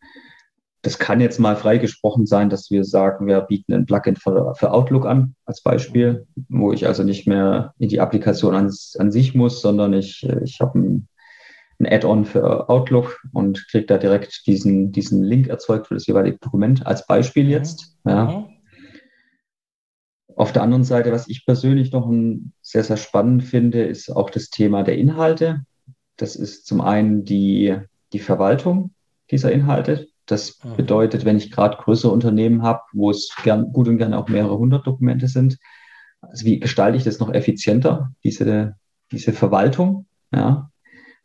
Das 0.84 0.98
kann 0.98 1.18
jetzt 1.18 1.40
mal 1.40 1.56
freigesprochen 1.56 2.26
sein, 2.26 2.50
dass 2.50 2.70
wir 2.70 2.84
sagen, 2.84 3.26
wir 3.26 3.40
bieten 3.40 3.72
ein 3.72 3.86
Plugin 3.86 4.16
für, 4.16 4.54
für 4.54 4.70
Outlook 4.70 5.06
an, 5.06 5.34
als 5.46 5.62
Beispiel, 5.62 6.26
wo 6.50 6.72
ich 6.72 6.86
also 6.86 7.02
nicht 7.04 7.26
mehr 7.26 7.72
in 7.78 7.88
die 7.88 8.00
Applikation 8.00 8.54
an, 8.54 8.70
an 8.98 9.10
sich 9.10 9.34
muss, 9.34 9.62
sondern 9.62 9.94
ich, 9.94 10.28
ich 10.44 10.60
habe 10.60 10.78
ein, 10.78 11.08
ein 11.80 11.86
Add-on 11.86 12.26
für 12.26 12.68
Outlook 12.68 13.18
und 13.32 13.66
kriege 13.70 13.86
da 13.86 13.96
direkt 13.96 14.46
diesen, 14.46 14.92
diesen 14.92 15.24
Link 15.24 15.48
erzeugt 15.48 15.86
für 15.86 15.94
das 15.94 16.06
jeweilige 16.06 16.36
Dokument, 16.36 16.86
als 16.86 17.06
Beispiel 17.06 17.48
jetzt. 17.48 17.96
Mhm. 18.04 18.10
Ja. 18.10 18.24
Mhm. 18.26 18.44
Auf 20.36 20.52
der 20.52 20.62
anderen 20.62 20.84
Seite, 20.84 21.12
was 21.12 21.28
ich 21.28 21.46
persönlich 21.46 21.92
noch 21.92 22.06
ein, 22.06 22.52
sehr, 22.60 22.84
sehr 22.84 22.98
spannend 22.98 23.42
finde, 23.42 23.84
ist 23.84 24.14
auch 24.14 24.28
das 24.28 24.50
Thema 24.50 24.82
der 24.82 24.98
Inhalte. 24.98 25.64
Das 26.18 26.36
ist 26.36 26.66
zum 26.66 26.82
einen 26.82 27.24
die, 27.24 27.74
die 28.12 28.18
Verwaltung 28.18 28.90
dieser 29.30 29.50
Inhalte. 29.50 30.08
Das 30.26 30.58
mhm. 30.64 30.76
bedeutet, 30.76 31.24
wenn 31.24 31.36
ich 31.36 31.50
gerade 31.50 31.76
größere 31.76 32.12
Unternehmen 32.12 32.62
habe, 32.62 32.80
wo 32.92 33.10
es 33.10 33.34
gern, 33.42 33.72
gut 33.72 33.88
und 33.88 33.98
gerne 33.98 34.18
auch 34.18 34.28
mehrere 34.28 34.58
hundert 34.58 34.86
Dokumente 34.86 35.28
sind, 35.28 35.58
also 36.20 36.46
wie 36.46 36.58
gestalte 36.58 36.96
ich 36.96 37.04
das 37.04 37.18
noch 37.18 37.32
effizienter, 37.32 38.12
diese, 38.24 38.76
diese 39.12 39.32
Verwaltung? 39.32 40.06
Ja. 40.32 40.70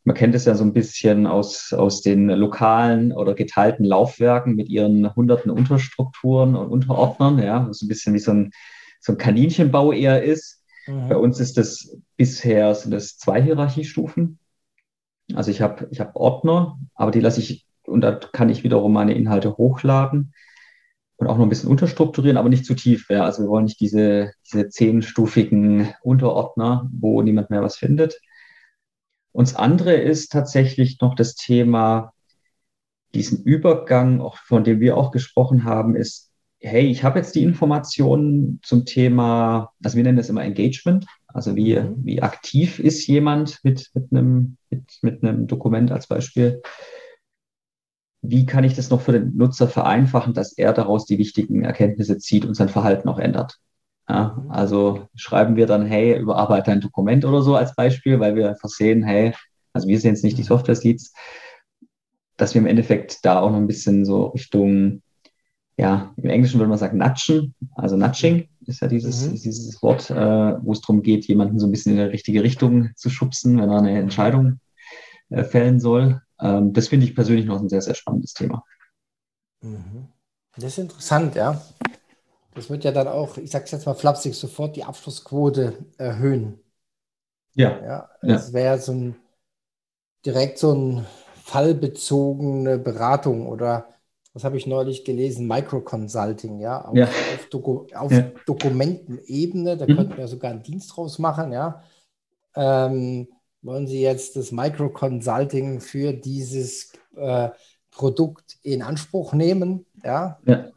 Man 0.03 0.15
kennt 0.15 0.35
es 0.35 0.45
ja 0.45 0.55
so 0.55 0.63
ein 0.63 0.73
bisschen 0.73 1.27
aus, 1.27 1.73
aus 1.73 2.01
den 2.01 2.27
lokalen 2.29 3.11
oder 3.11 3.33
geteilten 3.33 3.85
Laufwerken 3.85 4.55
mit 4.55 4.69
ihren 4.69 5.13
hunderten 5.15 5.51
Unterstrukturen 5.51 6.55
und 6.55 6.69
Unterordnern, 6.69 7.39
ja, 7.39 7.67
was 7.67 7.81
ein 7.81 7.87
bisschen 7.87 8.13
wie 8.13 8.19
so 8.19 8.31
ein, 8.31 8.51
so 8.99 9.13
ein 9.13 9.17
Kaninchenbau 9.17 9.91
eher 9.91 10.23
ist. 10.23 10.63
Mhm. 10.87 11.09
Bei 11.09 11.17
uns 11.17 11.39
ist 11.39 11.57
das 11.57 11.97
bisher 12.17 12.73
sind 12.75 12.91
das 12.91 13.17
zwei 13.17 13.41
Hierarchiestufen. 13.41 14.39
Also 15.35 15.51
ich 15.51 15.61
habe 15.61 15.87
ich 15.91 15.99
hab 15.99 16.15
Ordner, 16.15 16.79
aber 16.95 17.11
die 17.11 17.19
lasse 17.19 17.39
ich 17.41 17.67
und 17.89 18.01
da 18.01 18.11
kann 18.11 18.49
ich 18.49 18.63
wiederum 18.63 18.93
meine 18.93 19.13
Inhalte 19.13 19.57
hochladen 19.57 20.33
und 21.17 21.27
auch 21.27 21.37
noch 21.37 21.45
ein 21.45 21.49
bisschen 21.49 21.69
unterstrukturieren, 21.69 22.37
aber 22.37 22.49
nicht 22.49 22.65
zu 22.65 22.75
tief. 22.75 23.09
Ja. 23.09 23.25
Also 23.25 23.43
wir 23.43 23.49
wollen 23.49 23.65
nicht 23.65 23.81
diese, 23.81 24.31
diese 24.45 24.69
zehnstufigen 24.69 25.93
Unterordner, 26.01 26.89
wo 26.93 27.21
niemand 27.21 27.49
mehr 27.49 27.61
was 27.61 27.75
findet. 27.75 28.19
Und 29.31 29.47
das 29.47 29.55
andere 29.55 29.93
ist 29.93 30.31
tatsächlich 30.31 30.99
noch 31.01 31.15
das 31.15 31.35
Thema 31.35 32.13
diesen 33.13 33.43
Übergang, 33.43 34.21
auch 34.21 34.37
von 34.37 34.63
dem 34.63 34.79
wir 34.79 34.95
auch 34.95 35.11
gesprochen 35.11 35.63
haben, 35.63 35.95
ist, 35.95 36.31
hey, 36.59 36.85
ich 36.87 37.03
habe 37.03 37.19
jetzt 37.19 37.35
die 37.35 37.43
Informationen 37.43 38.59
zum 38.63 38.85
Thema, 38.85 39.71
also 39.83 39.97
wir 39.97 40.03
nennen 40.03 40.17
das 40.17 40.29
immer 40.29 40.43
Engagement, 40.43 41.05
also 41.27 41.55
wie, 41.55 41.75
mhm. 41.75 41.95
wie 42.03 42.21
aktiv 42.21 42.79
ist 42.79 43.07
jemand 43.07 43.59
mit, 43.63 43.89
mit, 43.93 44.11
einem, 44.11 44.57
mit, 44.69 44.99
mit 45.01 45.23
einem 45.23 45.47
Dokument 45.47 45.91
als 45.91 46.07
Beispiel. 46.07 46.61
Wie 48.21 48.45
kann 48.45 48.63
ich 48.63 48.75
das 48.75 48.89
noch 48.89 49.01
für 49.01 49.13
den 49.13 49.35
Nutzer 49.37 49.67
vereinfachen, 49.67 50.33
dass 50.33 50.53
er 50.53 50.73
daraus 50.73 51.05
die 51.05 51.17
wichtigen 51.17 51.63
Erkenntnisse 51.63 52.17
zieht 52.17 52.45
und 52.45 52.55
sein 52.55 52.69
Verhalten 52.69 53.07
auch 53.07 53.19
ändert? 53.19 53.59
Ja, 54.09 54.43
also 54.49 55.07
schreiben 55.15 55.55
wir 55.55 55.67
dann, 55.67 55.85
hey, 55.85 56.19
überarbeite 56.19 56.71
ein 56.71 56.81
Dokument 56.81 57.23
oder 57.25 57.43
so 57.43 57.55
als 57.55 57.75
Beispiel, 57.75 58.19
weil 58.19 58.35
wir 58.35 58.49
einfach 58.49 58.69
sehen, 58.69 59.03
hey, 59.03 59.33
also 59.71 59.87
wir 59.87 59.99
sehen 59.99 60.15
jetzt 60.15 60.23
nicht 60.23 60.37
die 60.37 60.41
mhm. 60.41 60.47
Software-Seeds, 60.47 61.13
dass 62.35 62.55
wir 62.55 62.61
im 62.61 62.67
Endeffekt 62.67 63.23
da 63.23 63.39
auch 63.39 63.51
noch 63.51 63.57
ein 63.57 63.67
bisschen 63.67 64.05
so 64.05 64.27
Richtung, 64.27 65.03
ja, 65.77 66.11
im 66.17 66.29
Englischen 66.29 66.59
würde 66.59 66.69
man 66.69 66.79
sagen, 66.79 66.97
nudgen, 66.97 67.53
also 67.75 67.97
nudging 67.97 68.49
ist 68.65 68.81
ja 68.81 68.87
dieses, 68.87 69.27
mhm. 69.27 69.31
dieses 69.33 69.81
Wort, 69.83 70.09
äh, 70.09 70.15
wo 70.63 70.71
es 70.71 70.81
darum 70.81 71.03
geht, 71.03 71.25
jemanden 71.25 71.59
so 71.59 71.67
ein 71.67 71.71
bisschen 71.71 71.91
in 71.91 71.99
die 71.99 72.11
richtige 72.11 72.41
Richtung 72.41 72.89
zu 72.95 73.09
schubsen, 73.11 73.61
wenn 73.61 73.69
er 73.69 73.77
eine 73.77 73.97
Entscheidung 73.97 74.59
äh, 75.29 75.43
fällen 75.43 75.79
soll. 75.79 76.21
Ähm, 76.41 76.73
das 76.73 76.87
finde 76.87 77.05
ich 77.05 77.15
persönlich 77.15 77.45
noch 77.45 77.59
ein 77.59 77.69
sehr, 77.69 77.81
sehr 77.81 77.95
spannendes 77.95 78.33
Thema. 78.33 78.63
Mhm. 79.61 80.07
Das 80.55 80.65
ist 80.65 80.77
interessant, 80.77 81.35
ja. 81.35 81.61
Das 82.55 82.69
wird 82.69 82.83
ja 82.83 82.91
dann 82.91 83.07
auch, 83.07 83.37
ich 83.37 83.51
sage 83.51 83.65
es 83.65 83.71
jetzt 83.71 83.85
mal 83.85 83.93
flapsig, 83.93 84.35
sofort 84.35 84.75
die 84.75 84.83
Abschlussquote 84.83 85.77
erhöhen. 85.97 86.59
Ja. 87.53 87.81
ja 87.83 88.09
das 88.21 88.53
wäre 88.53 88.79
so 88.79 88.91
ein 88.91 89.15
direkt 90.25 90.57
so 90.57 90.73
ein 90.73 91.05
fallbezogene 91.43 92.77
Beratung 92.77 93.47
oder 93.47 93.87
was 94.33 94.43
habe 94.43 94.57
ich 94.57 94.67
neulich 94.67 95.05
gelesen? 95.05 95.47
Micro-Consulting, 95.47 96.59
ja, 96.59 96.85
auf, 96.85 96.95
ja. 96.95 97.05
auf, 97.05 97.49
Doku 97.49 97.87
auf 97.95 98.11
ja. 98.11 98.31
Dokumentenebene, 98.45 99.75
da 99.75 99.87
mhm. 99.87 99.95
könnten 99.95 100.17
wir 100.17 100.27
sogar 100.27 100.51
einen 100.51 100.63
Dienst 100.63 100.95
draus 100.95 101.17
machen, 101.17 101.51
ja. 101.51 101.83
Ähm, 102.55 103.27
wollen 103.61 103.87
Sie 103.87 104.01
jetzt 104.01 104.35
das 104.35 104.51
Micro-Consulting 104.51 105.81
für 105.81 106.13
dieses 106.13 106.93
äh, 107.15 107.49
Produkt 107.91 108.57
in 108.63 108.81
Anspruch 108.81 109.33
nehmen, 109.33 109.85
ja? 110.03 110.39
ja. 110.45 110.69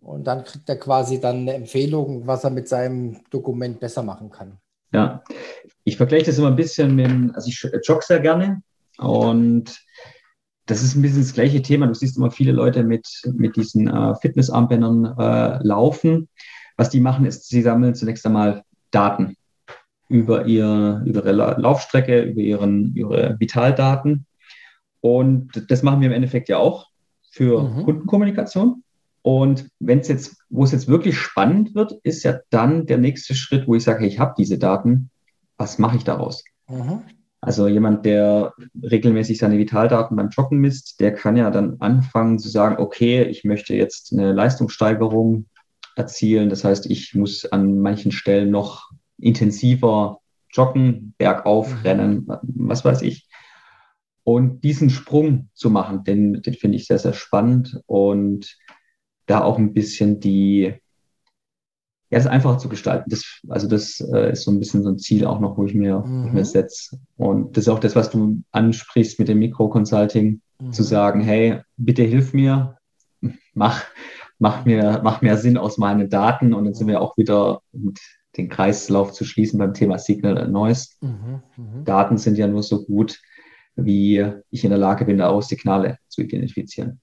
Und 0.00 0.26
dann 0.26 0.44
kriegt 0.44 0.68
er 0.68 0.78
quasi 0.78 1.20
dann 1.20 1.38
eine 1.38 1.54
Empfehlung, 1.54 2.26
was 2.26 2.44
er 2.44 2.50
mit 2.50 2.68
seinem 2.68 3.20
Dokument 3.30 3.80
besser 3.80 4.02
machen 4.02 4.30
kann. 4.30 4.58
Ja, 4.92 5.22
ich 5.84 5.96
vergleiche 5.96 6.26
das 6.26 6.38
immer 6.38 6.48
ein 6.48 6.56
bisschen 6.56 6.94
mit, 6.94 7.34
also 7.34 7.48
ich 7.48 7.66
jogge 7.84 8.04
sehr 8.04 8.20
gerne 8.20 8.62
und 8.98 9.80
das 10.66 10.82
ist 10.82 10.94
ein 10.94 11.02
bisschen 11.02 11.20
das 11.20 11.34
gleiche 11.34 11.60
Thema. 11.62 11.86
Du 11.86 11.94
siehst 11.94 12.16
immer 12.16 12.30
viele 12.30 12.52
Leute 12.52 12.84
mit, 12.84 13.06
mit 13.34 13.56
diesen 13.56 13.88
äh, 13.88 14.14
Fitnessarmbändern 14.16 15.18
äh, 15.18 15.58
laufen. 15.62 16.28
Was 16.76 16.90
die 16.90 17.00
machen, 17.00 17.26
ist, 17.26 17.48
sie 17.48 17.62
sammeln 17.62 17.94
zunächst 17.94 18.24
einmal 18.24 18.64
Daten 18.90 19.36
über, 20.14 20.46
ihr, 20.46 21.02
über 21.04 21.26
ihre 21.26 21.60
Laufstrecke, 21.60 22.22
über 22.22 22.40
ihren, 22.40 22.94
ihre 22.94 23.34
Vitaldaten. 23.40 24.26
Und 25.00 25.66
das 25.68 25.82
machen 25.82 26.00
wir 26.00 26.06
im 26.06 26.14
Endeffekt 26.14 26.48
ja 26.48 26.58
auch 26.58 26.86
für 27.32 27.62
mhm. 27.62 27.82
Kundenkommunikation. 27.82 28.84
Und 29.22 29.68
wenn 29.80 29.98
es 29.98 30.08
jetzt, 30.08 30.36
wo 30.50 30.62
es 30.62 30.70
jetzt 30.70 30.86
wirklich 30.86 31.18
spannend 31.18 31.74
wird, 31.74 31.94
ist 32.04 32.22
ja 32.22 32.38
dann 32.50 32.86
der 32.86 32.98
nächste 32.98 33.34
Schritt, 33.34 33.66
wo 33.66 33.74
ich 33.74 33.82
sage, 33.82 34.00
hey, 34.00 34.08
ich 34.08 34.20
habe 34.20 34.34
diese 34.38 34.56
Daten, 34.56 35.10
was 35.56 35.78
mache 35.80 35.96
ich 35.96 36.04
daraus? 36.04 36.44
Mhm. 36.68 37.02
Also 37.40 37.66
jemand, 37.66 38.06
der 38.06 38.52
regelmäßig 38.84 39.38
seine 39.38 39.58
Vitaldaten 39.58 40.16
beim 40.16 40.28
Joggen 40.28 40.60
misst, 40.60 41.00
der 41.00 41.12
kann 41.12 41.36
ja 41.36 41.50
dann 41.50 41.76
anfangen 41.80 42.38
zu 42.38 42.48
sagen, 42.48 42.76
okay, 42.78 43.24
ich 43.24 43.42
möchte 43.42 43.74
jetzt 43.74 44.12
eine 44.12 44.32
Leistungssteigerung 44.32 45.46
erzielen. 45.96 46.50
Das 46.50 46.62
heißt, 46.62 46.86
ich 46.86 47.16
muss 47.16 47.46
an 47.46 47.80
manchen 47.80 48.12
Stellen 48.12 48.52
noch 48.52 48.92
intensiver 49.18 50.20
joggen, 50.50 51.14
bergauf 51.18 51.70
mhm. 51.70 51.80
rennen, 51.80 52.26
was 52.42 52.84
weiß 52.84 53.02
ich. 53.02 53.28
Und 54.22 54.64
diesen 54.64 54.88
Sprung 54.88 55.50
zu 55.52 55.68
machen, 55.68 56.04
den, 56.04 56.40
den 56.40 56.54
finde 56.54 56.76
ich 56.76 56.86
sehr, 56.86 56.98
sehr 56.98 57.12
spannend 57.12 57.80
und 57.86 58.56
da 59.26 59.42
auch 59.42 59.58
ein 59.58 59.74
bisschen 59.74 60.20
die, 60.20 60.74
ja, 62.10 62.18
es 62.18 62.26
einfacher 62.26 62.58
zu 62.58 62.68
gestalten. 62.68 63.10
Das, 63.10 63.40
also 63.48 63.68
das 63.68 64.00
äh, 64.00 64.32
ist 64.32 64.44
so 64.44 64.50
ein 64.50 64.60
bisschen 64.60 64.82
so 64.82 64.90
ein 64.90 64.98
Ziel 64.98 65.26
auch 65.26 65.40
noch, 65.40 65.58
wo 65.58 65.66
ich 65.66 65.74
mir, 65.74 66.00
mhm. 66.00 66.32
mir 66.32 66.44
setze. 66.44 66.98
Und 67.16 67.56
das 67.56 67.64
ist 67.64 67.68
auch 67.68 67.80
das, 67.80 67.96
was 67.96 68.10
du 68.10 68.42
ansprichst 68.52 69.18
mit 69.18 69.28
dem 69.28 69.40
Mikro-Consulting, 69.40 70.40
mhm. 70.60 70.72
zu 70.72 70.82
sagen, 70.82 71.20
hey, 71.20 71.60
bitte 71.76 72.02
hilf 72.02 72.32
mir, 72.32 72.78
mach, 73.54 73.84
mach 74.38 74.64
mir, 74.64 75.00
mach 75.02 75.20
mehr 75.20 75.36
Sinn 75.36 75.58
aus 75.58 75.76
meinen 75.76 76.08
Daten. 76.08 76.54
Und 76.54 76.64
dann 76.64 76.74
sind 76.74 76.88
wir 76.88 77.00
auch 77.00 77.16
wieder 77.16 77.60
mit 77.72 77.98
den 78.36 78.48
Kreislauf 78.48 79.12
zu 79.12 79.24
schließen 79.24 79.58
beim 79.58 79.74
Thema 79.74 79.98
Signal 79.98 80.38
and 80.38 80.52
Noise. 80.52 80.88
Mhm. 81.00 81.42
mhm. 81.56 81.84
Daten 81.84 82.18
sind 82.18 82.36
ja 82.36 82.46
nur 82.46 82.62
so 82.62 82.84
gut, 82.84 83.20
wie 83.76 84.24
ich 84.50 84.64
in 84.64 84.70
der 84.70 84.78
Lage 84.78 85.04
bin, 85.04 85.18
daraus 85.18 85.48
Signale 85.48 85.98
zu 86.08 86.22
identifizieren. 86.22 87.00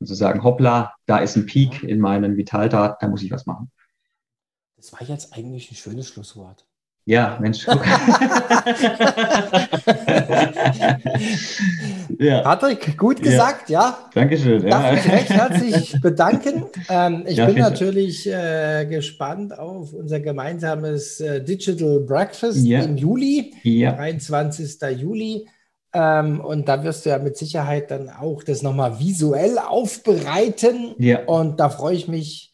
Und 0.00 0.06
zu 0.06 0.14
sagen, 0.14 0.42
hoppla, 0.42 0.92
da 1.06 1.18
ist 1.18 1.36
ein 1.36 1.46
Peak 1.46 1.82
in 1.82 2.00
meinen 2.00 2.36
Vitaldaten, 2.36 2.96
da 3.00 3.08
muss 3.08 3.22
ich 3.22 3.30
was 3.30 3.46
machen. 3.46 3.70
Das 4.76 4.92
war 4.92 5.02
jetzt 5.02 5.32
eigentlich 5.32 5.70
ein 5.70 5.76
schönes 5.76 6.08
Schlusswort. 6.08 6.66
Ja, 7.06 7.36
Mensch. 7.38 7.66
ja. 12.18 12.40
Patrick, 12.40 12.96
gut 12.96 13.22
gesagt, 13.22 13.68
ja. 13.68 13.80
ja. 13.80 13.98
Dankeschön. 14.14 14.64
Ich 14.64 14.70
darf 14.70 14.92
mich 14.92 15.12
recht 15.12 15.28
herzlich 15.28 15.94
bedanken. 16.00 16.64
Ähm, 16.88 17.24
ich 17.26 17.36
ja, 17.36 17.44
bin 17.46 17.58
natürlich 17.58 18.26
äh, 18.26 18.86
gespannt 18.86 19.58
auf 19.58 19.92
unser 19.92 20.20
gemeinsames 20.20 21.20
äh, 21.20 21.44
Digital 21.44 22.00
Breakfast 22.00 22.66
im 22.66 22.96
Juli, 22.96 23.52
23. 23.62 24.80
Juli. 24.96 25.46
Ähm, 25.92 26.40
und 26.40 26.68
da 26.68 26.84
wirst 26.84 27.04
du 27.04 27.10
ja 27.10 27.18
mit 27.18 27.36
Sicherheit 27.36 27.90
dann 27.90 28.08
auch 28.08 28.42
das 28.42 28.62
nochmal 28.62 28.98
visuell 28.98 29.58
aufbereiten. 29.58 30.94
Und 31.26 31.60
da 31.60 31.68
freue 31.68 31.96
ich 31.96 32.08
mich 32.08 32.53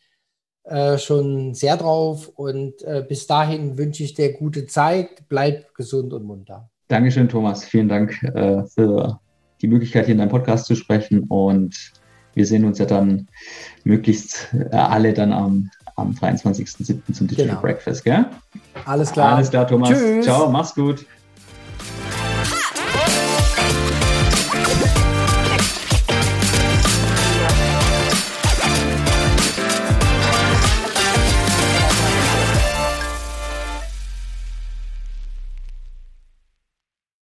äh, 0.64 0.98
schon 0.98 1.54
sehr 1.54 1.76
drauf. 1.76 2.28
Und 2.34 2.82
äh, 2.82 3.04
bis 3.06 3.26
dahin 3.26 3.78
wünsche 3.78 4.02
ich 4.02 4.14
dir 4.14 4.32
gute 4.34 4.66
Zeit. 4.66 5.28
Bleib 5.28 5.74
gesund 5.74 6.12
und 6.12 6.24
munter. 6.24 6.68
Dankeschön, 6.88 7.28
Thomas. 7.28 7.64
Vielen 7.64 7.88
Dank 7.88 8.22
äh, 8.22 8.64
für 8.64 9.20
die 9.62 9.68
Möglichkeit, 9.68 10.06
hier 10.06 10.12
in 10.12 10.18
deinem 10.18 10.30
Podcast 10.30 10.66
zu 10.66 10.74
sprechen. 10.74 11.24
Und 11.24 11.92
wir 12.34 12.46
sehen 12.46 12.64
uns 12.64 12.78
ja 12.78 12.86
dann 12.86 13.28
möglichst 13.84 14.48
äh, 14.54 14.76
alle 14.76 15.12
dann 15.12 15.32
am, 15.32 15.70
am 15.96 16.12
23.07. 16.12 17.12
zum 17.12 17.26
Digital 17.26 17.46
genau. 17.46 17.60
Breakfast. 17.60 18.04
Gell? 18.04 18.26
Alles 18.84 19.12
klar. 19.12 19.36
Alles 19.36 19.50
klar, 19.50 19.66
Thomas. 19.66 19.90
Tschüss. 19.90 20.24
Ciao, 20.24 20.50
mach's 20.50 20.74
gut. 20.74 21.04